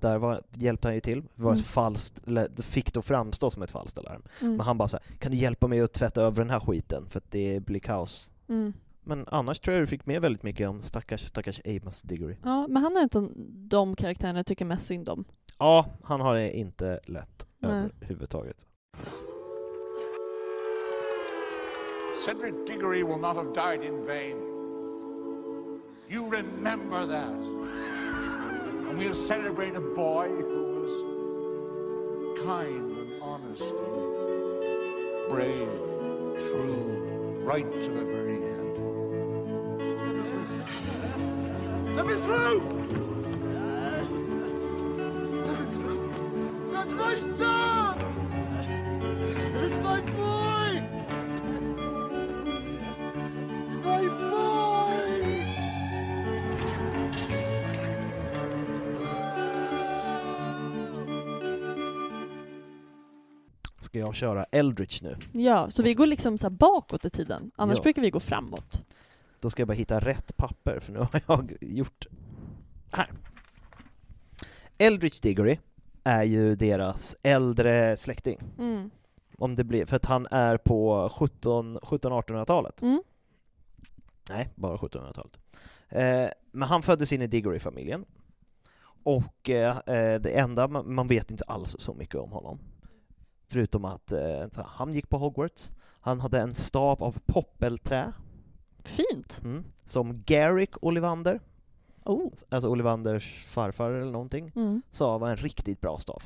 Där 0.00 0.18
var, 0.18 0.40
hjälpte 0.52 0.88
han 0.88 0.94
ju 0.94 1.00
till. 1.00 1.22
Det 1.22 1.42
var 1.42 1.50
Mm. 1.50 1.60
ett 1.60 1.66
falskt, 1.66 2.14
fick 2.58 2.92
då 2.92 3.02
framstå 3.02 3.50
som 3.50 3.62
ett 3.62 3.70
falskt 3.70 3.98
alarm. 3.98 4.22
Mm. 4.40 4.56
Men 4.56 4.60
han 4.66 4.78
bara 4.78 4.88
så 4.88 4.96
här, 4.96 5.16
kan 5.16 5.32
du 5.32 5.38
hjälpa 5.38 5.68
mig 5.68 5.80
att 5.80 5.92
tvätta 5.92 6.22
över 6.22 6.36
den 6.38 6.50
här 6.50 6.60
skiten? 6.60 7.04
För 7.08 7.18
att 7.18 7.30
det 7.30 7.60
blir 7.64 7.80
kaos. 7.80 8.30
Mm. 8.48 8.72
Men 9.04 9.24
annars 9.28 9.60
tror 9.60 9.74
jag 9.74 9.82
du 9.82 9.86
fick 9.86 10.06
med 10.06 10.22
väldigt 10.22 10.42
mycket 10.42 10.68
om 10.68 10.82
stackars, 10.82 11.20
stackars 11.20 11.60
Amos 11.64 12.02
Diggory. 12.02 12.36
Ja, 12.44 12.66
men 12.68 12.82
han 12.82 12.96
är 12.96 13.02
inte 13.02 13.28
de 13.68 13.96
karaktärerna 13.96 14.38
jag 14.38 14.46
tycker 14.46 14.64
mest 14.64 14.86
synd 14.86 15.08
om. 15.08 15.24
Ja, 15.58 15.86
han 16.02 16.20
har 16.20 16.34
det 16.34 16.56
inte 16.56 17.00
lätt 17.06 17.46
Nej. 17.58 17.70
överhuvudtaget. 17.70 18.66
Cedric 22.26 22.54
Diggory 22.66 23.02
will 23.02 23.18
not 23.18 23.36
have 23.36 23.52
died 23.52 23.84
in 23.84 24.02
vain. 24.06 24.36
You 26.08 26.30
remember 26.30 27.06
that. 27.06 27.42
And 28.88 28.98
we'll 28.98 29.14
celebrate 29.14 29.74
a 29.74 29.80
boy 29.80 30.28
who 30.28 30.80
was 30.80 30.92
kind 32.44 32.98
and 32.98 33.22
honest 33.22 33.74
and 33.74 35.28
brave, 35.28 35.68
true, 36.36 37.42
right 37.44 37.72
to 37.82 37.90
the 37.90 38.04
very 38.04 38.36
end. 38.36 38.51
Let 41.96 42.06
me 42.06 42.14
through! 42.14 42.62
Let 45.46 45.58
me 45.60 45.66
through! 45.72 46.72
That's 46.72 46.92
my 46.92 47.16
son! 47.38 47.98
That's 49.52 49.78
my 49.82 50.00
boy! 50.00 50.82
My 53.84 54.08
boy! 54.08 55.42
ska 63.80 63.98
jag 63.98 64.14
köra 64.14 64.44
Eldritch 64.52 65.02
nu. 65.02 65.16
Ja, 65.32 65.70
så 65.70 65.82
vi 65.82 65.94
går 65.94 66.06
liksom 66.06 66.38
så 66.38 66.46
här 66.46 66.50
bakåt 66.50 67.04
i 67.04 67.10
tiden. 67.10 67.50
Annars 67.56 67.76
Ja. 67.76 67.82
brukar 67.82 68.02
vi 68.02 68.10
gå 68.10 68.20
framåt. 68.20 68.82
Då 69.42 69.50
ska 69.50 69.60
jag 69.60 69.68
bara 69.68 69.74
hitta 69.74 70.00
rätt 70.00 70.36
papper, 70.36 70.80
för 70.80 70.92
nu 70.92 70.98
har 70.98 71.20
jag 71.26 71.56
gjort... 71.60 72.06
Här. 72.92 73.10
Eldritch 74.78 75.20
Diggory 75.20 75.58
är 76.04 76.22
ju 76.22 76.54
deras 76.54 77.16
äldre 77.22 77.96
släkting. 77.96 78.40
Mm. 78.58 78.90
Om 79.38 79.54
det 79.54 79.64
blir, 79.64 79.86
för 79.86 79.96
att 79.96 80.04
han 80.04 80.26
är 80.30 80.56
på 80.56 81.10
17 81.14 81.78
1700-1800-talet. 81.78 82.82
Mm. 82.82 83.02
Nej, 84.30 84.48
bara 84.54 84.76
1700-talet. 84.76 85.38
Eh, 85.88 86.30
men 86.52 86.68
han 86.68 86.82
föddes 86.82 87.12
in 87.12 87.22
i 87.22 87.26
Diggory-familjen. 87.26 88.04
Och 89.02 89.50
eh, 89.50 89.76
eh, 89.76 90.20
det 90.20 90.38
enda, 90.38 90.68
man, 90.68 90.94
man 90.94 91.08
vet 91.08 91.30
inte 91.30 91.44
alls 91.44 91.76
så 91.78 91.94
mycket 91.94 92.20
om 92.20 92.32
honom. 92.32 92.58
Förutom 93.48 93.84
att 93.84 94.12
eh, 94.12 94.64
han 94.64 94.92
gick 94.92 95.08
på 95.08 95.18
Hogwarts, 95.18 95.72
han 96.00 96.20
hade 96.20 96.40
en 96.40 96.54
stav 96.54 97.02
av 97.02 97.18
poppelträ, 97.26 98.12
Fint. 98.88 99.40
mm, 99.44 99.64
som 99.84 100.22
Garrick 100.26 100.70
Ollivander, 100.84 101.40
Oh. 102.04 102.30
alltså 102.48 102.68
Ollivanders 102.68 103.44
farfar 103.44 103.90
eller 103.90 104.12
någonting, 104.12 104.52
Mm. 104.56 104.82
sa 104.90 105.18
var 105.18 105.30
en 105.30 105.36
riktigt 105.36 105.80
bra 105.80 105.98
stav. 105.98 106.22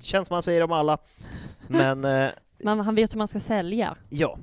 Känns 0.00 0.30
man 0.30 0.42
säger 0.42 0.62
om 0.62 0.72
alla, 0.72 0.98
men 1.68 2.04
eh, 2.04 2.30
Men 2.58 2.80
han 2.80 2.94
vet 2.94 3.14
hur 3.14 3.18
man 3.18 3.28
ska 3.28 3.40
sälja. 3.40 3.96
ja. 4.08 4.38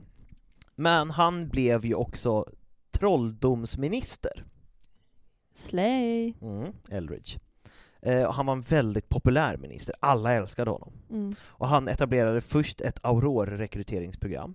Men 0.76 1.12
han 1.12 1.49
blev 1.49 1.86
ju 1.86 1.95
också 1.95 2.45
trolldomsminister. 2.91 4.45
Slay. 5.54 6.34
Mm, 6.41 6.74
Eldridge. 6.89 7.39
Eh, 8.01 8.32
han 8.32 8.45
var 8.45 8.54
en 8.54 8.62
väldigt 8.62 9.10
populär 9.10 9.58
minister, 9.58 9.95
alla 9.99 10.34
älskade 10.34 10.72
honom. 10.72 10.93
Mm. 11.10 11.36
Och 11.45 11.68
han 11.68 11.88
etablerade 11.88 12.41
först 12.41 12.82
ett 12.82 12.99
Auror-rekryteringsprogram. 13.04 14.54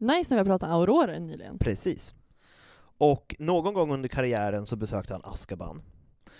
Nice 0.00 0.34
när 0.34 0.36
vi 0.44 0.50
har 0.50 0.58
pratat 0.58 0.70
Aurora 0.70 1.18
nyligen. 1.18 1.58
Precis. 1.58 2.14
Och 2.98 3.36
någon 3.38 3.74
gång 3.74 3.92
under 3.92 4.08
karriären 4.08 4.66
så 4.66 4.76
besökte 4.76 5.14
han 5.14 5.24
Azkaban. 5.24 5.82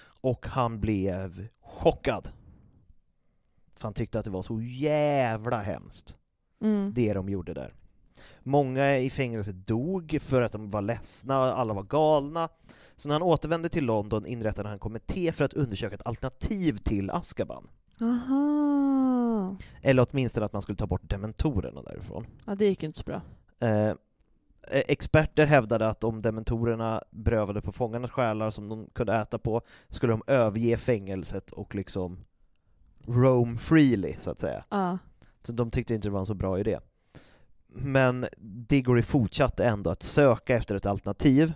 Och 0.03 0.47
han 0.47 0.81
blev 0.81 1.49
chockad. 1.63 2.31
För 3.77 3.83
han 3.83 3.95
tyckte 3.95 4.19
att 4.19 4.25
det 4.25 4.31
var 4.31 4.43
så 4.43 4.61
jävla 4.61 5.61
hemskt, 5.61 6.17
Mm. 6.63 6.93
det 6.95 7.13
de 7.15 7.29
gjorde 7.29 7.55
där. 7.55 7.75
Många 8.43 8.97
i 8.99 9.11
fängelset 9.11 9.67
dog 9.67 10.19
för 10.21 10.43
att 10.43 10.53
de 10.53 10.71
var 10.71 10.83
ledsna, 10.83 11.35
alla 11.35 11.75
var 11.75 11.83
galna. 11.83 12.49
Så 12.97 13.09
när 13.09 13.15
han 13.15 13.23
återvände 13.23 13.69
till 13.69 13.85
London 13.85 14.27
inrättade 14.27 14.69
han 14.69 14.73
en 14.75 14.79
kommitté 14.79 15.33
för 15.33 15.45
att 15.45 15.53
undersöka 15.53 15.95
ett 15.95 16.07
alternativ 16.07 16.77
till 16.79 17.11
Azkaban. 17.11 17.67
Aha. 18.01 19.57
Eller 19.83 20.07
åtminstone 20.11 20.47
att 20.47 20.53
man 20.53 20.63
skulle 20.63 20.77
ta 20.77 20.87
bort 20.87 21.11
dementorerna 21.11 21.83
därifrån. 21.83 22.27
Ja, 22.47 22.55
det 22.55 22.67
gick 22.67 22.83
ju 22.83 22.87
inte 22.87 22.99
så 22.99 23.05
bra. 23.05 23.23
Eh, 23.61 23.93
experter 24.71 25.47
hävdade 25.47 25.89
att 25.89 26.05
om 26.05 26.21
dementorerna 26.21 27.03
berövade 27.11 27.63
på 27.63 27.73
fångarnas 27.73 28.11
själar 28.11 28.51
som 28.51 28.69
de 28.69 28.87
kunde 28.93 29.15
äta 29.15 29.39
på, 29.39 29.63
skulle 29.89 30.13
de 30.13 30.23
överge 30.27 30.77
fängelset 30.77 31.51
och 31.51 31.75
liksom 31.75 32.25
roam 33.07 33.59
freely, 33.59 34.15
så 34.19 34.31
att 34.31 34.41
säga. 34.41 34.65
Ja. 34.69 34.99
Så 35.43 35.53
de 35.53 35.71
tyckte 35.71 35.95
inte 35.95 36.09
det 36.09 36.13
var 36.13 36.21
en 36.21 36.27
så 36.27 36.35
bra 36.35 36.59
idé. 36.59 36.79
Men 37.69 38.27
Diggory 38.39 39.03
fortsatte 39.03 39.65
ändå 39.65 39.91
att 39.91 40.03
söka 40.03 40.57
efter 40.57 40.75
ett 40.75 40.87
alternativ. 40.87 41.53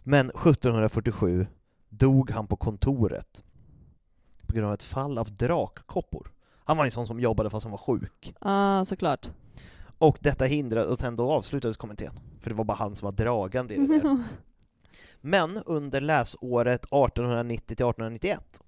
Men 0.00 0.30
1747 0.30 1.46
dog 1.88 2.30
han 2.30 2.46
på 2.46 2.56
kontoret 2.56 3.44
på 4.46 4.52
grund 4.52 4.66
av 4.66 4.74
ett 4.74 4.82
fall 4.82 5.18
av 5.18 5.34
drakkoppor. 5.34 6.30
Han 6.64 6.76
var 6.76 6.84
en 6.84 6.90
sån 6.90 7.06
som 7.06 7.20
jobbade 7.20 7.50
fast 7.50 7.64
han 7.64 7.70
var 7.70 7.78
sjuk. 7.78 8.34
Ja, 8.40 8.84
såklart. 8.84 9.30
Och 10.04 10.18
detta 10.20 10.44
hindrade, 10.44 10.86
och 10.88 10.98
sen 10.98 11.16
då 11.16 11.30
avslutades 11.32 11.76
kommittén. 11.76 12.12
För 12.40 12.50
det 12.50 12.56
var 12.56 12.64
bara 12.64 12.76
han 12.76 12.96
som 12.96 13.06
var 13.06 13.12
dragande 13.12 13.74
i 13.74 13.86
det 13.86 14.00
där. 14.00 14.18
Men 15.20 15.56
under 15.66 16.00
läsåret 16.00 16.84
1890 16.84 17.66
till 17.66 17.72
1891, 17.74 18.62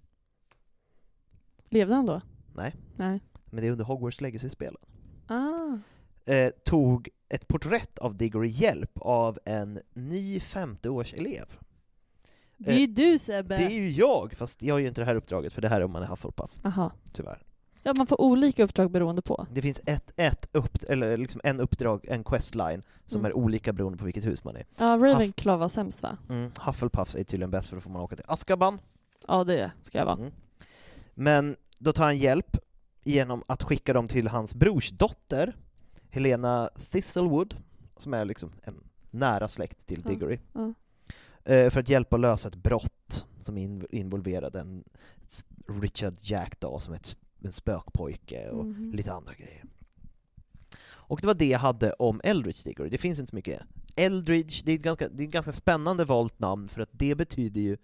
Levde 1.70 1.94
han 1.94 2.06
då? 2.06 2.20
nej, 2.54 2.74
Nej. 2.96 3.20
men 3.44 3.60
det 3.62 3.66
är 3.68 3.72
under 3.72 3.84
Hogwarts 3.84 4.20
Legacy-spelen, 4.20 4.80
Ah. 5.28 5.78
eh, 6.32 6.50
tog 6.64 7.08
ett 7.28 7.48
porträtt 7.48 7.98
av 7.98 8.16
Diggory 8.16 8.48
hjälp 8.48 8.90
av 9.00 9.38
en 9.44 9.78
ny 9.94 10.40
femteårselev. 10.40 11.46
Det 12.56 12.72
är 12.72 12.78
ju 12.78 12.86
du 12.86 13.18
Sebbe! 13.18 13.54
Eh, 13.54 13.60
Det 13.60 13.66
är 13.66 13.70
ju 13.80 13.90
jag, 13.90 14.32
fast 14.34 14.62
jag 14.62 14.74
har 14.74 14.78
ju 14.78 14.88
inte 14.88 15.00
det 15.00 15.04
här 15.04 15.14
uppdraget, 15.14 15.52
för 15.52 15.62
det 15.62 15.68
här 15.68 15.80
är 15.80 15.84
om 15.84 15.90
man 15.92 16.02
är 16.02 16.06
Hufflepuff, 16.06 16.58
Aha. 16.64 16.92
tyvärr. 17.12 17.42
Ja, 17.86 17.94
man 17.96 18.06
får 18.06 18.20
olika 18.20 18.64
uppdrag 18.64 18.90
beroende 18.90 19.22
på. 19.22 19.46
Det 19.52 19.62
finns 19.62 19.80
ett, 19.86 20.12
ett 20.16 20.48
upp, 20.52 20.78
eller 20.88 21.16
liksom 21.16 21.40
en 21.44 21.60
uppdrag, 21.60 22.04
en 22.08 22.24
questline, 22.24 22.82
som 23.06 23.20
Mm. 23.20 23.30
är 23.30 23.36
olika 23.36 23.72
beroende 23.72 23.98
på 23.98 24.04
vilket 24.04 24.24
hus 24.24 24.44
man 24.44 24.56
är. 24.56 24.66
Ja, 24.78 24.84
Ravenclaw 24.84 25.60
var 25.60 25.68
sämst 25.68 26.02
va? 26.02 26.18
Mm, 26.28 26.50
Hufflepuffs 26.60 27.14
är 27.14 27.24
tydligen 27.24 27.50
bäst, 27.50 27.68
för 27.68 27.76
då 27.76 27.80
får 27.80 27.90
man 27.90 28.02
åka 28.02 28.16
till 28.16 28.24
Azkaban. 28.28 28.78
Ja, 29.28 29.44
det 29.44 29.70
ska 29.82 29.98
jag 29.98 30.04
vara. 30.04 30.16
Mm. 30.16 30.32
Men 31.14 31.56
då 31.78 31.92
tar 31.92 32.04
han 32.04 32.16
hjälp 32.16 32.56
genom 33.02 33.42
att 33.46 33.62
skicka 33.62 33.92
dem 33.92 34.08
till 34.08 34.28
hans 34.28 34.54
brorsdotter, 34.54 35.56
Helena 36.10 36.70
Thistlewood, 36.90 37.56
som 37.96 38.14
är 38.14 38.24
liksom 38.24 38.52
en 38.62 38.74
nära 39.10 39.48
släkt 39.48 39.86
till 39.86 40.02
Diggory, 40.02 40.38
ja. 40.52 40.74
eh, 41.52 41.70
för 41.70 41.80
att 41.80 41.88
hjälpa 41.88 42.16
att 42.16 42.20
lösa 42.20 42.48
ett 42.48 42.54
brott 42.56 43.24
som 43.40 43.58
in- 43.58 43.86
involverade 43.90 44.60
en 44.60 44.84
Richard 45.82 46.14
Jackdaw 46.20 46.80
som 46.84 46.94
ett, 46.94 47.16
en 47.46 47.52
spökpojke 47.52 48.50
och 48.50 48.66
Mhm. 48.66 48.92
lite 48.94 49.12
andra 49.12 49.34
grejer. 49.34 49.64
Och 50.88 51.20
det 51.20 51.26
var 51.26 51.34
det 51.34 51.46
jag 51.48 51.58
hade 51.58 51.92
om 51.92 52.20
Eldridge 52.24 52.60
Diggory, 52.64 52.88
det 52.88 52.98
finns 52.98 53.18
inte 53.18 53.30
så 53.30 53.36
mycket. 53.36 53.62
Eldridge, 53.96 54.62
det 54.64 54.72
är 54.72 54.76
ett 54.76 54.82
ganska, 54.82 55.08
det 55.08 55.22
är 55.22 55.26
ett 55.26 55.32
ganska 55.32 55.52
spännande 55.52 56.04
valt 56.04 56.38
namn 56.38 56.68
för 56.68 56.80
att 56.80 56.88
det 56.92 57.14
betyder 57.14 57.60
ju 57.60 57.76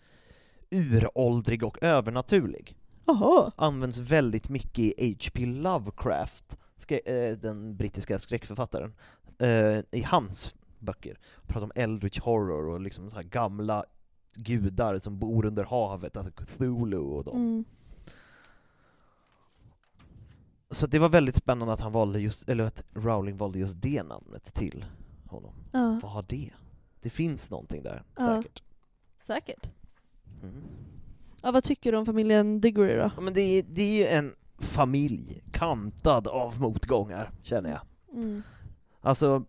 uråldrig 0.71 1.65
och 1.65 1.83
övernaturlig 1.83 2.77
Jaha. 3.07 3.53
används 3.57 3.99
väldigt 3.99 4.49
mycket 4.49 4.79
i 4.79 5.13
H.P. 5.23 5.47
Lovecraft, 5.47 6.59
eh, 6.89 7.39
den 7.43 7.77
brittiska 7.77 8.19
skräckförfattaren, 8.19 8.95
eh, 9.39 9.79
i 9.91 10.03
hans 10.07 10.55
böcker. 10.79 11.19
Pratar 11.47 11.65
om 11.65 11.73
Eldritch 11.75 12.21
Horror 12.21 12.69
och 12.69 12.81
liksom 12.81 13.11
så 13.11 13.17
här 13.17 13.23
gamla 13.23 13.85
gudar 14.35 14.99
som 14.99 15.19
bor 15.19 15.47
under 15.47 15.65
havet, 15.65 16.17
alltså 16.17 16.33
Cthulhu 16.33 16.99
och 16.99 17.25
dem. 17.25 17.37
Mm. 17.37 17.65
Så 20.73 20.87
det 20.87 20.99
var 20.99 21.09
väldigt 21.09 21.37
spännande 21.37 21.73
att 21.75 21.81
han 21.81 21.93
valde 21.93 22.21
just, 22.21 22.51
eller 22.51 22.65
att 22.65 22.85
Rowling 22.95 23.37
valde 23.37 23.59
just 23.59 23.83
det 23.83 24.03
namnet 24.03 24.55
till 24.55 24.85
honom. 25.27 25.55
Ja, 25.73 25.99
Vad 26.03 26.11
har 26.13 26.25
det? 26.29 26.51
Det 27.01 27.11
finns 27.11 27.51
någonting 27.51 27.83
där, 27.83 28.03
Ja. 28.17 28.37
säkert. 28.37 28.63
säkert. 29.27 29.71
Mm. 30.43 30.63
Ja, 31.43 31.53
vad 31.53 31.65
tycker 31.65 31.93
du 31.93 31.99
om 31.99 32.07
familjen 32.07 32.61
Diggory 32.61 32.97
då? 32.97 33.11
Ja, 33.17 33.21
men 33.21 33.35
det, 33.35 33.41
är, 33.41 33.63
det 33.69 33.83
är 33.83 33.95
ju 33.95 34.07
en 34.07 34.35
familj 34.59 35.43
kantad 35.53 36.29
av 36.29 36.61
motgångar, 36.61 37.31
känner 37.43 37.71
jag. 37.71 37.81
Mm. 38.23 38.43
Alltså, 39.01 39.45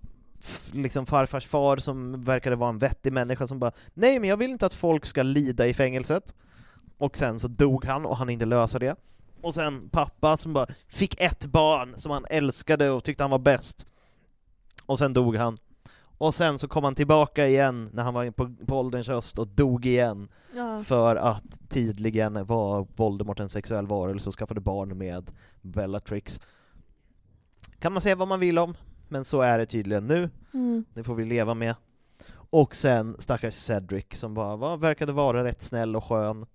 liksom 0.71 1.05
farfars 1.05 1.47
far 1.47 1.77
som 1.77 2.23
verkade 2.23 2.55
vara 2.55 2.69
en 2.69 2.77
vettig 2.77 3.13
människa 3.13 3.47
som 3.47 3.59
bara 3.59 3.71
Nej 3.93 4.19
men 4.19 4.29
jag 4.29 4.37
vill 4.37 4.51
inte 4.51 4.65
att 4.65 4.73
folk 4.73 5.05
ska 5.05 5.23
lida 5.23 5.67
i 5.67 5.73
fängelset. 5.73 6.35
Och 6.97 7.17
sen 7.17 7.39
så 7.39 7.47
dog 7.47 7.85
han 7.85 8.05
och 8.05 8.17
han 8.17 8.29
inte 8.29 8.45
lösa 8.45 8.79
det. 8.79 8.95
Och 9.43 9.53
sen 9.53 9.89
pappa 9.89 10.37
som 10.37 10.53
bara 10.53 10.67
fick 10.87 11.21
ett 11.21 11.45
barn 11.45 11.95
som 11.97 12.11
han 12.11 12.25
älskade 12.29 12.89
och 12.89 13.03
tyckte 13.03 13.23
han 13.23 13.31
var 13.31 13.39
bäst. 13.39 13.87
Och 14.85 14.97
sen 14.97 15.13
dog 15.13 15.35
han. 15.35 15.57
Och 16.17 16.35
sen 16.35 16.59
så 16.59 16.67
kom 16.67 16.83
han 16.83 16.95
tillbaka 16.95 17.47
igen 17.47 17.89
när 17.93 18.03
han 18.03 18.13
var 18.13 18.31
på, 18.31 18.53
på 18.67 18.79
ålderns 18.79 19.07
höst 19.07 19.39
och 19.39 19.47
dog 19.47 19.85
igen. 19.85 20.27
Ja. 20.55 20.83
För 20.83 21.15
att 21.15 21.69
tydligen 21.69 22.45
var 22.45 22.87
Voldemort 22.95 23.39
en 23.39 23.49
sexuell 23.49 23.87
varelse 23.87 24.29
och 24.29 24.35
skaffade 24.35 24.61
barn 24.61 24.97
med 24.97 25.31
Bellatrix. 25.61 26.41
Kan 27.79 27.93
man 27.93 28.01
säga 28.01 28.15
vad 28.15 28.27
man 28.27 28.39
vill 28.39 28.59
om, 28.59 28.77
men 29.07 29.25
så 29.25 29.41
är 29.41 29.57
det 29.57 29.65
tydligen 29.65 30.07
nu. 30.07 30.29
Mm. 30.53 30.85
Det 30.93 31.03
får 31.03 31.15
vi 31.15 31.25
leva 31.25 31.53
med. 31.53 31.75
Och 32.33 32.75
sen 32.75 33.15
stackars 33.19 33.53
Cedric 33.53 34.05
som 34.13 34.33
bara 34.33 34.55
var, 34.55 34.77
verkade 34.77 35.11
vara 35.11 35.43
rätt 35.43 35.61
snäll 35.61 35.95
och 35.95 36.03
skön, 36.03 36.45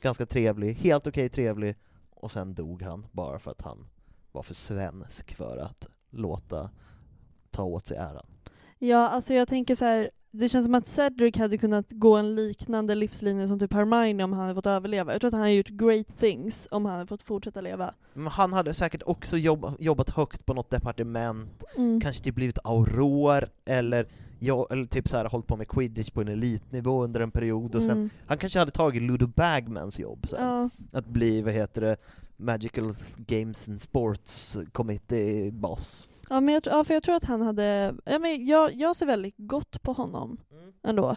ganska 0.00 0.26
trevlig, 0.26 0.74
helt 0.74 1.06
okej 1.06 1.28
trevlig, 1.28 1.76
och 2.24 2.30
sen 2.30 2.54
dog 2.54 2.82
han 2.82 3.06
bara 3.12 3.38
för 3.38 3.50
att 3.50 3.60
han 3.62 3.88
var 4.32 4.42
för 4.42 4.54
svensk 4.54 5.34
för 5.34 5.56
att 5.56 5.86
låta 6.10 6.70
ta 7.50 7.62
åt 7.62 7.86
sig 7.86 7.96
äran. 7.96 8.26
Ja, 8.88 9.08
alltså 9.08 9.34
jag 9.34 9.48
tänker 9.48 9.74
så 9.74 9.84
här. 9.84 10.10
Det 10.36 10.48
känns 10.48 10.64
som 10.64 10.74
att 10.74 10.86
Cedric 10.86 11.36
hade 11.36 11.58
kunnat 11.58 11.92
gå 11.92 12.16
en 12.16 12.34
liknande 12.34 12.94
livslinje 12.94 13.48
som 13.48 13.58
typ 13.58 13.72
Hermione 13.72 14.24
om 14.24 14.32
han 14.32 14.42
hade 14.42 14.54
fått 14.54 14.66
överleva. 14.66 15.12
Jag 15.12 15.20
tror 15.20 15.28
att 15.28 15.32
han 15.32 15.40
hade 15.40 15.52
gjort 15.52 15.68
great 15.68 16.18
things 16.18 16.68
om 16.70 16.84
han 16.84 16.94
hade 16.94 17.06
fått 17.06 17.22
fortsätta 17.22 17.60
leva. 17.60 17.94
Men 18.14 18.26
han 18.26 18.52
hade 18.52 18.74
säkert 18.74 19.02
också 19.06 19.36
jobba, 19.36 19.74
jobbat 19.78 20.10
högt 20.10 20.46
på 20.46 20.54
något 20.54 20.70
departement, 20.70 21.64
Mm. 21.76 22.00
kanske 22.00 22.24
typ 22.24 22.34
blivit 22.34 22.58
auror, 22.64 23.48
eller, 23.64 24.06
ja, 24.38 24.66
eller 24.70 24.84
typ 24.84 25.08
så 25.08 25.16
här 25.16 25.24
hållit 25.24 25.46
på 25.46 25.56
med 25.56 25.68
quidditch 25.68 26.10
på 26.10 26.20
en 26.20 26.28
elitnivå 26.28 27.04
under 27.04 27.20
en 27.20 27.30
period, 27.30 27.74
och 27.74 27.82
sen 27.82 27.90
Mm. 27.90 28.10
han 28.26 28.38
kanske 28.38 28.58
hade 28.58 28.70
tagit 28.70 29.02
Ludo 29.02 29.26
Bagmans 29.26 29.98
jobb 29.98 30.26
sen. 30.30 30.44
Ja. 30.44 30.70
Att 30.92 31.06
bli, 31.06 31.40
vad 31.42 31.52
heter 31.52 31.80
det, 31.80 31.96
Magical 32.36 32.92
Games 33.16 33.68
and 33.68 33.80
Sports 33.82 34.58
Committee 34.72 35.50
boss. 35.52 36.08
Ja, 36.28 36.40
men 36.40 36.54
jag, 36.54 36.62
ja, 36.66 36.84
för 36.84 36.94
jag 36.94 37.02
tror 37.02 37.14
att 37.14 37.24
han 37.24 37.42
hade... 37.42 37.94
Ja, 38.04 38.18
men 38.18 38.46
jag, 38.46 38.74
jag 38.74 38.96
ser 38.96 39.06
väldigt 39.06 39.34
gott 39.36 39.82
på 39.82 39.92
honom 39.92 40.38
ändå. 40.82 41.16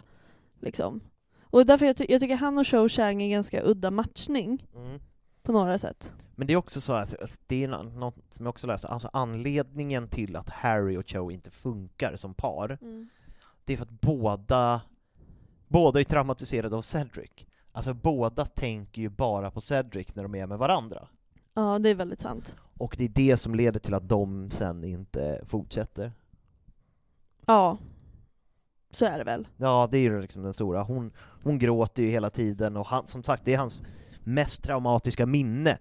Liksom. 0.60 1.00
Och 1.42 1.66
därför 1.66 1.86
jag, 1.86 1.96
ty- 1.96 2.06
jag 2.08 2.20
tycker 2.20 2.36
han 2.36 2.58
och 2.58 2.66
Cho 2.66 2.88
Chang 2.88 3.22
är 3.22 3.28
ganska 3.30 3.62
udda 3.64 3.90
matchning 3.90 4.66
Mm. 4.74 5.00
på 5.42 5.52
några 5.52 5.78
sätt. 5.78 6.14
Men 6.36 6.46
det 6.46 6.52
är 6.52 6.56
också 6.56 6.80
så 6.80 6.92
att 6.92 7.20
alltså, 7.20 7.36
det 7.46 7.64
är 7.64 7.68
nå- 7.68 7.82
något 7.82 8.16
som 8.28 8.46
jag 8.46 8.50
också 8.50 8.66
läste, 8.66 8.88
alltså 8.88 9.10
anledningen 9.12 10.08
till 10.08 10.36
att 10.36 10.48
Harry 10.48 10.96
och 10.96 11.04
Cho 11.08 11.30
inte 11.30 11.50
funkar 11.50 12.16
som 12.16 12.34
par, 12.34 12.78
det 13.64 13.72
är 13.72 13.76
för 13.76 13.84
att 13.84 14.00
båda, 14.00 14.80
båda 15.68 16.00
är 16.00 16.04
traumatiserade 16.04 16.76
av 16.76 16.80
Cedric. 16.82 17.30
Alltså 17.72 17.94
båda 17.94 18.44
tänker 18.44 19.02
ju 19.02 19.08
bara 19.08 19.50
på 19.50 19.60
Cedric 19.60 20.14
när 20.14 20.22
de 20.22 20.34
är 20.34 20.46
med 20.46 20.58
varandra. 20.58 21.08
Ja, 21.54 21.78
det 21.78 21.88
är 21.90 21.94
väldigt 21.94 22.20
sant. 22.20 22.56
Och 22.78 22.94
det 22.98 23.04
är 23.04 23.08
det 23.08 23.36
som 23.36 23.54
leder 23.54 23.80
till 23.80 23.94
att 23.94 24.08
de 24.08 24.50
sen 24.50 24.84
inte 24.84 25.40
fortsätter. 25.46 26.12
Ja. 27.46 27.78
Så 28.90 29.04
är 29.04 29.18
det 29.18 29.24
väl. 29.24 29.48
Ja, 29.56 29.88
det 29.90 29.98
är 29.98 30.00
ju 30.00 30.20
liksom 30.20 30.42
den 30.42 30.52
stora. 30.52 30.82
Hon, 30.82 31.12
hon 31.42 31.58
gråter 31.58 32.02
ju 32.02 32.08
hela 32.08 32.30
tiden, 32.30 32.76
och 32.76 32.86
han, 32.86 33.06
som 33.06 33.22
sagt, 33.22 33.44
det 33.44 33.54
är 33.54 33.58
hans 33.58 33.80
mest 34.24 34.62
traumatiska 34.62 35.26
minne. 35.26 35.78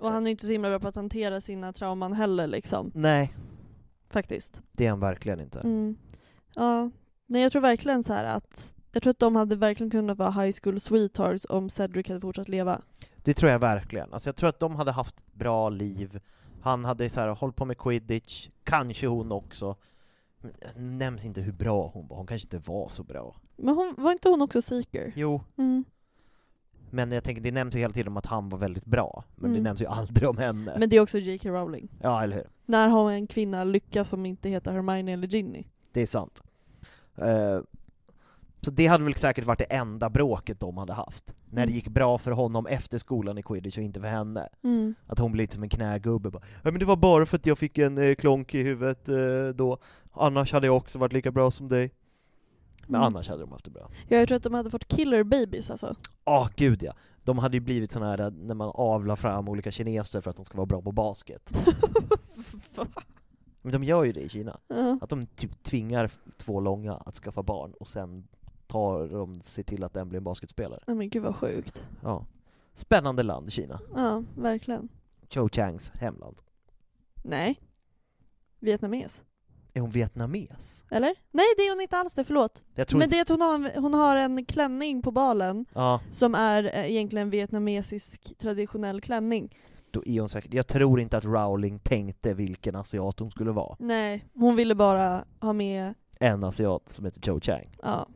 Och 0.00 0.10
han 0.10 0.26
är 0.26 0.30
inte 0.30 0.46
så 0.46 0.52
himla 0.52 0.68
bra 0.68 0.80
på 0.80 0.88
att 0.88 0.96
hantera 0.96 1.40
sina 1.40 1.72
trauman 1.72 2.12
heller 2.12 2.46
liksom. 2.46 2.90
Nej, 2.94 3.34
Faktiskt. 4.08 4.62
det 4.72 4.86
är 4.86 4.90
han 4.90 5.00
verkligen 5.00 5.40
inte. 5.40 5.60
Mm. 5.60 5.96
Ja. 6.54 6.90
Nej, 7.26 7.42
jag 7.42 7.52
tror 7.52 7.62
verkligen 7.62 8.02
så 8.02 8.12
här 8.12 8.24
att 8.24 8.74
jag 8.92 9.02
tror 9.02 9.10
att 9.10 9.18
de 9.18 9.36
hade 9.36 9.56
verkligen 9.56 9.90
kunnat 9.90 10.18
vara 10.18 10.30
high 10.30 10.56
school 10.62 10.80
sweethearts 10.80 11.46
om 11.48 11.68
Cedric 11.68 12.08
hade 12.08 12.20
fortsatt 12.20 12.48
leva. 12.48 12.80
Det 13.22 13.34
tror 13.34 13.50
jag 13.50 13.58
verkligen. 13.58 14.12
Alltså 14.14 14.28
jag 14.28 14.36
tror 14.36 14.48
att 14.48 14.58
de 14.60 14.76
hade 14.76 14.92
haft 14.92 15.32
bra 15.32 15.68
liv. 15.68 16.20
Han 16.62 16.84
hade 16.84 17.08
så 17.08 17.20
här, 17.20 17.28
hållit 17.28 17.56
på 17.56 17.64
med 17.64 17.78
quidditch, 17.78 18.48
kanske 18.64 19.06
hon 19.06 19.32
också. 19.32 19.76
Men 20.40 20.52
det 20.74 20.80
nämns 20.80 21.24
inte 21.24 21.40
hur 21.40 21.52
bra 21.52 21.90
hon 21.94 22.06
var, 22.08 22.16
hon 22.16 22.26
kanske 22.26 22.46
inte 22.46 22.70
var 22.70 22.88
så 22.88 23.02
bra. 23.02 23.36
Men 23.56 23.74
hon, 23.74 23.94
var 23.98 24.12
inte 24.12 24.28
hon 24.28 24.42
också 24.42 24.62
seeker? 24.62 25.12
Jo, 25.16 25.42
Mm. 25.58 25.84
men 26.90 27.12
jag 27.12 27.24
tänker, 27.24 27.42
det 27.42 27.50
nämns 27.50 27.74
ju 27.74 27.78
hela 27.78 27.92
tiden 27.94 28.08
om 28.08 28.16
att 28.16 28.26
han 28.26 28.48
var 28.48 28.58
väldigt 28.58 28.84
bra, 28.84 29.24
men 29.36 29.50
det 29.50 29.56
Mm. 29.56 29.62
nämns 29.62 29.80
ju 29.80 29.86
aldrig 29.86 30.28
om 30.28 30.38
henne. 30.38 30.74
Men 30.78 30.88
det 30.88 30.96
är 30.96 31.00
också 31.00 31.18
J.K. 31.18 31.48
Rowling. 31.50 31.88
Ja, 32.02 32.22
eller 32.22 32.36
hur? 32.36 32.46
När 32.66 32.88
har 32.88 33.10
en 33.12 33.26
kvinna 33.26 33.64
lyckats 33.64 34.10
som 34.10 34.26
inte 34.26 34.48
heter 34.48 34.72
Hermione 34.72 35.12
eller 35.12 35.28
Ginny? 35.28 35.64
Det 35.92 36.00
är 36.02 36.06
sant. 36.06 36.42
Eh, 37.16 37.60
så 38.60 38.70
det 38.70 38.86
hade 38.86 39.04
väl 39.04 39.14
säkert 39.14 39.44
varit 39.44 39.58
det 39.58 39.64
enda 39.64 40.10
bråket 40.10 40.60
de 40.60 40.76
hade 40.78 40.92
haft. 40.92 41.34
När 41.50 41.66
det 41.66 41.72
gick 41.72 41.88
bra 41.88 42.18
för 42.18 42.30
honom 42.32 42.66
efter 42.66 42.98
skolan 42.98 43.38
i 43.38 43.42
quidditch 43.42 43.78
och 43.78 43.84
inte 43.84 44.00
för 44.00 44.08
henne. 44.08 44.48
Mm. 44.64 44.94
Att 45.06 45.18
hon 45.18 45.32
blev 45.32 45.42
lite 45.44 45.54
som 45.54 45.62
en 45.62 45.68
knägubbe 45.68 46.30
bara, 46.30 46.42
ja 46.62 46.70
men 46.70 46.78
det 46.78 46.84
var 46.84 46.96
bara 46.96 47.26
för 47.26 47.36
att 47.36 47.46
jag 47.46 47.58
fick 47.58 47.78
en 47.78 47.98
eh, 47.98 48.14
klonk 48.14 48.54
i 48.54 48.62
huvudet 48.62 49.08
eh, 49.08 49.16
då, 49.54 49.78
annars 50.12 50.52
hade 50.52 50.66
jag 50.66 50.76
också 50.76 50.98
varit 50.98 51.12
lika 51.12 51.30
bra 51.30 51.50
som 51.50 51.68
dig. 51.68 51.90
Men 52.86 52.94
Mm. 53.00 53.06
annars 53.06 53.28
hade 53.28 53.40
de 53.42 53.52
haft 53.52 53.64
det 53.64 53.70
bra. 53.70 53.90
Ja, 54.08 54.16
jag 54.18 54.28
tror 54.28 54.36
att 54.36 54.42
de 54.42 54.54
hade 54.54 54.70
fått 54.70 54.88
killer 54.88 55.22
babies 55.24 55.70
alltså. 55.70 55.94
Ja, 56.24 56.48
gud 56.56 56.82
ja. 56.82 56.92
De 57.24 57.38
hade 57.38 57.56
ju 57.56 57.60
blivit 57.60 57.90
såna 57.92 58.08
här 58.08 58.20
eh, 58.20 58.30
när 58.30 58.54
man 58.54 58.70
avlar 58.74 59.16
fram 59.16 59.48
olika 59.48 59.70
kineser 59.70 60.20
för 60.20 60.30
att 60.30 60.36
de 60.36 60.44
ska 60.44 60.56
vara 60.56 60.66
bra 60.66 60.82
på 60.82 60.92
basket. 60.92 61.52
Men 63.62 63.72
de 63.72 63.84
gör 63.84 64.04
ju 64.04 64.12
det 64.12 64.20
i 64.20 64.28
Kina. 64.28 64.60
Ja. 64.68 64.98
Att 65.00 65.10
de 65.10 65.26
typ 65.26 65.62
tvingar 65.62 66.10
två 66.38 66.60
långa 66.60 66.94
att 66.94 67.14
skaffa 67.16 67.42
barn 67.42 67.72
och 67.80 67.88
sen 67.88 68.28
tar 68.70 69.08
de 69.08 69.40
se 69.40 69.62
till 69.62 69.84
att 69.84 69.92
den 69.94 70.08
blir 70.08 70.18
en 70.18 70.24
basketspelare. 70.24 70.80
Nej 70.86 70.96
men 70.96 71.08
gud 71.10 71.22
vad 71.22 71.36
sjukt. 71.36 71.88
Ja. 72.02 72.26
Spännande 72.74 73.22
land, 73.22 73.52
Kina. 73.52 73.80
Ja, 73.94 74.22
verkligen. 74.36 74.88
Cho 75.28 75.48
Changs 75.48 75.90
hemland. 75.90 76.36
Nej. 77.22 77.60
Vietnames. 78.60 79.22
Är 79.74 79.80
hon 79.80 79.90
vietnames? 79.90 80.84
Eller? 80.90 81.14
Nej 81.30 81.44
det 81.56 81.62
är 81.62 81.70
hon 81.70 81.80
inte 81.80 81.96
alls 81.98 82.14
det, 82.14 82.24
förlåt. 82.24 82.62
Jag 82.74 82.88
tror 82.88 82.98
Men 82.98 83.06
inte... 83.06 83.16
det 83.16 83.18
är 83.18 83.22
att 83.22 83.28
hon 83.28 83.40
har, 83.40 83.80
hon 83.80 83.94
har 83.94 84.16
en 84.16 84.44
klänning 84.44 85.02
på 85.02 85.10
balen 85.10 85.66
Ja, 85.74 86.00
som 86.10 86.34
är 86.34 86.64
eh, 86.64 86.90
egentligen 86.90 87.30
vietnamesisk 87.30 88.38
traditionell 88.38 89.00
klänning. 89.00 89.56
då 89.90 90.02
är 90.06 90.20
hon 90.20 90.28
säkert... 90.28 90.54
Jag 90.54 90.66
tror 90.66 91.00
inte 91.00 91.18
att 91.18 91.24
Rowling 91.24 91.78
tänkte 91.78 92.34
vilken 92.34 92.76
asiat 92.76 93.20
hon 93.20 93.30
skulle 93.30 93.50
vara. 93.50 93.76
Nej, 93.78 94.24
hon 94.34 94.56
ville 94.56 94.74
bara 94.74 95.24
ha 95.40 95.52
med, 95.52 95.94
En 96.20 96.44
asiat 96.44 96.88
som 96.88 97.04
heter 97.04 97.20
Cho 97.20 97.40
Chang. 97.40 97.76
ja. 97.82 98.06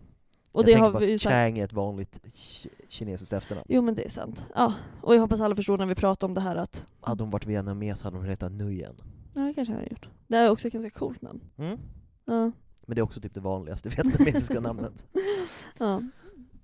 Och 0.54 0.60
jag 0.60 0.66
det 0.66 0.72
tänker 0.72 0.84
har 0.84 0.92
på 0.92 0.98
vi 0.98 1.14
att. 1.14 1.20
Chang 1.20 1.58
är 1.58 1.64
ett 1.64 1.72
vanligt 1.72 2.20
ki- 2.24 2.68
kinesiskt 2.88 3.32
efternamn. 3.32 3.66
Jo 3.68 3.82
men 3.82 3.94
det 3.94 4.04
är 4.04 4.08
sant. 4.10 4.44
Ja, 4.54 4.74
och 5.02 5.14
jag 5.14 5.20
hoppas 5.20 5.40
alla 5.40 5.54
förstår 5.56 5.78
när 5.78 5.86
vi 5.86 5.94
pratar 5.94 6.26
om 6.28 6.34
det 6.34 6.40
här 6.40 6.56
att, 6.56 6.86
Hade 7.00 7.22
hon 7.22 7.30
varit 7.30 7.46
vietnames 7.46 8.02
hade 8.02 8.16
hon 8.16 8.26
hetat 8.26 8.52
Nguyen. 8.52 8.94
ja 9.34 9.40
det 9.42 9.54
kanske 9.54 9.74
jag 9.74 9.80
har 9.80 9.86
gjort. 9.90 10.08
Det 10.26 10.36
är 10.36 10.50
också 10.50 10.66
ett 10.68 10.72
ganska 10.74 10.90
coolt 10.90 11.22
namn. 11.22 11.40
Mm. 11.56 11.78
Ja. 12.24 12.50
Men 12.86 12.94
det 12.94 13.00
är 13.00 13.02
också 13.02 13.20
typ 13.20 13.34
det 13.34 13.40
vanligaste 13.40 13.88
vietnamesiska 13.96 14.60
namnet. 14.60 15.06
ja. 15.78 16.02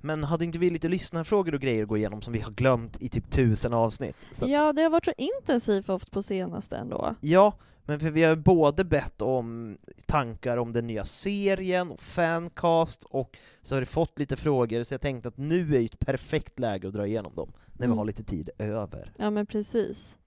Men 0.02 0.24
hade 0.24 0.44
inte 0.44 0.58
vi 0.58 0.70
lite 0.70 0.88
lyssnarfrågor 0.88 1.54
och 1.54 1.60
grejer 1.60 1.82
att 1.82 1.88
gå 1.88 1.96
igenom 1.96 2.22
som 2.22 2.32
vi 2.32 2.40
har 2.40 2.52
glömt 2.52 3.02
i 3.02 3.08
typ 3.08 3.30
tusen 3.30 3.74
avsnitt? 3.74 4.16
Att, 4.42 4.48
Ja, 4.48 4.72
det 4.72 4.82
har 4.82 4.90
varit 4.90 5.04
så 5.04 5.12
intensivt 5.16 6.10
på 6.10 6.22
senaste 6.22 6.76
ändå. 6.76 7.14
ja, 7.20 7.52
men 7.90 8.00
för 8.00 8.10
vi 8.10 8.22
har 8.22 8.36
både 8.36 8.84
bett 8.84 9.22
om 9.22 9.78
tankar 10.06 10.56
om 10.56 10.72
den 10.72 10.86
nya 10.86 11.04
serien 11.04 11.90
och 11.90 12.00
fancast 12.02 13.04
och 13.04 13.36
så 13.62 13.74
har 13.74 13.80
vi 13.80 13.86
fått 13.86 14.18
lite 14.18 14.36
frågor 14.36 14.84
så 14.84 14.94
jag 14.94 15.00
tänkte 15.00 15.28
att 15.28 15.36
nu 15.36 15.76
är 15.76 15.80
ju 15.80 15.86
ett 15.86 15.98
perfekt 16.00 16.58
läge 16.58 16.88
att 16.88 16.94
dra 16.94 17.06
igenom 17.06 17.34
dem 17.34 17.52
när 17.72 17.78
vi 17.78 17.84
Mm. 17.84 17.98
har 17.98 18.04
lite 18.04 18.22
tid 18.24 18.50
över. 18.58 19.12
Ja 19.18 19.30
men 19.30 19.46
precis. 19.46 20.18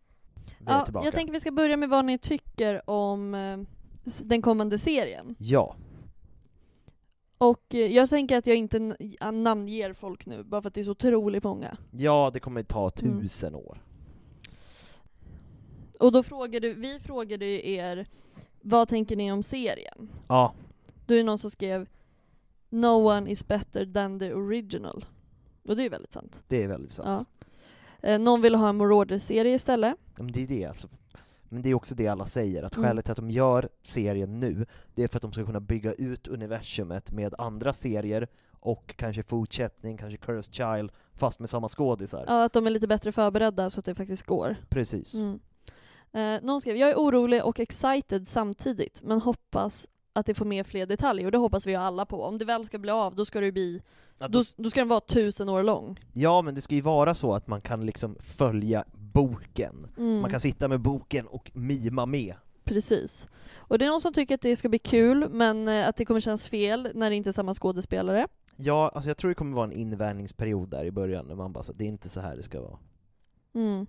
Vi 0.60 0.66
Ja, 0.68 0.86
tillbaka. 0.86 1.06
jag 1.08 1.14
tänker 1.14 1.34
vi 1.34 1.40
ska 1.40 1.52
börja 1.52 1.78
med 1.78 1.90
vad 1.90 2.06
ni 2.06 2.18
tycker 2.18 2.90
om 2.90 3.36
eh, 3.36 3.58
den 4.24 4.42
kommande 4.42 4.78
serien. 4.78 5.36
Ja, 5.40 5.76
Och 7.38 7.76
eh, 7.76 7.80
jag 7.96 8.10
tänker 8.10 8.38
att 8.38 8.48
jag 8.48 8.58
inte 8.58 8.80
namnger 9.32 9.94
folk 9.94 10.26
nu, 10.26 10.44
bara 10.44 10.62
för 10.62 10.68
att 10.68 10.74
det 10.74 10.82
är 10.82 10.86
så 10.86 10.92
otroligt 10.92 11.44
många. 11.44 11.78
ja 11.92 12.30
det 12.34 12.40
kommer 12.40 12.62
ta 12.64 12.92
Mm. 13.02 13.22
tusen 13.22 13.56
år. 13.56 13.82
Och 16.00 16.12
då 16.12 16.24
frågade, 16.24 16.74
vi 16.74 17.00
frågade 17.00 17.46
ju 17.46 17.70
er, 17.72 18.08
vad 18.62 18.88
tänker 18.90 19.16
ni 19.16 19.32
om 19.32 19.44
serien? 19.44 20.10
Ja, 20.28 20.54
Då 21.06 21.14
är 21.14 21.18
det 21.18 21.24
någon 21.24 21.38
som 21.38 21.50
skrev 21.50 21.88
No 22.70 22.88
one 22.88 23.32
is 23.32 23.48
better 23.48 23.86
than 23.94 24.20
the 24.20 24.34
original. 24.34 25.06
Och 25.68 25.76
det 25.76 25.82
är 25.82 25.84
ju 25.84 25.90
väldigt 25.90 26.14
sant. 26.14 26.44
det 26.48 26.64
är 26.64 26.68
väldigt 26.68 26.92
sant. 26.92 27.28
Ja. 28.02 28.10
Eh, 28.10 28.20
någon 28.20 28.42
vill 28.42 28.56
ha 28.56 28.70
en 28.70 28.78
Marauder-serie 28.78 29.54
istället. 29.56 29.96
Men 30.18 30.32
det 30.32 30.44
är 30.44 30.48
det 30.48 30.66
alltså. 30.66 30.88
Men 31.50 31.62
det 31.62 31.70
är 31.70 31.74
också 31.74 31.96
det 31.96 32.08
alla 32.08 32.26
säger, 32.26 32.64
att 32.64 32.76
Mm. 32.76 32.88
skälet 32.90 33.06
till 33.06 33.12
att 33.12 33.16
de 33.18 33.30
gör 33.32 33.70
serien 33.82 34.40
nu, 34.40 34.66
det 34.96 35.04
är 35.04 35.08
för 35.08 35.18
att 35.18 35.22
de 35.22 35.32
ska 35.34 35.46
kunna 35.46 35.60
bygga 35.60 35.94
ut 35.94 36.28
universumet 36.28 37.12
med 37.12 37.34
andra 37.38 37.74
serier 37.74 38.28
och 38.60 38.96
kanske 38.98 39.24
fortsättning, 39.24 39.98
kanske 39.98 40.18
Cursed 40.18 40.54
Child, 40.54 40.92
fast 41.14 41.40
med 41.40 41.50
samma 41.50 41.68
skådisar. 41.68 42.24
Ja, 42.28 42.44
att 42.44 42.54
de 42.54 42.66
är 42.68 42.70
lite 42.72 42.88
bättre 42.88 43.12
förberedda 43.12 43.70
så 43.70 43.80
att 43.80 43.86
det 43.86 43.96
faktiskt 43.96 44.24
går. 44.26 44.56
Precis. 44.70 45.14
Mm. 45.14 45.40
Eh, 46.14 46.42
någon 46.42 46.62
skrev, 46.62 46.76
jag 46.78 46.90
är 46.90 46.96
orolig 46.96 47.44
och 47.46 47.60
excited 47.60 48.28
samtidigt, 48.28 49.02
men 49.04 49.22
hoppas 49.22 49.88
att 50.14 50.26
det 50.26 50.34
får 50.34 50.46
med 50.46 50.68
fler 50.68 50.86
detaljer, 50.86 51.26
och 51.26 51.32
det 51.32 51.38
hoppas 51.38 51.68
vi 51.68 51.72
ju 51.72 51.78
alla 51.78 52.06
på. 52.06 52.24
Om 52.24 52.38
det 52.38 52.46
väl 52.46 52.66
ska 52.66 52.78
bli 52.78 52.92
av, 52.92 53.16
då 53.16 53.26
ska 53.26 53.40
det 53.40 53.46
ju 53.46 53.52
bli, 53.52 53.82
Att 54.18 54.32
då, 54.32 54.40
då- 54.40 54.64
då 54.64 54.70
ska 54.70 54.80
den 54.82 54.88
vara 54.88 55.00
tusen 55.00 55.50
år 55.50 55.64
lång. 55.64 56.00
Ja, 56.14 56.42
men 56.42 56.56
det 56.56 56.62
ska 56.62 56.76
ju 56.76 56.82
vara 56.82 57.14
så 57.16 57.34
att 57.34 57.48
man 57.48 57.62
kan 57.62 57.86
liksom 57.86 58.16
följa 58.20 58.84
boken. 58.94 59.88
Mm. 59.98 60.20
Man 60.22 60.32
kan 60.32 60.40
sitta 60.40 60.68
med 60.68 60.80
boken 60.80 61.28
och 61.28 61.52
mima 61.54 62.06
med. 62.06 62.36
Precis. 62.64 63.30
Och 63.56 63.80
det 63.80 63.86
är 63.86 63.90
någon 63.90 64.02
som 64.02 64.14
tycker 64.14 64.36
att 64.36 64.42
det 64.42 64.56
ska 64.56 64.70
bli 64.70 64.80
kul, 64.80 65.30
men 65.30 65.68
eh, 65.68 65.88
att 65.88 65.96
det 65.96 66.06
kommer 66.06 66.20
kännas 66.20 66.48
fel 66.48 66.92
när 66.96 67.10
det 67.10 67.16
inte 67.16 67.30
är 67.30 67.32
samma 67.32 67.54
skådespelare. 67.54 68.28
Ja, 68.56 68.92
alltså 68.96 69.10
jag 69.10 69.18
tror 69.18 69.30
det 69.30 69.36
kommer 69.36 69.56
vara 69.56 69.66
en 69.66 69.72
invänjningsperiod 69.72 70.70
där 70.70 70.86
i 70.86 70.92
början, 70.92 71.26
när 71.28 71.36
man 71.36 71.54
bara 71.54 71.64
så, 71.64 71.74
det 71.74 71.84
är 71.84 71.88
inte 71.90 72.10
så 72.10 72.20
här 72.20 72.36
det 72.36 72.44
ska 72.44 72.62
vara. 72.62 72.78
Mm. 73.56 73.86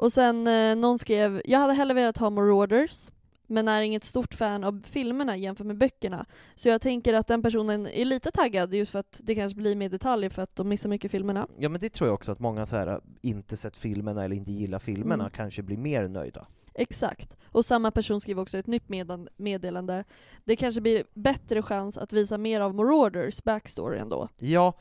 Och 0.00 0.12
sen 0.12 0.46
eh, 0.46 0.76
någon 0.76 0.98
skrev, 0.98 1.42
jag 1.44 1.58
hade 1.58 1.72
hellre 1.72 1.94
velat 1.94 2.18
ha 2.18 2.30
Marauders, 2.30 3.10
men 3.46 3.68
är 3.68 3.82
inget 3.82 4.04
stort 4.04 4.34
fan 4.34 4.64
av 4.64 4.82
filmerna 4.86 5.36
jämfört 5.36 5.66
med 5.66 5.78
böckerna. 5.78 6.26
Så 6.54 6.68
jag 6.68 6.80
tänker 6.80 7.14
att 7.14 7.26
den 7.26 7.42
personen 7.42 7.86
är 7.86 8.04
lite 8.04 8.30
taggad 8.30 8.74
just 8.74 8.92
för 8.92 8.98
att 8.98 9.20
det 9.24 9.34
kanske 9.34 9.56
blir 9.56 9.76
mer 9.76 9.88
detaljer 9.88 10.30
för 10.30 10.42
att 10.42 10.56
de 10.56 10.68
missar 10.68 10.88
mycket 10.90 11.10
filmerna. 11.10 11.46
Ja 11.58 11.68
men 11.68 11.80
det 11.80 11.88
tror 11.92 12.08
jag 12.08 12.14
också 12.14 12.32
att 12.32 12.38
många 12.38 12.66
så 12.66 12.76
här 12.76 13.00
inte 13.22 13.56
sett 13.56 13.76
filmerna 13.76 14.24
eller 14.24 14.36
inte 14.36 14.52
gillar 14.52 14.78
filmerna 14.78 15.24
Mm. 15.24 15.30
kanske 15.36 15.62
blir 15.62 15.76
mer 15.76 16.08
nöjda. 16.08 16.46
Exakt. 16.74 17.36
Och 17.44 17.64
samma 17.64 17.90
person 17.90 18.20
skrev 18.20 18.40
också 18.40 18.58
ett 18.58 18.66
nytt 18.66 18.88
meddelande. 19.36 20.04
Det 20.44 20.56
kanske 20.56 20.80
blir 20.80 21.04
bättre 21.14 21.62
chans 21.62 21.98
att 21.98 22.12
visa 22.12 22.38
mer 22.38 22.60
av 22.60 22.74
Marauders 22.74 23.42
backstory 23.44 23.98
ändå. 23.98 24.28
Ja, 24.38 24.72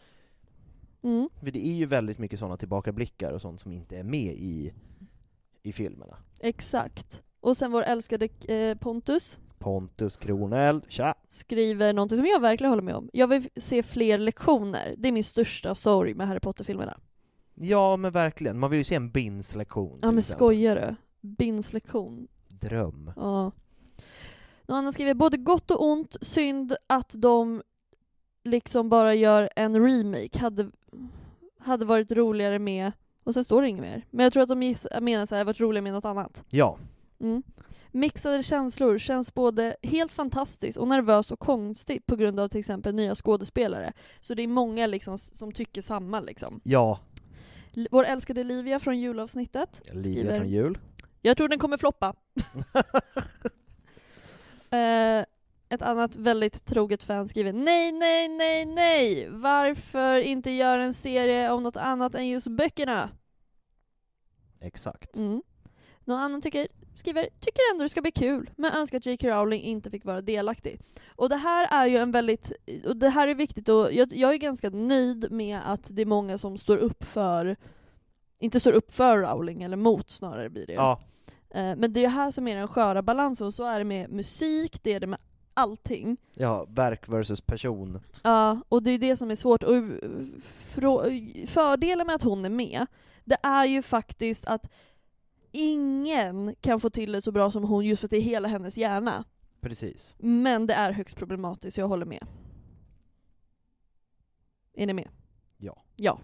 Mm. 1.01 1.29
för 1.39 1.51
det 1.51 1.67
är 1.67 1.73
ju 1.73 1.85
väldigt 1.85 2.17
mycket 2.19 2.39
sådana 2.39 2.57
tillbakablickar 2.57 3.31
och 3.31 3.41
sånt 3.41 3.61
som 3.61 3.71
inte 3.71 3.97
är 3.97 4.03
med 4.03 4.33
i, 4.37 4.73
i 5.69 5.73
filmerna. 5.73 6.17
Exakt. 6.39 7.23
Och 7.39 7.57
sen 7.57 7.71
vår 7.71 7.83
älskade 7.83 8.25
eh, 8.47 8.77
Pontus 8.77 9.39
Pontus 9.59 10.17
Kroneld, 10.17 10.85
tja! 10.89 11.15
skriver 11.29 11.93
någonting 11.93 12.17
som 12.17 12.25
jag 12.27 12.39
verkligen 12.39 12.69
håller 12.69 12.83
med 12.83 12.95
om. 12.95 13.09
Jag 13.13 13.27
vill 13.27 13.49
se 13.55 13.83
fler 13.83 14.17
lektioner. 14.17 14.95
Det 14.97 15.07
är 15.07 15.11
min 15.11 15.23
största 15.23 15.75
sorg 15.75 16.13
med 16.13 16.27
Harry 16.27 16.39
Potter-filmerna. 16.39 16.99
Ja 17.55 17.97
men 17.97 18.11
verkligen, 18.11 18.59
man 18.59 18.69
vill 18.71 18.77
ju 18.77 18.83
se 18.83 18.95
en 18.95 19.11
BINS-lektion 19.11 19.99
Ja 20.01 20.07
men 20.07 20.17
exempel. 20.17 20.37
skojar 20.37 20.75
du? 20.75 20.95
Bins 21.27 21.73
lektion. 21.73 22.27
Dröm. 22.47 23.11
Ja. 23.15 23.51
Någon 24.67 24.77
annan 24.77 24.93
skriver 24.93 25.13
både 25.13 25.37
gott 25.37 25.71
och 25.71 25.85
ont, 25.85 26.17
synd 26.21 26.75
att 26.87 27.13
de 27.17 27.61
liksom 28.43 28.89
bara 28.89 29.13
gör 29.13 29.49
en 29.55 29.85
remake. 29.87 30.39
Hade, 30.39 30.71
hade 31.59 31.85
varit 31.85 32.11
roligare 32.11 32.59
med, 32.59 32.91
och 33.29 33.33
sen 33.33 33.43
står 33.43 33.61
det 33.61 33.69
inget 33.69 33.81
mer. 33.81 34.05
Men 34.11 34.23
jag 34.23 34.33
tror 34.33 34.43
att 34.43 34.49
de 34.49 34.75
menar 35.01 35.25
så 35.25 35.35
här, 35.35 35.43
varit 35.43 35.59
roligare 35.59 35.83
med 35.83 35.93
något 35.93 36.05
annat. 36.05 36.43
Ja, 36.49 36.77
Mm. 37.21 37.43
Mixade 37.91 38.43
känslor 38.43 38.97
känns 38.97 39.33
både 39.33 39.75
helt 39.83 40.11
fantastiskt 40.11 40.77
och 40.77 40.87
nervöst 40.87 41.31
och 41.31 41.39
konstigt 41.39 42.05
på 42.05 42.15
grund 42.15 42.39
av 42.39 42.47
till 42.47 42.59
exempel 42.59 42.95
nya 42.95 43.15
skådespelare. 43.15 43.93
Så 44.19 44.33
det 44.33 44.43
är 44.43 44.47
många 44.47 44.87
liksom 44.87 45.17
som 45.17 45.51
tycker 45.51 45.81
samma 45.81 46.19
liksom. 46.19 46.59
ja. 46.63 46.99
L- 47.75 47.87
Vår 47.91 48.03
älskade 48.05 48.43
Livia 48.43 48.79
från 48.79 48.99
julavsnittet 48.99 49.81
Livia 49.93 50.35
från 50.35 50.49
jul. 50.49 50.77
Jag 51.21 51.37
tror 51.37 51.47
den 51.47 51.59
kommer 51.59 51.77
floppa. 51.77 52.07
eh, 54.71 55.25
ett 55.69 55.81
annat 55.81 56.15
väldigt 56.15 56.65
troget 56.65 57.03
fan 57.03 57.27
skriver 57.27 57.53
Nej, 57.53 57.91
nej, 57.91 58.27
nej, 58.29 58.65
nej! 58.65 59.27
Varför 59.29 60.19
inte 60.19 60.51
göra 60.51 60.83
en 60.83 60.93
serie 60.93 61.51
om 61.51 61.63
något 61.63 61.77
annat 61.77 62.15
än 62.15 62.27
just 62.27 62.47
böckerna? 62.47 63.09
Exakt. 64.61 65.15
Mm. 65.17 65.41
Någon 66.05 66.19
annan 66.19 66.41
tycker, 66.41 66.67
skriver 66.95 67.29
tycker 67.39 67.61
ändå 67.73 67.83
det 67.83 67.89
ska 67.89 68.01
bli 68.01 68.11
kul, 68.11 68.49
men 68.55 68.71
önskar 68.73 68.97
att 68.97 69.05
J.K. 69.05 69.27
Rowling 69.29 69.61
inte 69.61 69.89
fick 69.89 70.05
vara 70.05 70.21
delaktig. 70.21 70.81
Och 71.15 71.29
det 71.29 71.35
här 71.35 71.67
är 71.83 71.87
ju 71.87 71.97
en 71.97 72.11
väldigt, 72.11 72.51
och 72.85 72.97
det 72.97 73.09
här 73.09 73.27
är 73.27 73.35
viktigt 73.35 73.69
och 73.69 73.93
jag, 73.93 74.13
jag 74.13 74.33
är 74.33 74.37
ganska 74.37 74.69
nöjd 74.69 75.31
med 75.31 75.59
att 75.65 75.95
det 75.95 76.01
är 76.01 76.05
många 76.05 76.37
som 76.37 76.57
står 76.57 76.77
upp 76.77 77.03
för, 77.03 77.55
inte 78.39 78.59
står 78.59 78.71
upp 78.71 78.91
för 78.95 79.17
Rowling, 79.17 79.63
eller 79.63 79.77
mot 79.77 80.09
snarare 80.11 80.49
blir 80.49 80.65
det 80.67 80.73
ju. 80.73 80.77
Ja, 80.77 80.99
Eh, 81.51 81.75
Men 81.75 81.93
det 81.93 81.99
är 81.99 82.01
det 82.03 82.07
här 82.07 82.31
som 82.31 82.47
är 82.47 82.55
den 82.55 82.67
sköra 82.67 83.01
balansen, 83.01 83.47
och 83.47 83.53
så 83.53 83.63
är 83.63 83.79
det 83.79 83.85
med 83.85 84.11
musik, 84.11 84.83
det 84.83 84.93
är 84.93 84.99
det 84.99 85.07
med 85.07 85.19
allting. 85.53 86.17
ja, 86.33 86.65
verk 86.69 87.09
versus 87.09 87.41
person. 87.41 87.99
Ja, 88.23 88.59
och 88.69 88.83
det 88.83 88.91
är 88.91 88.97
det 88.99 89.15
som 89.15 89.31
är 89.31 89.35
svårt. 89.35 89.63
Och 89.63 89.73
frå- 90.75 91.45
fördelen 91.47 92.07
med 92.07 92.15
att 92.15 92.23
hon 92.23 92.45
är 92.45 92.49
med, 92.49 92.85
det 93.29 93.37
är 93.43 93.65
ju 93.65 93.81
faktiskt 93.81 94.45
att 94.45 94.69
ingen 95.51 96.55
kan 96.61 96.79
få 96.79 96.89
till 96.89 97.11
det 97.11 97.21
så 97.21 97.31
bra 97.31 97.51
som 97.51 97.63
hon 97.63 97.85
just 97.85 97.99
för 97.99 98.07
att 98.07 98.11
det 98.11 98.17
är 98.17 98.21
hela 98.21 98.47
hennes 98.47 98.77
hjärna. 98.77 99.25
Precis. 99.61 100.15
Men 100.19 100.67
det 100.67 100.73
är 100.73 100.91
högst 100.91 101.17
problematiskt, 101.17 101.77
jag 101.77 101.87
håller 101.87 102.05
med. 102.05 102.27
Är 104.73 104.87
ni 104.87 104.93
med? 104.93 105.09
Ja. 105.57 105.83
Ja. 105.95 106.19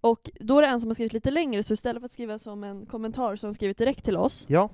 Och 0.00 0.30
då 0.40 0.58
är 0.58 0.62
det 0.62 0.68
en 0.68 0.80
som 0.80 0.90
har 0.90 0.94
skrivit 0.94 1.12
lite 1.12 1.30
längre, 1.30 1.62
så 1.62 1.74
istället 1.74 2.00
för 2.00 2.06
att 2.06 2.12
skriva 2.12 2.38
som 2.38 2.64
en 2.64 2.86
kommentar 2.86 3.36
så 3.36 3.46
har 3.46 3.48
hon 3.48 3.54
skrivit 3.54 3.78
direkt 3.78 4.04
till 4.04 4.16
oss. 4.16 4.46
Ja. 4.48 4.70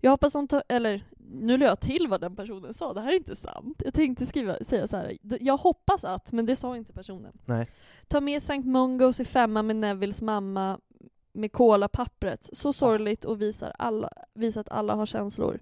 Jag 0.00 0.10
hoppas 0.10 0.34
hon 0.34 0.48
tar, 0.48 0.62
eller 0.68 1.04
nu 1.30 1.58
la 1.58 1.66
jag 1.66 1.80
till 1.80 2.06
vad 2.08 2.20
den 2.20 2.36
personen 2.36 2.74
sa, 2.74 2.92
det 2.92 3.00
här 3.00 3.12
är 3.12 3.16
inte 3.16 3.36
sant. 3.36 3.82
Jag 3.84 3.94
tänkte 3.94 4.26
skriva, 4.26 4.56
säga 4.64 4.86
så 4.86 4.96
här. 4.96 5.16
Jag 5.40 5.56
hoppas 5.56 6.04
att, 6.04 6.32
men 6.32 6.46
det 6.46 6.56
sa 6.56 6.76
inte 6.76 6.92
personen. 6.92 7.38
Nej. 7.44 7.66
Ta 8.08 8.20
med 8.20 8.42
Sankt 8.42 8.66
Mungos 8.68 9.20
i 9.20 9.24
femma 9.24 9.62
med 9.62 9.76
Nevilles 9.76 10.22
mamma 10.22 10.80
med 11.32 11.52
kolapappret. 11.52 12.48
Så 12.52 12.72
sorgligt 12.72 13.24
och 13.24 13.42
visar, 13.42 13.72
alla, 13.78 14.10
visar 14.34 14.60
att 14.60 14.68
alla 14.68 14.94
har 14.94 15.06
känslor. 15.06 15.60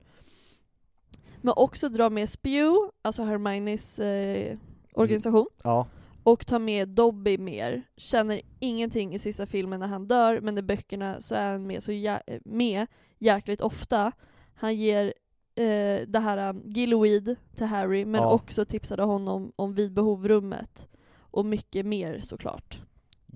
Men 1.40 1.54
också 1.56 1.88
dra 1.88 2.10
med 2.10 2.28
Spew, 2.28 2.90
alltså 3.02 3.22
Hermiones 3.22 3.98
eh, 4.00 4.58
organisation, 4.94 5.46
Ja. 5.62 5.86
och 6.22 6.46
ta 6.46 6.58
med 6.58 6.88
Dobby 6.88 7.38
mer. 7.38 7.82
Känner 7.96 8.40
ingenting 8.60 9.14
i 9.14 9.18
sista 9.18 9.46
filmen 9.46 9.80
när 9.80 9.86
han 9.86 10.06
dör, 10.06 10.40
men 10.40 10.58
i 10.58 10.62
böckerna 10.62 11.20
så 11.20 11.34
är 11.34 11.52
han 11.52 11.66
med, 11.66 11.82
så 11.82 11.92
jä- 11.92 12.40
med 12.44 12.86
jäkligt 13.18 13.60
ofta. 13.60 14.12
Han 14.54 14.76
ger 14.76 15.14
eh, 15.54 16.06
det 16.08 16.18
här 16.18 16.48
um, 16.50 16.62
Gilloweed 16.64 17.36
till 17.54 17.66
Harry, 17.66 18.04
men 18.04 18.20
Ja. 18.22 18.32
också 18.32 18.64
tipsade 18.64 19.02
honom 19.02 19.52
om 19.56 19.74
vid 19.74 19.92
behov 19.92 20.28
rummet. 20.28 20.88
Och 21.18 21.46
mycket 21.46 21.86
mer 21.86 22.20
såklart. 22.20 22.82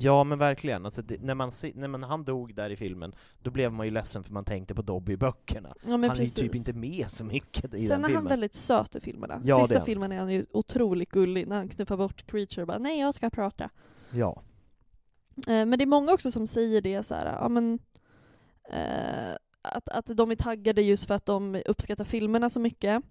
Ja 0.01 0.25
men 0.25 0.39
verkligen, 0.39 0.85
alltså, 0.85 1.03
det, 1.03 1.23
när, 1.23 1.35
man 1.35 1.53
när 1.75 1.89
man, 1.89 2.03
han 2.03 2.25
dog 2.25 2.55
där 2.55 2.71
i 2.71 2.77
filmen, 2.77 3.15
då 3.43 3.51
blev 3.51 3.73
man 3.73 3.87
ju 3.87 3.93
ledsen 3.93 4.25
för 4.25 4.33
man 4.33 4.45
tänkte 4.45 4.75
på 4.75 4.83
Dobby 4.83 5.13
i 5.13 5.17
böckerna. 5.17 5.75
Ja, 5.85 5.91
han 5.91 6.05
är 6.05 6.09
ju 6.09 6.27
typ 6.27 6.53
precis. 6.53 6.69
inte 6.69 6.79
med 6.79 7.07
så 7.09 7.25
mycket 7.25 7.75
i 7.75 7.79
Sen 7.79 7.89
den 7.89 8.05
är 8.05 8.09
filmen. 8.09 8.15
han 8.15 8.27
väldigt 8.27 8.55
söt 8.55 8.97
i 8.97 9.01
filmerna. 9.01 9.41
Ja, 9.45 9.61
är 9.61 9.65
Sista 9.65 9.85
filmen 9.85 10.13
är 10.13 10.19
han 10.19 10.33
ju 10.33 10.47
otroligt 10.51 11.11
gullig 11.11 11.49
när 11.49 11.57
han 11.57 11.69
knuffar 11.69 11.97
bort 11.97 12.27
Creature 12.27 12.63
och 12.63 12.67
bara 12.67 12.79
nej 12.79 13.01
jag 13.01 13.15
ska 13.15 13.31
prata. 13.31 13.71
Ja. 14.11 14.43
Eh, 15.37 15.67
men 15.67 15.71
det 15.71 15.85
är 15.85 15.87
många 15.87 16.13
också 16.13 16.31
som 16.31 16.47
säger 16.47 16.81
det 16.81 17.03
så 17.03 17.15
här, 17.15 17.27
ja 17.41 17.49
men 17.49 17.79
eh, 18.71 19.37
att, 19.69 19.89
att 19.89 20.07
de 20.07 20.31
är 20.31 20.37
taggade 20.37 20.83
just 20.83 21.07
för 21.07 21.15
att 21.15 21.27
de 21.27 21.63
uppskattar 21.67 22.05
filmerna 22.05 22.51
så 22.51 22.61
mycket. 22.61 23.03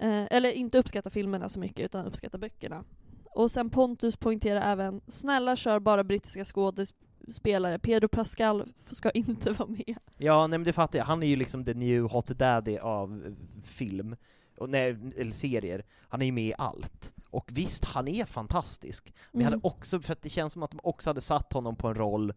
Eh, 0.00 0.24
eller 0.30 0.50
inte 0.52 0.78
uppskattar 0.78 1.10
filmerna 1.10 1.48
så 1.48 1.60
mycket 1.60 1.84
utan 1.84 2.06
uppskattar 2.06 2.38
böckerna. 2.38 2.84
Och 3.24 3.50
sen 3.50 3.70
Pontus 3.70 4.16
poängterar 4.16 4.72
även, 4.72 5.00
snälla 5.06 5.56
kör 5.56 5.80
bara 5.80 6.04
brittiska 6.04 6.44
skådespelare, 6.44 7.78
Pedro 7.78 8.08
Pascal 8.08 8.64
ska 8.76 9.10
inte 9.10 9.52
vara 9.58 9.68
med. 9.68 9.98
Ja, 10.16 10.46
nej 10.46 10.58
men 10.58 10.64
det 10.64 10.72
fattar 10.72 10.98
jag. 10.98 11.06
Han 11.06 11.22
är 11.22 11.26
ju 11.26 11.36
liksom 11.36 11.64
the 11.64 11.74
new 11.74 12.02
hot 12.02 12.26
daddy 12.26 12.78
av 12.78 13.22
eh, 13.26 13.32
film, 13.64 14.16
och, 14.58 14.68
nej, 14.70 14.96
eller 15.16 15.32
serier. 15.32 15.84
Han 16.08 16.22
är 16.22 16.26
ju 16.26 16.32
med 16.32 16.44
i 16.44 16.52
allt. 16.58 17.12
Och 17.30 17.50
visst, 17.52 17.84
han 17.84 18.08
är 18.08 18.24
fantastisk. 18.24 19.14
Men 19.32 19.40
Mm. 19.40 19.52
hade 19.52 19.66
också, 19.68 20.00
för 20.00 20.12
att 20.12 20.22
det 20.22 20.28
känns 20.28 20.52
som 20.52 20.62
att 20.62 20.70
de 20.70 20.80
också 20.82 21.10
hade 21.10 21.20
satt 21.20 21.52
honom 21.52 21.76
på 21.76 21.88
en 21.88 21.94
roll 21.94 22.32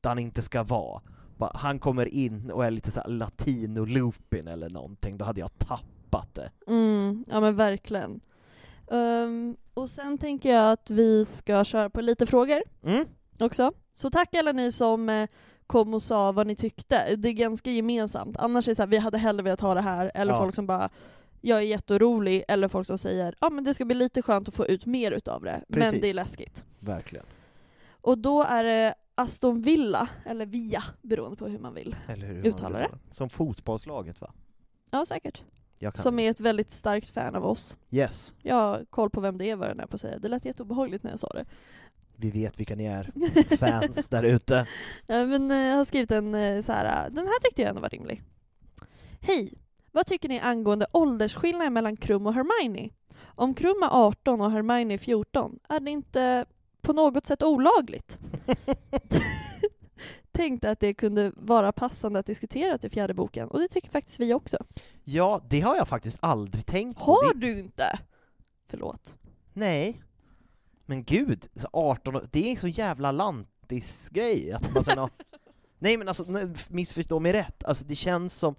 där 0.00 0.10
han 0.10 0.18
inte 0.18 0.42
ska 0.42 0.62
vara. 0.62 1.02
Bara, 1.40 1.52
han 1.54 1.78
kommer 1.78 2.06
in 2.14 2.50
och 2.50 2.64
är 2.64 2.70
lite 2.70 2.90
såhär 2.90 3.08
latino-loopin 3.08 4.48
eller 4.48 4.70
någonting, 4.70 5.18
då 5.18 5.24
hade 5.24 5.40
jag 5.40 5.58
tappat 5.58 6.34
det. 6.34 6.50
Mm, 6.66 7.24
ja 7.28 7.40
men 7.40 7.56
verkligen. 7.56 8.20
Ehm, 8.90 9.56
och 9.74 9.90
sen 9.90 10.18
tänker 10.18 10.52
jag 10.54 10.72
att 10.72 10.90
vi 10.90 11.24
ska 11.24 11.64
köra 11.64 11.90
på 11.90 12.00
lite 12.00 12.26
frågor 12.26 12.62
Mm? 12.84 13.04
också. 13.40 13.72
Så 13.94 14.10
tack 14.10 14.34
alla 14.34 14.52
ni 14.52 14.72
som 14.72 15.08
eh, 15.08 15.28
kom 15.66 15.94
och 15.94 16.02
sa 16.02 16.32
vad 16.32 16.46
ni 16.46 16.54
tyckte. 16.56 17.16
Det 17.16 17.28
är 17.28 17.32
ganska 17.32 17.70
gemensamt. 17.70 18.36
Annars 18.36 18.68
är 18.68 18.70
det 18.70 18.74
så 18.74 18.82
här, 18.82 18.86
vi 18.86 18.96
hade 18.98 19.18
hellre 19.18 19.42
velat 19.42 19.60
ha 19.60 19.74
det 19.74 19.80
här, 19.80 20.10
eller 20.14 20.32
Ja. 20.32 20.38
folk 20.38 20.54
som 20.54 20.66
bara 20.66 20.88
jag 21.40 21.58
är 21.58 21.62
jätteorolig, 21.62 22.44
eller 22.48 22.68
folk 22.68 22.86
som 22.86 22.98
säger 22.98 23.34
ja 23.40 23.50
men 23.50 23.64
det 23.64 23.74
ska 23.74 23.84
bli 23.84 23.94
lite 23.94 24.22
skönt 24.22 24.48
att 24.48 24.54
få 24.54 24.66
ut 24.66 24.86
mer 24.86 25.12
utav 25.12 25.42
det, 25.42 25.64
men 25.68 25.80
Precis. 25.80 26.00
det 26.00 26.10
är 26.10 26.14
läskigt. 26.14 26.64
Verkligen. 26.80 27.24
Och 28.00 28.18
då 28.18 28.42
är 28.42 28.64
det 28.64 28.94
Aston 29.14 29.62
Villa, 29.62 30.08
eller 30.24 30.46
Via, 30.46 30.82
beroende 31.02 31.36
på 31.36 31.46
hur 31.48 31.58
man 31.58 31.74
vill. 31.74 31.96
Eller 32.08 32.26
hur 32.26 32.34
man 32.34 32.44
Uttalar 32.46 32.80
vill 32.80 32.88
det. 33.08 33.14
Som 33.14 33.30
fotbollslaget 33.30 34.20
va? 34.20 34.32
Ja 34.90 35.04
säkert. 35.04 35.42
Jag 35.78 35.94
kan. 35.94 36.02
Som 36.02 36.18
är 36.18 36.30
ett 36.30 36.40
väldigt 36.40 36.70
starkt 36.70 37.08
fan 37.08 37.34
av 37.34 37.46
oss. 37.46 37.78
Yes, 37.90 38.34
Jag 38.42 38.54
har 38.54 38.84
koll 38.90 39.10
på 39.10 39.20
vem 39.20 39.38
det 39.38 39.50
är 39.50 39.56
vad 39.56 39.68
jag 39.70 39.78
är 39.80 39.86
på 39.86 39.94
att 39.94 40.00
säga. 40.00 40.18
Det 40.18 40.28
lät 40.28 40.44
jätteobehagligt 40.44 41.04
när 41.04 41.10
jag 41.10 41.20
sa 41.20 41.28
det. 41.28 41.44
vi 42.16 42.30
vet 42.30 42.60
vilka 42.60 42.76
ni 42.76 42.84
är. 42.84 43.12
Fans 43.56 44.08
där 44.08 44.22
ute. 44.22 44.66
Ja, 45.06 45.26
men, 45.26 45.50
eh, 45.50 45.56
jag 45.56 45.76
har 45.76 45.84
skrivit 45.84 46.10
en 46.10 46.34
eh, 46.34 46.60
så 46.62 46.72
här. 46.72 47.06
eh, 47.06 47.12
den 47.12 47.26
här 47.26 47.40
tyckte 47.40 47.62
jag 47.62 47.68
ändå 47.68 47.80
var 47.82 47.88
rimlig. 47.88 48.22
Hej! 49.20 49.54
Vad 49.92 50.06
tycker 50.06 50.28
ni 50.28 50.40
angående 50.40 50.86
åldersskillnaden 50.92 51.72
mellan 51.72 51.96
Krum 51.96 52.26
och 52.26 52.34
Hermione? 52.34 52.88
Om 53.22 53.54
Krum 53.54 53.82
är 53.82 53.88
18 54.06 54.40
och 54.40 54.50
Hermione 54.50 54.94
är 54.94 54.98
14, 54.98 55.58
är 55.68 55.80
det 55.80 55.90
inte 55.90 56.44
på 56.82 56.92
något 56.92 57.26
sätt 57.26 57.42
olagligt? 57.42 58.18
Tänkte 60.32 60.70
att 60.70 60.80
det 60.80 60.94
kunde 60.94 61.32
vara 61.36 61.72
passande 61.72 62.18
att 62.18 62.26
diskutera 62.26 62.78
till 62.78 62.90
fjärde 62.90 63.14
boken, 63.14 63.48
och 63.48 63.58
det 63.60 63.68
tycker 63.68 63.90
faktiskt 63.90 64.20
vi 64.20 64.34
också. 64.34 64.56
Ja, 65.04 65.40
det 65.50 65.60
har 65.60 65.76
jag 65.76 65.88
faktiskt 65.88 66.18
aldrig 66.20 66.66
tänkt 66.66 66.98
på. 66.98 67.04
Har 67.04 67.34
Det- 67.34 67.40
du 67.40 67.58
inte? 67.58 67.98
Förlåt. 68.68 69.16
Nej. 69.52 70.02
Men 70.86 71.04
gud, 71.04 71.46
så 71.52 71.68
18 71.72 72.16
år, 72.16 72.24
det 72.32 72.46
är 72.46 72.50
en 72.50 72.56
så 72.56 72.68
jävla 72.68 73.12
lantis-grej. 73.12 74.52
Att 74.52 74.74
man 74.74 74.84
sen 74.84 74.98
har... 74.98 75.10
Nej 75.78 75.96
men 75.96 76.08
alltså, 76.08 76.24
nej, 76.28 76.46
missförstå 76.68 77.20
mig 77.20 77.32
rätt, 77.32 77.64
alltså 77.64 77.84
det 77.84 77.94
känns 77.94 78.38
som 78.38 78.54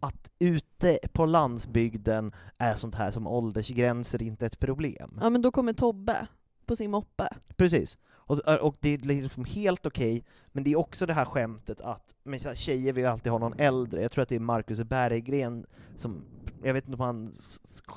att 0.00 0.30
ute 0.38 0.98
på 1.12 1.26
landsbygden 1.26 2.32
är 2.58 2.74
sånt 2.74 2.94
här 2.94 3.10
som 3.10 3.26
åldersgränser 3.26 4.22
inte 4.22 4.46
ett 4.46 4.58
problem. 4.58 5.18
Ja 5.20 5.30
men 5.30 5.42
då 5.42 5.50
kommer 5.52 5.72
Tobbe 5.72 6.26
på 6.68 6.76
sin 6.76 6.90
moppe. 6.90 7.28
Precis. 7.56 7.98
Och, 8.10 8.38
och 8.38 8.76
det 8.80 8.94
är 8.94 8.98
liksom 8.98 9.44
helt 9.44 9.86
okej, 9.86 10.24
men 10.52 10.64
det 10.64 10.72
är 10.72 10.76
också 10.76 11.06
det 11.06 11.12
här 11.14 11.24
skämtet 11.24 11.80
att 11.80 12.14
men 12.22 12.40
så 12.40 12.48
här, 12.48 12.56
tjejer 12.56 12.92
vill 12.92 13.06
alltid 13.06 13.32
ha 13.32 13.38
någon 13.38 13.58
äldre. 13.58 14.02
Jag 14.02 14.10
tror 14.10 14.22
att 14.22 14.28
det 14.28 14.34
är 14.36 14.40
Marcus 14.40 14.82
Berggren 14.82 15.66
som, 15.96 16.24
jag 16.62 16.74
vet 16.74 16.84
inte 16.88 16.94
om 16.94 17.00
han 17.06 17.32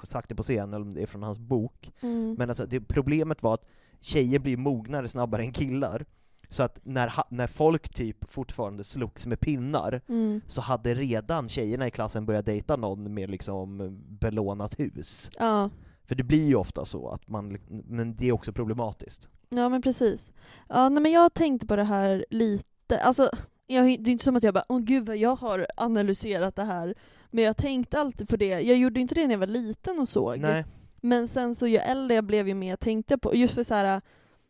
sagt 0.03 0.29
det 0.29 0.35
på 0.35 0.43
scen 0.43 0.73
eller 0.73 0.85
om 0.85 0.93
det 0.93 1.01
är 1.01 1.05
från 1.07 1.23
hans 1.23 1.39
bok, 1.39 1.91
Mm. 2.01 2.35
men 2.37 2.49
alltså, 2.49 2.65
det, 2.65 2.81
problemet 2.81 3.43
var 3.43 3.53
att 3.53 3.65
tjejer 4.01 4.39
blir 4.39 4.57
mognare 4.57 5.09
snabbare 5.09 5.41
än 5.43 5.51
killar. 5.53 6.05
Så 6.49 6.63
att 6.63 6.79
när, 6.83 7.13
när 7.29 7.47
folk 7.47 7.89
typ 7.89 8.31
fortfarande 8.31 8.83
slogs 8.83 9.25
med 9.27 9.39
pinnar, 9.39 10.01
Mm. 10.07 10.41
så 10.47 10.61
hade 10.61 10.95
redan 10.95 11.49
tjejerna 11.49 11.87
i 11.87 11.91
klassen 11.91 12.25
börjat 12.25 12.45
dejta 12.45 12.75
någon 12.75 13.13
med 13.13 13.29
liksom 13.29 13.77
belånat 14.19 14.79
hus. 14.79 15.29
Ja. 15.39 15.69
För 16.05 16.15
det 16.15 16.23
blir 16.23 16.47
ju 16.47 16.55
ofta 16.55 16.85
så, 16.85 17.09
att 17.09 17.27
man, 17.27 17.57
men 17.67 18.15
det 18.15 18.27
är 18.27 18.31
också 18.31 18.53
problematiskt. 18.53 19.29
Ja 19.49 19.69
men 19.69 19.81
precis. 19.81 20.31
Ja, 20.69 20.89
nej, 20.89 21.03
men 21.03 21.11
jag 21.11 21.33
tänkte 21.33 21.67
på 21.67 21.75
det 21.75 21.83
här 21.83 22.25
lite, 22.29 22.99
alltså 22.99 23.29
jag, 23.67 23.85
det 23.85 24.09
är 24.09 24.11
inte 24.11 24.23
som 24.23 24.35
att 24.35 24.43
jag 24.43 24.53
bara 24.53 24.65
åh 24.69 24.79
gud 24.79 25.05
vad 25.05 25.17
jag 25.17 25.35
har 25.35 25.67
analyserat 25.77 26.55
det 26.55 26.63
här, 26.63 26.95
men 27.29 27.43
jag 27.43 27.57
tänkte 27.57 27.99
alltid 27.99 28.29
på 28.29 28.37
det. 28.37 28.61
Jag 28.61 28.77
gjorde 28.77 28.99
inte 28.99 29.15
det 29.15 29.27
när 29.27 29.33
jag 29.33 29.39
var 29.39 29.47
liten 29.47 29.99
och 29.99 30.09
såg. 30.09 30.39
Nej. 30.39 30.65
Men 31.01 31.27
sen 31.27 31.55
så 31.55 31.67
ju 31.67 31.77
äldre 31.77 32.15
jag 32.15 32.23
blev 32.23 32.47
ju 32.47 32.53
mer 32.53 32.75
tänkte 32.75 33.13
jag 33.13 33.21
på, 33.21 33.35
just 33.35 33.53
för 33.53 33.63
så 33.63 33.73
här, 33.75 34.01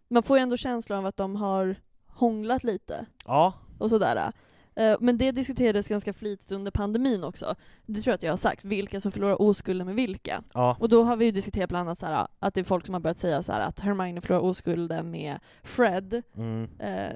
man 0.07 0.23
får 0.23 0.37
ju 0.37 0.43
ändå 0.43 0.57
känslan 0.57 0.99
av 0.99 1.05
att 1.05 1.17
de 1.17 1.35
har 1.35 1.75
hånglat 2.07 2.63
lite 2.63 3.05
Ja, 3.25 3.53
och 3.79 3.89
sådär. 3.89 4.31
Eh, 4.75 4.97
Men 4.99 5.17
det 5.17 5.31
diskuterades 5.31 5.87
ganska 5.87 6.13
flitigt 6.13 6.51
under 6.51 6.71
pandemin 6.71 7.23
också. 7.23 7.55
Det 7.85 8.01
tror 8.01 8.11
jag 8.11 8.15
att 8.15 8.23
jag 8.23 8.31
har 8.31 8.37
sagt, 8.37 8.65
vilka 8.65 9.01
som 9.01 9.11
förlorar 9.11 9.41
oskulden 9.41 9.85
med 9.87 9.95
vilka. 9.95 10.43
ja, 10.53 10.77
Och 10.79 10.89
då 10.89 11.03
har 11.03 11.15
vi 11.15 11.25
ju 11.25 11.31
diskuterat 11.31 11.69
bland 11.69 11.87
annat 11.87 11.97
så 11.97 12.05
här, 12.05 12.27
att 12.39 12.53
det 12.53 12.61
är 12.61 12.65
folk 12.65 12.85
som 12.85 12.93
har 12.93 12.99
börjat 12.99 13.19
säga 13.19 13.43
så 13.43 13.51
här, 13.51 13.59
att 13.59 13.79
Hermione 13.79 14.21
förlorar 14.21 14.41
oskulden 14.43 15.11
med 15.11 15.39
Fred 15.63 16.21
mm. 16.35 16.69
eh, 16.79 17.13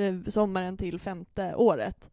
eh, 0.00 0.14
sommaren 0.26 0.76
till 0.76 1.00
femte 1.00 1.54
året. 1.54 2.10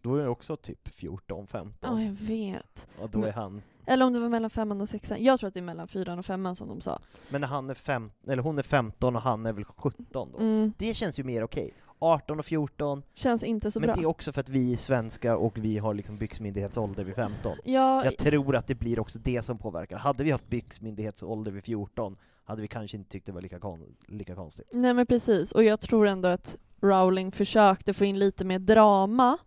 då 0.00 0.16
är 0.16 0.22
det 0.22 0.28
också 0.28 0.56
typ 0.56 0.88
14, 0.88 1.46
15. 1.46 1.98
Ja, 1.98 2.02
jag 2.04 2.12
vet. 2.12 2.86
och 3.00 3.10
då 3.10 3.24
är 3.24 3.32
han... 3.32 3.62
Eller 3.86 4.04
om 4.06 4.12
det 4.12 4.20
var 4.20 4.28
mellan 4.28 4.50
femman 4.50 4.80
och 4.80 4.88
sexan. 4.88 5.24
Jag 5.24 5.38
tror 5.40 5.48
att 5.48 5.54
det 5.54 5.60
är 5.60 5.64
mellan 5.64 5.88
fyran 5.88 6.18
och 6.18 6.24
femman 6.24 6.54
som 6.54 6.68
de 6.68 6.80
sa. 6.80 6.98
Men 7.30 7.40
när 7.40 7.48
han 7.48 7.70
är 7.70 7.74
fem, 7.74 8.10
eller 8.26 8.42
hon 8.42 8.58
är 8.58 8.62
15 8.62 9.16
och 9.16 9.22
han 9.22 9.46
är 9.46 9.52
väl 9.52 9.64
17 9.64 10.04
då? 10.32 10.38
Mm. 10.38 10.72
Det 10.78 10.94
känns 10.94 11.18
ju 11.18 11.24
mer 11.24 11.42
okej. 11.44 11.74
18 11.98 12.38
och 12.38 12.44
14, 12.46 13.02
Känns 13.14 13.42
inte 13.42 13.70
så 13.70 13.80
men 13.80 13.86
bra. 13.86 13.94
det 13.96 14.02
är 14.02 14.06
också 14.06 14.32
för 14.32 14.40
att 14.40 14.48
vi 14.48 14.72
är 14.72 14.76
svenska 14.76 15.36
och 15.36 15.58
vi 15.58 15.78
har 15.78 15.94
liksom 15.94 16.16
byxmyndighetsålder 16.16 17.04
vid 17.04 17.14
15. 17.14 17.52
Ja, 17.64 18.04
Jag 18.04 18.18
tror 18.18 18.56
att 18.56 18.66
det 18.66 18.74
blir 18.74 19.00
också 19.00 19.18
det 19.18 19.42
som 19.44 19.58
påverkar. 19.58 19.98
Hade 19.98 20.24
vi 20.24 20.30
haft 20.30 20.48
byxmyndighetsålder 20.48 21.50
vid 21.52 21.64
14 21.64 22.16
hade 22.44 22.62
vi 22.62 22.68
kanske 22.68 22.96
inte 22.96 23.10
tyckt 23.10 23.26
det 23.26 23.32
var 23.32 23.40
lika, 23.40 23.58
kon- 23.58 23.96
lika 24.08 24.34
konstigt. 24.34 24.66
nej 24.72 24.94
men 24.94 25.06
precis. 25.06 25.52
Och 25.52 25.64
jag 25.64 25.80
tror 25.80 26.06
ändå 26.06 26.28
att 26.28 26.56
Rowling 26.80 27.32
försökte 27.32 27.94
få 27.94 28.04
in 28.04 28.18
lite 28.18 28.44
mer 28.44 28.58
drama 28.58 29.38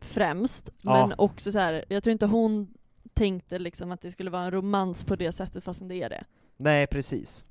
främst. 0.00 0.70
Ja. 0.82 1.06
Men 1.06 1.18
också 1.18 1.52
så 1.52 1.58
här, 1.58 1.84
jag 1.88 2.02
tror 2.02 2.12
inte 2.12 2.26
hon 2.26 2.74
tänkte 3.14 3.58
liksom 3.58 3.92
att 3.92 4.00
det 4.00 4.10
skulle 4.10 4.30
vara 4.30 4.42
en 4.42 4.50
romans 4.50 5.04
på 5.04 5.16
det 5.16 5.32
sättet 5.32 5.64
fastän 5.64 5.88
det 5.88 6.02
är 6.02 6.08
det. 6.10 6.24
Nej, 6.56 6.86
precis. 6.86 7.44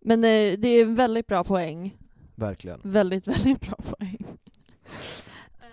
Men 0.00 0.20
det, 0.20 0.56
det 0.56 0.68
är 0.68 0.82
en 0.82 0.94
väldigt 0.94 1.26
bra 1.26 1.44
poäng. 1.44 1.96
Verkligen. 2.34 2.80
Väldigt, 2.84 3.26
väldigt 3.28 3.60
bra 3.60 3.74
poäng. 3.76 4.26
Eh, 5.60 5.66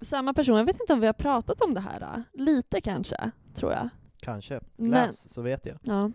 Samma 0.00 0.34
person, 0.34 0.56
jag 0.58 0.64
vet 0.64 0.80
inte 0.80 0.92
om 0.92 1.00
vi 1.00 1.06
har 1.06 1.12
pratat 1.12 1.60
om 1.60 1.74
det 1.74 1.80
här. 1.80 2.00
Då. 2.00 2.22
Lite 2.42 2.80
kanske, 2.80 3.30
tror 3.54 3.72
jag. 3.72 3.88
Kanske. 4.20 4.54
Läs 4.54 4.68
Men- 4.76 5.12
så 5.14 5.42
vet 5.42 5.66
jag. 5.66 5.78
Ja. 5.82 6.10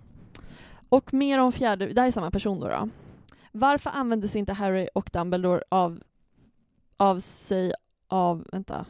Och 0.89 1.13
mer 1.13 1.39
om 1.39 1.51
fjärde, 1.51 1.85
det 1.93 2.01
här 2.01 2.07
är 2.07 2.11
samma 2.11 2.31
person 2.31 2.59
då. 2.59 2.67
då. 2.67 2.89
Varför 3.51 3.89
använde 3.89 4.27
sig 4.27 4.39
inte 4.39 4.53
Harry 4.53 4.87
och 4.93 5.09
Dumbledore 5.13 5.63
av, 5.69 6.03
av 6.97 7.19
sig 7.19 7.73
av, 8.07 8.47
vänta. 8.51 8.85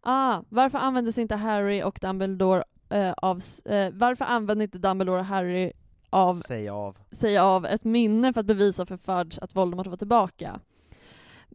Ah, 0.00 0.42
varför 0.48 0.78
använde 0.78 1.12
sig 1.12 1.22
inte 1.22 1.36
Harry 1.36 1.82
och 1.82 1.98
Dumbledore 2.02 2.64
eh, 2.88 3.12
av, 3.12 3.40
eh, 3.64 3.90
varför 3.92 4.24
använde 4.24 4.64
inte 4.64 4.78
Dumbledore 4.78 5.20
och 5.20 5.26
Harry 5.26 5.72
av 6.10 6.34
Säg 6.34 6.68
av. 6.68 6.96
sig 7.10 7.38
av 7.38 7.66
ett 7.66 7.84
minne 7.84 8.32
för 8.32 8.40
att 8.40 8.46
bevisa 8.46 8.86
för 8.86 8.96
Fudge 8.96 9.38
att 9.42 9.56
Voldemort 9.56 9.86
var 9.86 9.96
tillbaka. 9.96 10.60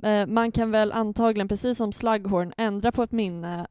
Eh, 0.03 0.27
man 0.27 0.51
kan 0.51 0.71
väl 0.71 0.91
antagligen, 0.91 1.47
precis 1.47 1.77
som 1.77 1.91
Slughorn, 1.91 2.53
ändra 2.57 2.91
på 2.91 3.03
ett 3.03 3.11
minne 3.11 3.67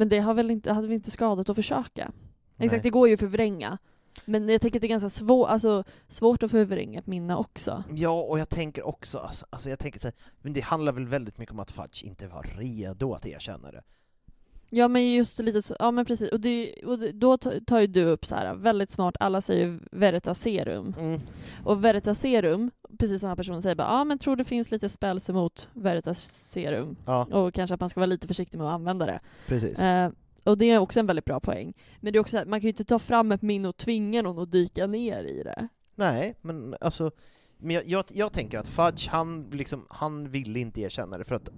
men 0.00 0.08
det 0.08 0.18
har 0.18 0.34
väl 0.34 0.50
inte, 0.50 0.72
hade 0.72 0.88
vi 0.88 0.94
inte 0.94 1.10
skadat 1.10 1.48
att 1.48 1.56
försöka? 1.56 2.12
Exakt, 2.58 2.72
Nej. 2.72 2.80
det 2.82 2.90
går 2.90 3.08
ju 3.08 3.14
att 3.14 3.20
förvränga. 3.20 3.78
Men 4.24 4.48
jag 4.48 4.60
tänker 4.60 4.78
att 4.78 4.80
det 4.80 4.86
är 4.86 4.88
ganska 4.88 5.08
svår, 5.10 5.46
alltså, 5.46 5.84
svårt 6.08 6.42
att 6.42 6.50
förvränga 6.50 6.98
ett 6.98 7.06
minne 7.06 7.36
också. 7.36 7.84
Ja, 7.94 8.20
och 8.22 8.38
jag 8.38 8.48
tänker 8.48 8.86
också, 8.86 9.18
alltså, 9.18 9.46
alltså 9.50 9.68
jag 9.70 9.78
tänker 9.78 10.00
så 10.00 10.06
här, 10.06 10.14
men 10.42 10.52
det 10.52 10.60
handlar 10.60 10.92
väl 10.92 11.06
väldigt 11.06 11.38
mycket 11.38 11.52
om 11.52 11.60
att 11.60 11.70
Fudge 11.70 12.04
inte 12.04 12.28
var 12.28 12.42
redo 12.58 13.12
att 13.14 13.26
erkänna 13.26 13.70
det. 13.70 13.82
Ja 14.72 14.88
men 14.88 15.12
just 15.12 15.38
lite 15.38 15.62
så, 15.62 15.76
ja 15.78 15.90
men 15.90 16.04
precis. 16.04 16.32
Och, 16.32 16.40
det, 16.40 16.74
och 16.86 16.98
det, 16.98 17.12
då 17.12 17.36
ta- 17.38 17.52
tar 17.66 17.80
ju 17.80 17.86
du 17.86 18.04
upp 18.04 18.26
så 18.26 18.34
här 18.34 18.54
väldigt 18.54 18.90
smart, 18.90 19.14
alla 19.20 19.40
säger 19.40 19.80
Veritaserum. 19.92 20.94
Mm. 20.98 21.20
Och 21.64 21.84
Veritaserum, 21.84 22.70
precis 22.98 23.20
som 23.20 23.26
den 23.26 23.30
här 23.30 23.36
personen 23.36 23.62
säger, 23.62 23.76
bara, 23.76 23.88
ja 23.88 24.04
men 24.04 24.18
tror 24.18 24.36
det 24.36 24.44
finns 24.44 24.70
lite 24.70 24.88
spells 24.88 25.30
emot 25.30 25.68
Veritaserum. 25.72 26.96
Ja, 27.06 27.24
Och 27.24 27.54
kanske 27.54 27.74
att 27.74 27.80
man 27.80 27.88
ska 27.90 28.00
vara 28.00 28.06
lite 28.06 28.28
försiktig 28.28 28.58
med 28.58 28.66
att 28.66 28.72
använda 28.74 29.06
det. 29.06 29.20
precis. 29.46 29.80
Eh, 29.80 30.10
och 30.44 30.58
det 30.58 30.70
är 30.70 30.78
också 30.78 31.00
en 31.00 31.06
väldigt 31.06 31.24
bra 31.24 31.40
poäng. 31.40 31.74
Men 32.00 32.12
det 32.12 32.18
är 32.18 32.20
också 32.20 32.30
så 32.30 32.38
här, 32.38 32.46
man 32.46 32.60
kan 32.60 32.64
ju 32.64 32.70
inte 32.70 32.84
ta 32.84 32.98
fram 32.98 33.32
ett 33.32 33.42
minne 33.42 33.68
och 33.68 33.76
tvinga 33.76 34.22
någon 34.22 34.42
att 34.42 34.52
dyka 34.52 34.86
ner 34.86 35.24
i 35.24 35.42
det. 35.42 35.68
Nej, 35.94 36.34
men 36.40 36.76
alltså, 36.80 37.10
men 37.58 37.74
jag, 37.74 37.86
jag, 37.86 38.04
jag 38.12 38.32
tänker 38.32 38.58
att 38.58 38.68
Fudge, 38.68 39.08
han, 39.08 39.50
liksom, 39.50 39.86
han 39.90 40.30
ville 40.30 40.60
inte 40.60 40.80
erkänna 40.80 41.18
det 41.18 41.24
för 41.24 41.34
att 41.34 41.48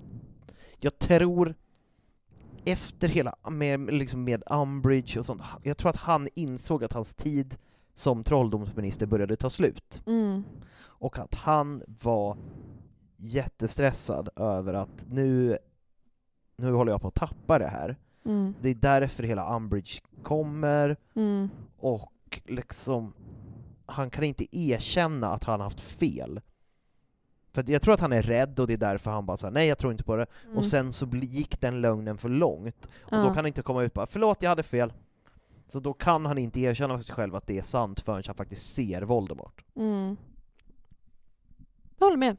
jag 0.79 0.99
tror 0.99 1.55
efter 2.65 3.09
hela, 3.09 3.37
med, 3.51 3.81
liksom 3.81 4.25
med 4.25 4.43
Umbridge 4.51 5.19
och 5.19 5.27
sånt, 5.27 5.43
jag 5.63 5.77
tror 5.77 5.91
att 5.91 5.97
han 5.97 6.29
insåg 6.35 6.85
att 6.85 6.93
hans 6.93 7.15
tid 7.15 7.57
som 7.95 8.25
trolldomsminister 8.25 9.07
började 9.07 9.37
ta 9.37 9.51
slut. 9.51 10.03
Mm. 10.07 10.45
Och 10.81 11.19
att 11.19 11.35
han 11.35 11.83
var 12.03 12.37
jättestressad 13.17 14.29
över 14.37 14.75
att 14.75 15.05
nu, 15.09 15.59
nu 16.57 16.73
håller 16.73 16.93
jag 16.93 17.01
på 17.01 17.09
att 17.09 17.15
tappa 17.15 17.59
det 17.59 17.69
här. 17.69 17.97
Mm. 18.25 18.55
Det 18.61 18.69
är 18.69 18.75
därför 18.75 19.23
hela 19.23 19.57
Umbridge 19.57 20.01
kommer, 20.23 20.97
Mm. 21.15 21.49
och 21.79 22.41
liksom 22.45 23.15
han 23.87 24.11
kan 24.11 24.25
inte 24.25 24.59
erkänna 24.59 25.27
att 25.29 25.45
han 25.45 25.61
haft 25.61 25.81
fel. 25.81 26.41
För 27.53 27.71
jag 27.71 27.83
tror 27.83 27.95
att 27.95 28.01
han 28.01 28.13
är 28.13 28.23
rädd 28.23 28.61
och 28.61 28.67
det 28.67 28.73
är 28.73 28.77
därför 28.79 29.11
han 29.11 29.27
bara 29.27 29.37
säger 29.37 29.53
nej 29.53 29.69
jag 29.69 29.79
tror 29.79 29.93
inte 29.93 30.05
på 30.05 30.17
det. 30.17 30.27
Mm. 30.45 30.57
Och 30.57 30.65
sen 30.65 30.93
så 30.93 31.07
gick 31.07 31.61
den 31.61 31.81
lögnen 31.81 32.19
för 32.19 32.29
långt. 32.29 32.87
Och 32.87 33.13
Ja. 33.13 33.17
då 33.17 33.25
kan 33.27 33.37
han 33.37 33.47
inte 33.47 33.63
komma 33.63 33.83
ut 33.83 33.93
och 33.93 33.95
bara 33.95 34.07
förlåt 34.07 34.43
jag 34.43 34.49
hade 34.49 34.63
fel. 34.63 34.93
Så 35.69 35.81
då 35.81 35.93
kan 35.93 36.27
han 36.27 36.39
inte 36.39 36.61
erkänna 36.61 36.97
för 36.97 37.05
sig 37.05 37.15
själv 37.15 37.35
att 37.35 37.47
det 37.47 37.59
är 37.59 37.63
sant 37.63 38.01
förrän 38.01 38.23
han 38.27 38.35
faktiskt 38.35 38.75
ser 38.75 39.03
Voldemort. 39.03 39.65
Mm. 39.77 40.17
Jag 41.99 42.07
håller 42.07 42.17
med. 42.19 42.37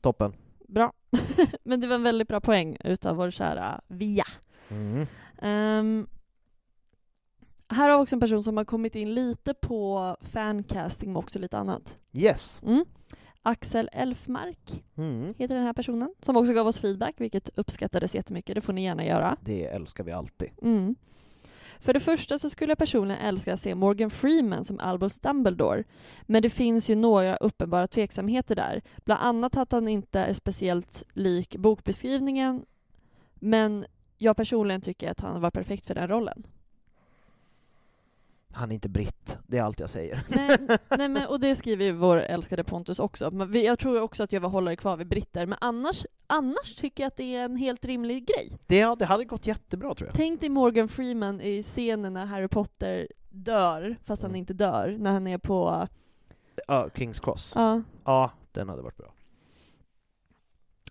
Toppen. 0.00 0.32
Bra. 0.68 0.92
Men 1.62 1.80
det 1.80 1.86
var 1.86 1.94
en 1.94 2.02
väldigt 2.02 2.28
bra 2.28 2.40
poäng 2.40 2.76
utav 2.84 3.16
vår 3.16 3.30
kära 3.30 3.80
Via. 3.88 4.24
Mm. 4.70 5.06
Ehm, 5.42 6.06
här 7.68 7.88
har 7.88 7.98
vi 7.98 8.02
också 8.04 8.16
en 8.16 8.20
person 8.20 8.42
som 8.42 8.56
har 8.56 8.64
kommit 8.64 8.94
in 8.96 9.14
lite 9.14 9.54
på 9.54 10.16
fancasting 10.20 11.08
men 11.12 11.16
också 11.16 11.38
lite 11.38 11.58
annat. 11.58 11.98
Yes. 12.12 12.62
Mm. 12.66 12.84
Axel 13.42 13.90
Elfmark 13.92 14.84
Mm. 14.96 15.34
heter 15.38 15.54
den 15.54 15.64
här 15.64 15.72
personen, 15.72 16.14
som 16.20 16.36
också 16.36 16.52
gav 16.52 16.66
oss 16.66 16.78
feedback, 16.78 17.14
vilket 17.18 17.58
uppskattades 17.58 18.14
jättemycket. 18.14 18.54
Det 18.54 18.60
får 18.60 18.72
ni 18.72 18.84
gärna 18.84 19.04
göra. 19.04 19.36
Det 19.40 19.64
älskar 19.66 20.04
vi 20.04 20.12
alltid. 20.12 20.50
Mm. 20.62 20.94
För 21.80 21.92
det 21.92 22.00
första 22.00 22.38
så 22.38 22.50
skulle 22.50 22.70
jag 22.70 22.78
personligen 22.78 23.20
älska 23.22 23.52
att 23.52 23.60
se 23.60 23.74
Morgan 23.74 24.10
Freeman 24.10 24.64
som 24.64 24.80
Albus 24.80 25.18
Dumbledore. 25.18 25.84
Men 26.22 26.42
det 26.42 26.50
finns 26.50 26.90
ju 26.90 26.94
några 26.94 27.36
uppenbara 27.36 27.86
tveksamheter 27.86 28.56
där. 28.56 28.82
Bland 29.04 29.22
annat 29.22 29.56
att 29.56 29.72
han 29.72 29.88
inte 29.88 30.20
är 30.20 30.32
speciellt 30.32 31.02
lik 31.12 31.56
bokbeskrivningen. 31.56 32.64
Men 33.34 33.84
jag 34.18 34.36
personligen 34.36 34.80
tycker 34.80 35.10
att 35.10 35.20
han 35.20 35.40
var 35.40 35.50
perfekt 35.50 35.86
för 35.86 35.94
den 35.94 36.08
rollen. 36.08 36.46
Han 38.52 38.70
är 38.70 38.74
inte 38.74 38.88
britt, 38.88 39.38
det 39.46 39.58
är 39.58 39.62
allt 39.62 39.80
jag 39.80 39.90
säger. 39.90 40.22
Nej, 40.28 40.58
nej 40.98 41.08
men, 41.08 41.26
och 41.28 41.40
det 41.40 41.54
skriver 41.56 41.84
ju 41.84 41.92
vår 41.92 42.16
älskade 42.16 42.64
Pontus 42.64 42.98
också. 42.98 43.30
Men 43.30 43.50
vi- 43.50 43.66
jag 43.66 43.78
tror 43.78 44.00
också 44.00 44.22
att 44.22 44.32
jag 44.32 44.40
var 44.40 44.48
hållare 44.48 44.76
kvar 44.76 44.96
vid 44.96 45.08
britter. 45.08 45.46
Men 45.46 45.58
annars, 45.60 46.06
annars 46.26 46.74
tycker 46.74 47.02
jag 47.02 47.08
att 47.08 47.16
det 47.16 47.36
är 47.36 47.44
en 47.44 47.56
helt 47.56 47.84
rimlig 47.84 48.26
grej. 48.26 48.58
Det, 48.66 48.98
det 48.98 49.04
hade 49.04 49.24
gått 49.24 49.46
jättebra 49.46 49.94
tror 49.94 50.08
jag. 50.08 50.16
Tänk 50.16 50.40
dig 50.40 50.48
Morgan 50.48 50.88
Freeman 50.88 51.40
i 51.40 51.62
scenen 51.62 52.12
när 52.12 52.26
Harry 52.26 52.48
Potter 52.48 53.08
dör, 53.28 53.96
fast 54.04 54.22
han 54.22 54.30
Mm. 54.30 54.38
inte 54.38 54.52
dör, 54.54 54.96
när 54.98 55.12
han 55.12 55.26
är 55.26 55.38
på... 55.38 55.88
Ja, 56.68 56.88
Kings 56.94 57.20
Cross. 57.20 57.52
Ja. 57.56 57.82
Ja, 58.04 58.30
den 58.52 58.68
hade 58.68 58.82
varit 58.82 58.96
bra. 58.96 59.12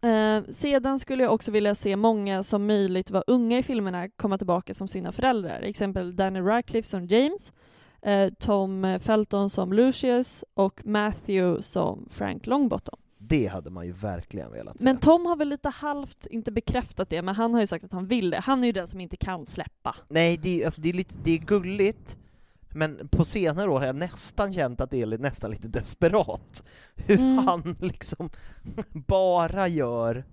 Eh, 0.01 0.43
sedan 0.51 0.99
skulle 0.99 1.23
jag 1.23 1.33
också 1.33 1.51
vilja 1.51 1.75
se 1.75 1.95
många 1.95 2.43
som 2.43 2.67
möjligt 2.67 3.11
var 3.11 3.23
unga 3.27 3.57
i 3.57 3.63
filmerna 3.63 4.09
komma 4.09 4.37
tillbaka 4.37 4.73
som 4.73 4.87
sina 4.87 5.11
föräldrar. 5.11 5.61
Exempel 5.61 6.15
Danny 6.15 6.39
Radcliffe 6.39 6.89
som 6.89 7.05
James, 7.05 7.53
eh, 8.01 8.29
Tom 8.39 8.99
Felton 9.01 9.49
som 9.49 9.73
Lucius 9.73 10.43
och 10.53 10.85
Matthew 10.85 11.63
som 11.63 12.07
Frank 12.09 12.47
Longbottom. 12.47 12.99
Det 13.17 13.47
hade 13.47 13.69
man 13.69 13.85
ju 13.85 13.91
verkligen 13.91 14.51
velat 14.51 14.77
se. 14.77 14.83
Men 14.83 14.97
Tom 14.97 15.25
har 15.25 15.35
väl 15.35 15.49
lite 15.49 15.69
halvt, 15.69 16.27
inte 16.31 16.51
bekräftat 16.51 17.09
det, 17.09 17.21
men 17.21 17.35
han 17.35 17.53
har 17.53 17.61
ju 17.61 17.67
sagt 17.67 17.85
att 17.85 17.91
han 17.91 18.07
vill 18.07 18.29
det. 18.29 18.39
Han 18.39 18.63
är 18.63 18.67
ju 18.67 18.73
den 18.73 18.87
som 18.87 18.99
inte 18.99 19.17
kan 19.17 19.45
släppa. 19.45 19.95
Nej, 20.09 20.37
det 20.37 20.65
alltså, 20.65 20.81
det, 20.81 20.89
är 20.89 20.93
lite, 20.93 21.15
det 21.23 21.31
är 21.31 21.37
gulligt, 21.37 22.17
men 22.77 23.07
på 23.07 23.23
senare 23.23 23.69
år 23.69 23.79
har 23.79 23.85
jag 23.85 23.95
nästan 23.95 24.53
känt 24.53 24.81
att 24.81 24.91
det 24.91 25.01
är 25.01 25.17
nästan 25.17 25.51
lite 25.51 25.67
desperat. 25.67 26.63
Hur 26.95 27.19
Mm. 27.19 27.37
han 27.37 27.75
liksom 27.81 28.29
bara 29.07 29.67
gör 29.67 30.25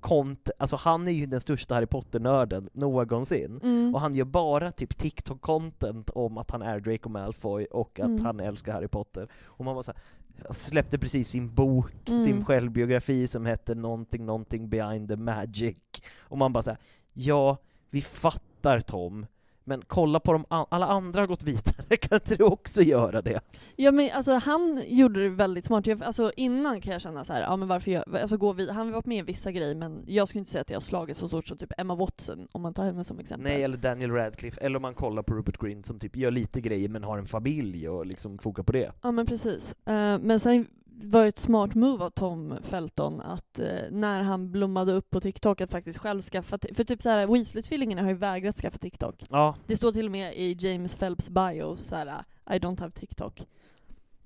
kont 0.00 0.50
alltså 0.58 0.76
han 0.76 1.08
är 1.08 1.12
ju 1.12 1.26
den 1.26 1.40
största 1.40 1.74
Harry 1.74 1.86
Potter-nörden 1.86 2.68
någonsin, 2.72 3.60
Mm. 3.62 3.94
och 3.94 4.00
han 4.00 4.14
gör 4.14 4.24
bara 4.24 4.72
typ 4.72 4.98
TikTok-content 4.98 6.10
om 6.14 6.38
att 6.38 6.50
han 6.50 6.62
är 6.62 6.80
Draco 6.80 7.08
Malfoy 7.08 7.64
och 7.64 8.00
att 8.00 8.06
Mm. 8.06 8.24
han 8.24 8.40
älskar 8.40 8.72
Harry 8.72 8.88
Potter. 8.88 9.28
Och 9.44 9.64
man 9.64 9.74
var 9.74 9.82
så 9.82 9.92
här, 9.92 10.00
jag 10.46 10.56
släppte 10.56 10.98
precis 10.98 11.28
sin 11.28 11.54
bok, 11.54 12.08
Mm. 12.08 12.24
sin 12.24 12.44
självbiografi 12.44 13.28
som 13.28 13.46
hette 13.46 13.74
någonting, 13.74 14.26
någonting 14.26 14.68
behind 14.68 15.08
the 15.08 15.16
magic. 15.16 15.76
Och 16.18 16.38
man 16.38 16.52
bara 16.52 16.62
så 16.62 16.70
här, 16.70 16.78
ja, 17.12 17.56
vi 17.90 18.00
fattar 18.00 18.80
Tom, 18.80 19.26
men 19.64 19.82
kolla 19.86 20.20
på 20.20 20.44
an- 20.48 20.66
alla 20.68 20.86
andra 20.86 21.20
har 21.20 21.26
gått 21.26 21.42
vidare, 21.42 21.96
kan 22.00 22.16
inte 22.16 22.36
du 22.36 22.44
också 22.44 22.82
göra 22.82 23.22
det? 23.22 23.40
Ja 23.76 23.92
men 23.92 24.10
alltså 24.12 24.32
han 24.32 24.82
gjorde 24.86 25.22
det 25.22 25.28
väldigt 25.28 25.64
smart. 25.64 25.86
Jag, 25.86 26.02
alltså 26.02 26.32
innan 26.36 26.80
kan 26.80 26.92
jag 26.92 27.02
känna 27.02 27.24
så 27.24 27.32
här, 27.32 27.40
ja 27.40 27.56
men 27.56 27.68
varför 27.68 27.90
gör, 27.90 28.16
alltså 28.22 28.36
gå 28.36 28.52
vid, 28.52 28.70
han 28.70 28.86
har 28.86 28.92
varit 28.94 29.06
med 29.06 29.18
i 29.18 29.22
vissa 29.22 29.52
grejer 29.52 29.74
men 29.74 30.04
jag 30.06 30.28
skulle 30.28 30.38
inte 30.38 30.50
säga 30.50 30.60
att 30.60 30.66
det 30.66 30.74
har 30.74 30.80
slagit 30.80 31.16
så 31.16 31.28
stort 31.28 31.48
som 31.48 31.56
typ 31.56 31.72
Emma 31.78 31.94
Watson 31.94 32.48
om 32.52 32.62
man 32.62 32.74
tar 32.74 32.84
henne 32.84 33.04
som 33.04 33.18
exempel. 33.18 33.52
Nej, 33.52 33.62
eller 33.62 33.76
Daniel 33.76 34.10
Radcliffe, 34.10 34.60
eller 34.60 34.76
om 34.76 34.82
man 34.82 34.94
kollar 34.94 35.22
på 35.22 35.34
Rupert 35.34 35.58
Grint 35.60 35.86
som 35.86 35.98
typ 35.98 36.16
gör 36.16 36.30
lite 36.30 36.60
grejer 36.60 36.88
men 36.88 37.04
har 37.04 37.18
en 37.18 37.26
familj 37.26 37.88
och 37.88 38.06
liksom 38.06 38.38
fokar 38.38 38.62
på 38.62 38.72
det. 38.72 38.92
Ja 39.02 39.10
men 39.12 39.26
precis. 39.26 39.74
Eh, 39.86 40.18
men 40.18 40.40
sen 40.40 40.66
var 40.94 41.26
ett 41.26 41.38
smart 41.38 41.74
move 41.74 42.04
av 42.04 42.10
Tom 42.10 42.54
Felton 42.62 43.20
att 43.20 43.58
eh, 43.58 43.66
när 43.90 44.22
han 44.22 44.52
blommade 44.52 44.92
upp 44.92 45.10
på 45.10 45.20
TikTok 45.20 45.60
att 45.60 45.70
faktiskt 45.70 45.98
själv 45.98 46.20
skaffa, 46.20 46.58
för 46.74 46.84
typ 46.84 47.02
så 47.02 47.08
här 47.08 47.26
Weasley-tvillingarna 47.26 48.02
har 48.02 48.08
ju 48.08 48.14
vägrat 48.16 48.54
skaffa 48.56 48.78
TikTok. 48.78 49.24
Ja, 49.30 49.56
Det 49.66 49.76
står 49.76 49.92
till 49.92 50.06
och 50.06 50.12
med 50.12 50.36
i 50.36 50.56
James 50.60 50.96
Phelps 50.96 51.30
bio 51.30 51.76
så 51.76 51.94
här 51.96 52.24
I 52.50 52.58
don't 52.58 52.80
have 52.80 52.90
TikTok. 52.92 53.46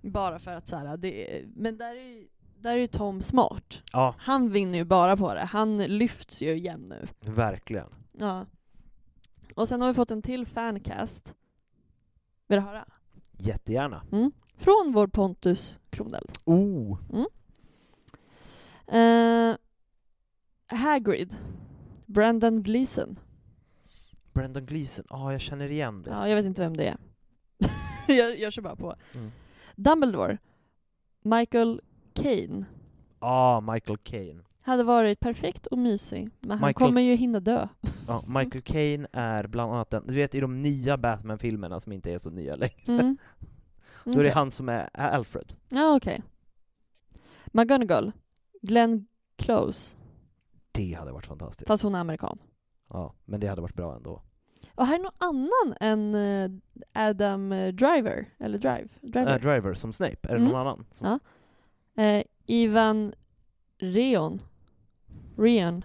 Bara 0.00 0.38
för 0.38 0.52
att 0.54 0.68
så 0.68 0.76
här, 0.76 0.96
det, 0.96 1.42
men 1.56 1.76
där 1.78 1.96
är 1.96 2.02
ju 2.02 2.28
där 2.58 2.72
är 2.72 2.76
ju 2.76 2.86
Tom 2.86 3.22
smart. 3.22 3.82
ja, 3.92 4.14
Han 4.18 4.50
vinner 4.50 4.78
ju 4.78 4.84
bara 4.84 5.16
på 5.16 5.34
det. 5.34 5.44
Han 5.44 5.78
lyfts 5.78 6.42
ju 6.42 6.52
igen 6.52 6.80
nu. 6.80 7.06
verkligen. 7.32 7.88
Ja. 8.12 8.46
Och 9.54 9.68
sen 9.68 9.80
har 9.80 9.88
vi 9.88 9.94
fått 9.94 10.10
en 10.10 10.22
till 10.22 10.46
fancast. 10.46 11.34
Vill 12.46 12.56
du 12.58 12.62
höra? 12.62 12.84
Jättegärna. 13.38 14.02
Mm. 14.12 14.32
Från 14.56 14.92
vår 14.94 15.06
Pontus 15.06 15.78
Kronell. 15.90 16.26
Oh! 16.44 16.98
Eh, 18.86 19.56
Hagrid. 20.66 21.34
Brandon 22.06 22.62
Gleeson. 22.62 23.18
Brendan 24.32 24.66
Gleeson, 24.66 25.04
ja 25.10 25.32
jag 25.32 25.40
känner 25.40 25.68
igen 25.68 26.02
det. 26.02 26.10
Ja, 26.10 26.28
jag 26.28 26.36
vet 26.36 26.44
inte 26.44 26.62
vem 26.62 26.76
det 26.76 26.86
är. 26.88 26.96
jag, 28.14 28.38
jag 28.38 28.52
kör 28.52 28.62
bara 28.62 28.76
på. 28.76 28.94
Mm. 29.14 29.30
Dumbledore. 29.76 30.38
Michael 31.22 31.80
Caine. 32.14 32.64
Ja, 33.20 33.60
Michael 33.72 33.98
Caine. 33.98 34.42
Hade 34.60 34.84
varit 34.84 35.20
perfekt 35.20 35.66
och 35.66 35.78
mysig, 35.78 36.30
men 36.40 36.58
han 36.58 36.68
Michael- 36.68 36.74
kommer 36.88 37.00
ju 37.00 37.14
hinna 37.14 37.40
dö. 37.40 37.68
Ja, 38.08 38.24
Michael 38.26 38.62
Caine 38.62 39.06
är 39.12 39.46
bland 39.46 39.72
annat 39.72 39.90
den, 39.90 40.06
du 40.06 40.14
vet 40.14 40.34
i 40.34 40.40
de 40.40 40.62
nya 40.62 40.96
Batman-filmerna 40.96 41.80
som 41.80 41.92
inte 41.92 42.14
är 42.14 42.18
så 42.18 42.30
nya 42.30 42.56
längre, 42.56 42.82
Mm. 42.86 43.16
Då 44.12 44.20
är 44.20 44.24
det 44.24 44.30
han 44.30 44.50
som 44.50 44.68
är 44.68 44.88
Alfred. 44.94 45.52
Ja, 45.68 45.96
okej. 45.96 46.22
McGonagall. 47.46 48.12
Glenn 48.62 49.06
Close. 49.36 49.96
Det 50.72 50.92
hade 50.92 51.12
varit 51.12 51.26
fantastiskt. 51.26 51.68
Fast 51.68 51.82
hon 51.82 51.94
är 51.94 51.98
amerikan. 52.00 52.38
Ja, 52.88 53.14
men 53.24 53.40
det 53.40 53.46
hade 53.46 53.62
varit 53.62 53.74
bra 53.76 53.96
ändå. 53.96 54.22
Och 54.74 54.86
här 54.86 54.94
är 54.94 55.02
någon 55.02 55.12
annan 55.18 55.74
än 55.80 56.14
eh, 56.14 56.50
Adam 57.08 57.48
Driver. 57.50 58.28
Eller 58.38 58.58
Drive? 58.58 58.88
Driver. 59.00 59.34
Äh, 59.34 59.40
Driver 59.40 59.74
som 59.74 59.92
Snape, 59.92 60.16
är 60.22 60.28
det 60.28 60.36
Mm. 60.36 60.48
någon 60.48 60.60
annan? 60.60 60.86
Som... 60.90 61.18
Ja. 61.94 62.02
Eh, 62.02 62.24
Ivan 62.46 63.12
Reon. 63.78 64.42
Reon. 65.36 65.84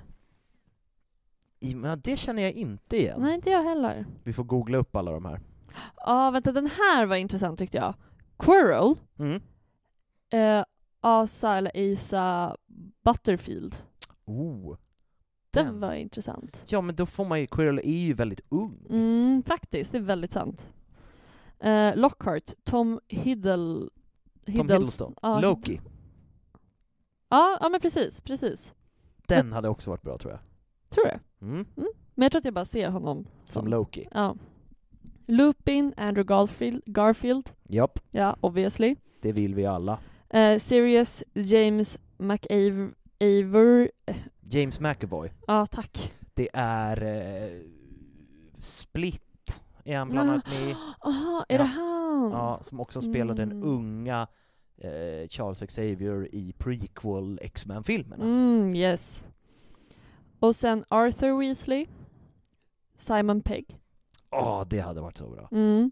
Men 1.76 2.01
det 2.03 2.17
känner 2.17 2.41
jag 2.43 2.51
inte 2.51 2.97
igen. 2.97 3.22
Nej, 3.22 3.36
inte 3.36 3.49
jag 3.49 3.63
heller. 3.63 4.05
Vi 4.24 4.34
får 4.34 4.43
googla 4.43 4.78
upp 4.78 4.95
alla 4.95 5.11
de 5.11 5.26
här. 5.26 5.39
Ja, 5.97 6.32
vänta, 6.32 6.51
den 6.51 6.67
här 6.67 7.05
var 7.05 7.15
intressant 7.15 7.59
tyckte 7.59 7.78
jag. 7.78 7.93
Quirrell. 8.41 8.95
Mm. 9.19 9.41
Eh, 10.33 10.65
Asa 10.99 11.57
eller 11.57 11.93
Asa 11.93 12.57
Butterfield. 13.03 13.75
Oh. 14.25 14.77
Den, 15.51 15.65
Den. 15.65 15.79
var 15.79 15.93
intressant. 15.93 16.63
Ja, 16.67 16.81
men 16.81 16.95
då 16.95 17.05
får 17.05 17.25
man 17.25 17.39
ju, 17.39 17.47
Quirrell 17.47 17.79
är 17.79 17.97
ju 17.97 18.13
väldigt 18.13 18.41
ung. 18.49 18.85
Mm, 18.89 19.43
faktiskt, 19.43 19.91
det 19.91 19.97
är 19.97 20.01
väldigt 20.01 20.31
sant. 20.31 20.73
Eh, 21.59 21.95
Lockhart, 21.95 22.51
Tom 22.63 22.99
Hiddle... 23.07 23.89
Tom 24.45 24.55
Hiddleston. 24.55 25.15
Ja, 25.21 25.39
Loki. 25.39 25.81
Ja, 27.29 27.57
ja, 27.61 27.69
men 27.69 27.81
precis, 27.81 28.21
precis. 28.21 28.73
Den 29.27 29.53
hade 29.53 29.69
också 29.69 29.89
varit 29.89 30.01
bra 30.01 30.17
tror 30.17 30.31
jag. 30.31 30.39
Tror 30.89 31.05
du? 31.05 31.45
Mm. 31.45 31.65
Men 31.75 32.23
jag 32.23 32.31
tror 32.31 32.39
att 32.39 32.45
jag 32.45 32.53
bara 32.53 32.65
ser 32.65 32.89
honom 32.89 33.25
Som 33.43 33.67
Loki. 33.67 34.07
Ja. 34.11 34.35
Lupin, 35.28 35.93
Andrew 35.97 36.24
Garfield, 36.28 36.82
Garfield. 36.86 37.49
Japp, 37.69 37.99
Ja, 38.11 38.36
obviously. 38.41 38.95
det 39.22 39.32
vill 39.32 39.55
vi 39.55 39.65
alla. 39.65 39.99
Eh, 40.30 40.57
Sirius, 40.57 41.24
James 41.34 41.99
McAver... 42.17 42.93
Aver, 43.24 43.91
James 44.49 44.80
McAvoy. 44.80 45.30
ja, 45.47 45.65
tack. 45.65 46.11
Det 46.34 46.49
är 46.53 47.01
eh, 47.03 47.61
Split, 48.59 49.61
är 49.84 49.97
han 49.97 50.09
bland 50.09 50.30
annat 50.30 50.47
med 50.49 50.69
i. 50.69 50.76
Aha, 50.99 51.45
är 51.49 51.55
Ja. 51.55 51.61
det 51.61 51.67
han? 51.69 52.32
Ja, 52.32 52.59
som 52.61 52.80
också 52.80 53.01
spelar 53.01 53.34
den 53.36 53.51
Mm. 53.51 53.63
unga 53.69 54.28
eh, 54.78 55.28
Charles 55.30 55.59
Xavier 55.61 56.28
i 56.36 56.53
prequel 56.57 57.39
X-Men-filmerna. 57.41 58.24
Mm, 58.24 58.76
yes. 58.76 59.26
Och 60.39 60.55
sen 60.55 60.84
Arthur 60.89 61.38
Weasley. 61.39 61.86
Simon 62.95 63.41
Pegg. 63.41 63.80
Åh, 64.32 64.63
det 64.69 64.79
hade 64.79 65.01
varit 65.01 65.17
så 65.17 65.29
bra. 65.29 65.47
Mm. 65.51 65.91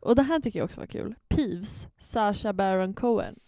Och 0.00 0.16
det 0.16 0.22
här 0.22 0.40
tycker 0.40 0.58
jag 0.58 0.64
också 0.64 0.80
var 0.80 0.86
kul. 0.86 1.14
Peeves, 1.28 1.88
Sasha 1.98 2.52
Baron 2.52 2.94
Cohen. 2.94 3.40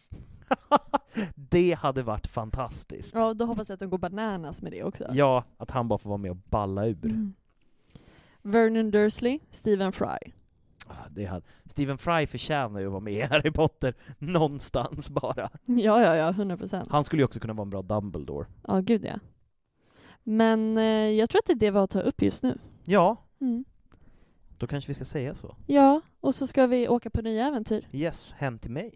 det 1.35 1.73
hade 1.73 2.03
varit 2.03 2.27
fantastiskt. 2.27 3.15
Ja, 3.15 3.35
då 3.35 3.45
hoppas 3.45 3.69
jag 3.69 3.75
att 3.75 3.81
de 3.81 3.91
går 3.91 3.99
bananas 3.99 4.63
med 4.63 4.73
det 4.73 4.85
också. 4.85 5.05
Ja, 5.13 5.45
att 5.57 5.71
han 5.71 5.89
bara 5.89 5.99
får 5.99 6.09
vara 6.11 6.19
med 6.19 6.31
och 6.31 6.37
balla 6.37 6.87
ur. 6.87 7.05
Mm. 7.05 7.35
Vernon 8.43 8.91
Dursley, 8.91 9.39
Stephen 9.51 9.93
Fry. 9.93 10.33
Ah, 10.87 11.09
Det 11.11 11.25
hade... 11.25 11.47
Stephen 11.65 11.99
Fry 11.99 12.27
förtjänar 12.27 12.81
ju 12.81 12.87
att 12.87 12.93
vara 12.93 13.01
med 13.01 13.13
i 13.15 13.21
Harry 13.21 13.51
Potter, 13.51 13.95
någonstans 14.19 15.11
bara. 15.11 15.51
Ja, 15.67 16.03
ja, 16.03 16.17
ja, 16.17 16.29
100 16.29 16.57
procent. 16.57 16.89
Han 16.91 17.05
skulle 17.05 17.21
ju 17.21 17.25
också 17.25 17.41
kunna 17.41 17.53
vara 17.53 17.63
en 17.63 17.71
bra 17.71 17.83
Dumbledore. 17.83 18.47
Ja, 18.69 18.81
gud 18.81 19.05
ja. 19.05 19.15
Men 20.23 20.79
eh, 20.79 20.85
jag 21.11 21.31
tror 21.31 21.39
att 21.39 21.47
det 21.47 21.53
är 21.53 21.55
det 21.55 21.71
vi 21.71 21.77
har 21.77 21.85
att 21.85 21.91
ta 21.91 22.01
upp 22.01 22.23
just 22.23 22.43
nu. 22.43 22.59
Ja, 22.85 23.17
Mm. 23.41 23.65
Då 24.59 24.67
kanske 24.67 24.91
vi 24.91 24.95
ska 24.95 25.05
säga 25.05 25.35
så. 25.35 25.57
Ja, 25.67 26.01
och 26.21 26.35
så 26.35 26.47
ska 26.47 26.67
vi 26.67 26.89
åka 26.89 27.11
på 27.11 27.23
nya 27.23 27.47
äventyr. 27.47 27.89
Yes, 27.93 28.33
hem 28.33 28.59
till 28.59 28.71
mig. 28.71 28.95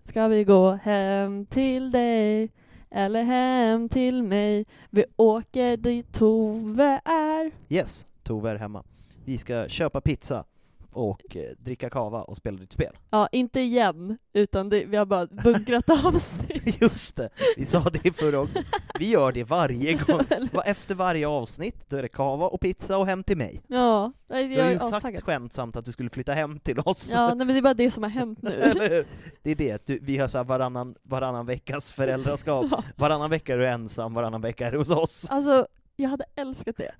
Ska 0.00 0.28
vi 0.28 0.44
gå 0.44 0.70
hem 0.72 1.46
till 1.46 1.90
dig 1.90 2.50
eller 2.90 3.22
hem 3.22 3.88
till 3.88 4.22
mig? 4.22 4.66
Vi 4.90 5.04
åker 5.16 5.76
dit 5.76 6.12
Tove 6.12 7.00
är. 7.04 7.50
Yes, 7.68 8.06
Tove 8.22 8.50
är 8.50 8.56
hemma. 8.56 8.84
Vi 9.24 9.38
ska 9.38 9.68
köpa 9.68 10.00
pizza 10.00 10.44
och 10.92 11.36
eh, 11.36 11.42
dricka 11.58 11.90
kava 11.90 12.22
och 12.22 12.36
spela 12.36 12.58
ditt 12.58 12.72
spel. 12.72 12.98
Ja, 13.10 13.28
inte 13.32 13.60
igen, 13.60 14.18
utan 14.32 14.68
det, 14.68 14.84
vi 14.84 14.96
har 14.96 15.06
bara 15.06 15.26
bunkrat 15.26 15.90
avsnitt. 16.04 16.80
Just 16.80 17.16
det, 17.16 17.28
vi 17.56 17.64
sa 17.64 17.80
det 18.02 18.12
förra 18.12 18.40
också. 18.40 18.58
Vi 18.98 19.08
gör 19.10 19.32
det 19.32 19.44
varje 19.44 19.92
gång. 19.94 20.20
Va- 20.52 20.62
Efter 20.62 20.94
varje 20.94 21.28
avsnitt, 21.28 21.88
då 21.90 21.96
är 21.96 22.02
det 22.02 22.08
kava 22.08 22.46
och 22.46 22.60
pizza 22.60 22.98
och 22.98 23.06
hem 23.06 23.24
till 23.24 23.36
mig. 23.36 23.62
Ja, 23.66 24.12
jag 24.28 24.50
Du 24.50 24.60
har 24.60 24.66
är 24.68 24.70
ju 24.70 24.78
sagt 24.78 24.94
astaggad. 24.94 25.24
skämtsamt 25.24 25.76
att 25.76 25.84
du 25.84 25.92
skulle 25.92 26.10
flytta 26.10 26.32
hem 26.32 26.58
till 26.60 26.78
oss. 26.78 27.10
Ja, 27.14 27.26
nej, 27.28 27.36
men 27.36 27.48
det 27.48 27.56
är 27.58 27.62
bara 27.62 27.74
det 27.74 27.90
som 27.90 28.02
har 28.02 28.10
hänt 28.10 28.42
nu. 28.42 28.50
Eller 28.62 28.90
hur? 28.90 29.06
Det 29.42 29.50
är 29.50 29.54
det, 29.54 29.86
du, 29.86 29.98
vi 30.02 30.18
har 30.18 30.28
så 30.28 30.38
här 30.38 30.44
varannan, 30.44 30.94
varannan 31.02 31.46
veckas 31.46 31.92
föräldraskap. 31.92 32.66
Ja. 32.70 32.82
Varannan 32.96 33.30
vecka 33.30 33.54
är 33.54 33.58
du 33.58 33.68
ensam, 33.68 34.14
varannan 34.14 34.40
vecka 34.40 34.66
är 34.66 34.72
du 34.72 34.78
hos 34.78 34.90
oss. 34.90 35.26
Alltså, 35.30 35.66
jag 36.02 36.08
hade 36.08 36.24
älskat 36.36 36.76
det. 36.76 36.94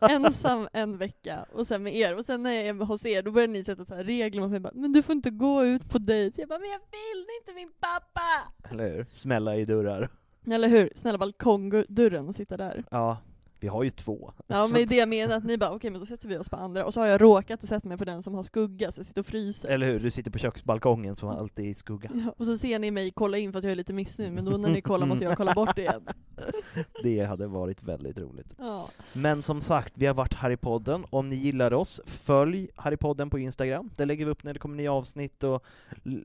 Ensam 0.10 0.68
en 0.72 0.98
vecka, 0.98 1.46
och 1.52 1.66
sen 1.66 1.82
med 1.82 1.96
er. 1.96 2.14
Och 2.14 2.24
sen 2.24 2.42
när 2.42 2.52
jag 2.52 2.66
är 2.66 2.84
hos 2.84 3.06
er, 3.06 3.22
då 3.22 3.30
börjar 3.30 3.48
ni 3.48 3.64
sätta 3.64 3.84
så 3.84 3.94
här 3.94 4.04
regler 4.04 4.42
mot 4.42 4.50
mig. 4.50 4.60
Bara, 4.60 4.72
men 4.74 4.92
du 4.92 5.02
får 5.02 5.12
inte 5.12 5.30
gå 5.30 5.64
ut 5.64 5.90
på 5.90 5.98
dejt. 5.98 6.40
Jag 6.40 6.48
bara, 6.48 6.58
men 6.58 6.68
jag 6.68 6.78
vill 6.78 7.26
inte 7.40 7.52
min 7.54 7.70
pappa! 7.80 8.52
Eller 8.70 8.96
hur? 8.96 9.06
Smälla 9.12 9.56
i 9.56 9.64
dörrar. 9.64 10.08
Eller 10.46 10.68
hur? 10.68 10.92
Snälla 10.94 11.18
balkongdörren 11.18 12.28
och 12.28 12.34
sitta 12.34 12.56
där. 12.56 12.84
Ja, 12.90 13.16
vi 13.60 13.68
har 13.68 13.82
ju 13.82 13.90
två. 13.90 14.32
Ja 14.46 14.68
men 14.72 14.86
det 14.86 14.96
jag 14.96 15.08
menar, 15.08 15.36
att 15.36 15.44
ni 15.44 15.58
bara 15.58 15.70
okej 15.70 15.90
men 15.90 16.00
då 16.00 16.06
sätter 16.06 16.28
vi 16.28 16.38
oss 16.38 16.48
på 16.48 16.56
andra, 16.56 16.84
och 16.86 16.94
så 16.94 17.00
har 17.00 17.06
jag 17.06 17.20
råkat 17.20 17.62
att 17.62 17.68
sätta 17.68 17.88
mig 17.88 17.98
på 17.98 18.04
den 18.04 18.22
som 18.22 18.34
har 18.34 18.42
skugga, 18.42 18.92
så 18.92 18.98
jag 18.98 19.06
sitter 19.06 19.20
och 19.20 19.26
fryser. 19.26 19.68
Eller 19.68 19.86
hur? 19.86 20.00
Du 20.00 20.10
sitter 20.10 20.30
på 20.30 20.38
köksbalkongen 20.38 21.16
som 21.16 21.28
alltid 21.28 21.64
är 21.64 21.68
i 21.68 21.74
skugga. 21.74 22.10
Ja, 22.14 22.34
och 22.36 22.46
så 22.46 22.56
ser 22.56 22.78
ni 22.78 22.90
mig 22.90 23.10
kolla 23.10 23.38
in 23.38 23.52
för 23.52 23.58
att 23.58 23.64
jag 23.64 23.72
är 23.72 23.76
lite 23.76 23.92
missnöjd, 23.92 24.32
men 24.32 24.44
då 24.44 24.56
när 24.56 24.70
ni 24.70 24.80
kollar 24.80 25.06
måste 25.06 25.24
jag 25.24 25.36
kolla 25.36 25.54
bort 25.54 25.78
igen. 25.78 26.02
Det 27.02 27.20
hade 27.24 27.46
varit 27.46 27.82
väldigt 27.82 28.18
roligt. 28.18 28.54
Ja. 28.58 28.88
Men 29.12 29.42
som 29.42 29.62
sagt, 29.62 29.92
vi 29.96 30.06
har 30.06 30.14
varit 30.14 30.34
Harrypodden. 30.34 31.04
Om 31.10 31.28
ni 31.28 31.36
gillar 31.36 31.72
oss, 31.72 32.00
följ 32.06 32.68
Harrypodden 32.76 33.30
på 33.30 33.38
Instagram. 33.38 33.90
Där 33.96 34.06
lägger 34.06 34.24
vi 34.24 34.30
upp 34.30 34.44
när 34.44 34.52
det 34.52 34.58
kommer 34.58 34.76
nya 34.76 34.92
avsnitt 34.92 35.44
och 35.44 35.64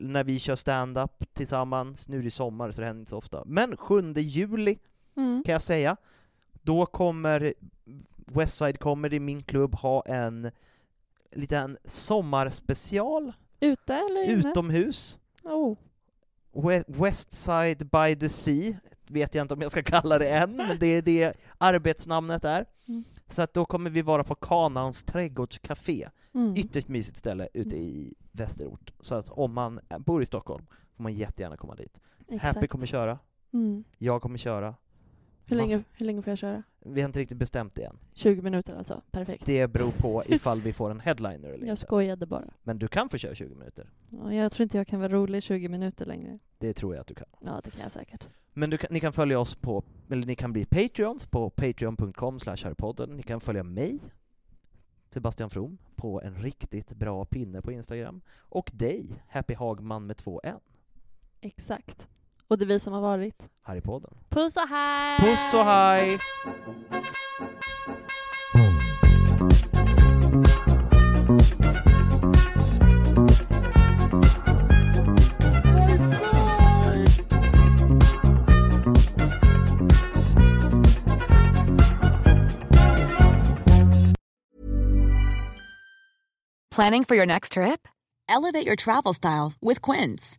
när 0.00 0.24
vi 0.24 0.38
kör 0.38 0.56
stand-up 0.56 1.24
tillsammans. 1.34 2.08
Nu 2.08 2.18
är 2.18 2.22
det 2.22 2.30
sommar 2.30 2.70
så 2.70 2.80
det 2.80 2.86
händer 2.86 3.00
inte 3.00 3.10
så 3.10 3.16
ofta. 3.16 3.42
Men 3.46 3.76
7 3.76 4.12
juli 4.16 4.78
Mm. 5.16 5.42
kan 5.46 5.52
jag 5.52 5.62
säga, 5.62 5.96
Då 6.64 6.86
kommer 6.86 7.54
Westside 8.16 8.78
Comedy, 8.78 9.20
min 9.20 9.42
klubb, 9.42 9.74
ha 9.74 10.02
en 10.06 10.50
liten 11.32 11.78
sommarspecial 11.84 13.32
Ute 13.60 13.94
eller 13.94 14.24
inne? 14.24 14.32
utomhus. 14.50 15.18
Oh. 15.42 15.76
We- 16.52 16.84
Westside 16.86 17.78
by 17.86 18.16
the 18.20 18.28
Sea, 18.28 18.74
vet 19.06 19.34
jag 19.34 19.44
inte 19.44 19.54
om 19.54 19.60
jag 19.62 19.70
ska 19.70 19.82
kalla 19.82 20.18
det 20.18 20.28
än, 20.28 20.56
men 20.56 20.78
det 20.78 20.86
är 20.86 21.02
det 21.02 21.34
arbetsnamnet 21.58 22.44
är. 22.44 22.66
Mm. 22.88 23.04
Så 23.26 23.42
att 23.42 23.54
då 23.54 23.64
kommer 23.64 23.90
vi 23.90 24.02
vara 24.02 24.24
på 24.24 24.34
Kanans 24.34 25.02
trädgårdscafé, 25.02 26.08
Mm. 26.34 26.54
ytterst 26.56 26.88
mysigt 26.88 27.16
ställe 27.16 27.48
ute 27.54 27.76
i 27.76 28.14
Västerort. 28.32 28.92
Så 29.00 29.14
att 29.14 29.30
om 29.30 29.54
man 29.54 29.80
bor 29.98 30.22
i 30.22 30.26
Stockholm 30.26 30.66
får 30.96 31.02
man 31.02 31.14
jättegärna 31.14 31.56
komma 31.56 31.74
dit. 31.74 32.00
Exakt. 32.28 32.42
Happy 32.54 32.66
kommer 32.66 32.86
köra, 32.86 33.18
Mm. 33.52 33.84
jag 33.98 34.22
kommer 34.22 34.38
köra. 34.38 34.74
Hur, 35.46 35.56
länge, 35.56 35.82
hur 35.92 36.06
länge 36.06 36.22
får 36.22 36.30
jag 36.30 36.38
köra? 36.38 36.62
Vi 36.78 37.00
har 37.00 37.08
inte 37.08 37.20
riktigt 37.20 37.38
bestämt 37.38 37.74
det 37.74 37.84
än. 37.84 37.98
20 38.14 38.42
minuter 38.42 38.76
alltså, 38.76 39.02
perfekt. 39.10 39.46
Det 39.46 39.66
beror 39.66 39.90
på 39.90 40.22
ifall 40.26 40.60
vi 40.60 40.72
får 40.72 40.90
en 40.90 41.00
headliner 41.00 41.48
eller 41.48 41.66
Jag 41.66 41.72
inte. 41.72 41.76
skojade 41.76 42.26
bara. 42.26 42.44
Men 42.62 42.78
du 42.78 42.88
kan 42.88 43.08
få 43.08 43.18
köra 43.18 43.34
20 43.34 43.54
minuter. 43.54 43.90
Ja, 44.10 44.34
jag 44.34 44.52
tror 44.52 44.62
inte 44.62 44.76
jag 44.76 44.86
kan 44.86 45.00
vara 45.00 45.12
rolig 45.12 45.38
i 45.38 45.40
20 45.40 45.68
minuter 45.68 46.06
längre. 46.06 46.38
Det 46.58 46.72
tror 46.72 46.94
jag 46.94 47.00
att 47.00 47.06
du 47.06 47.14
kan. 47.14 47.26
Ja, 47.40 47.60
det 47.64 47.70
kan 47.70 47.80
jag 47.80 47.92
säkert. 47.92 48.28
Men 48.52 48.78
kan, 48.78 48.88
ni 48.90 49.00
kan 49.00 49.12
följa 49.12 49.38
oss 49.38 49.54
på, 49.54 49.84
eller 50.10 50.26
ni 50.26 50.34
kan 50.36 50.52
bli 50.52 50.64
Patreons 50.64 51.26
på 51.26 51.50
patreon.com 51.50 52.38
harrypodden. 52.46 53.10
Ni 53.16 53.22
kan 53.22 53.40
följa 53.40 53.62
mig, 53.62 53.98
Sebastian 55.10 55.50
From, 55.50 55.78
på 55.96 56.22
en 56.22 56.34
riktigt 56.36 56.92
bra 56.92 57.24
pinne 57.24 57.62
på 57.62 57.72
Instagram. 57.72 58.20
Och 58.36 58.70
dig, 58.74 59.22
Happy 59.28 59.54
Hagman 59.54 60.06
med 60.06 60.16
två 60.16 60.40
N, 60.44 60.60
Exakt. 61.40 62.08
Och 62.48 62.58
det 62.58 62.64
är 62.64 62.66
vi 62.66 62.78
som 62.80 62.92
har 62.92 63.00
varit. 63.00 63.48
Harrypodden. 63.62 64.14
Puss 64.28 64.56
och 64.56 64.68
hej! 64.68 65.18
Puss 65.20 65.54
och 65.54 65.64
hej! 65.64 66.18
Planning 86.70 87.04
for 87.04 87.14
your 87.14 87.26
next 87.26 87.52
trip? 87.52 87.86
Elevate 88.28 88.66
your 88.66 88.74
travel 88.74 89.14
style 89.14 89.52
with 89.60 89.80
Quince. 89.80 90.38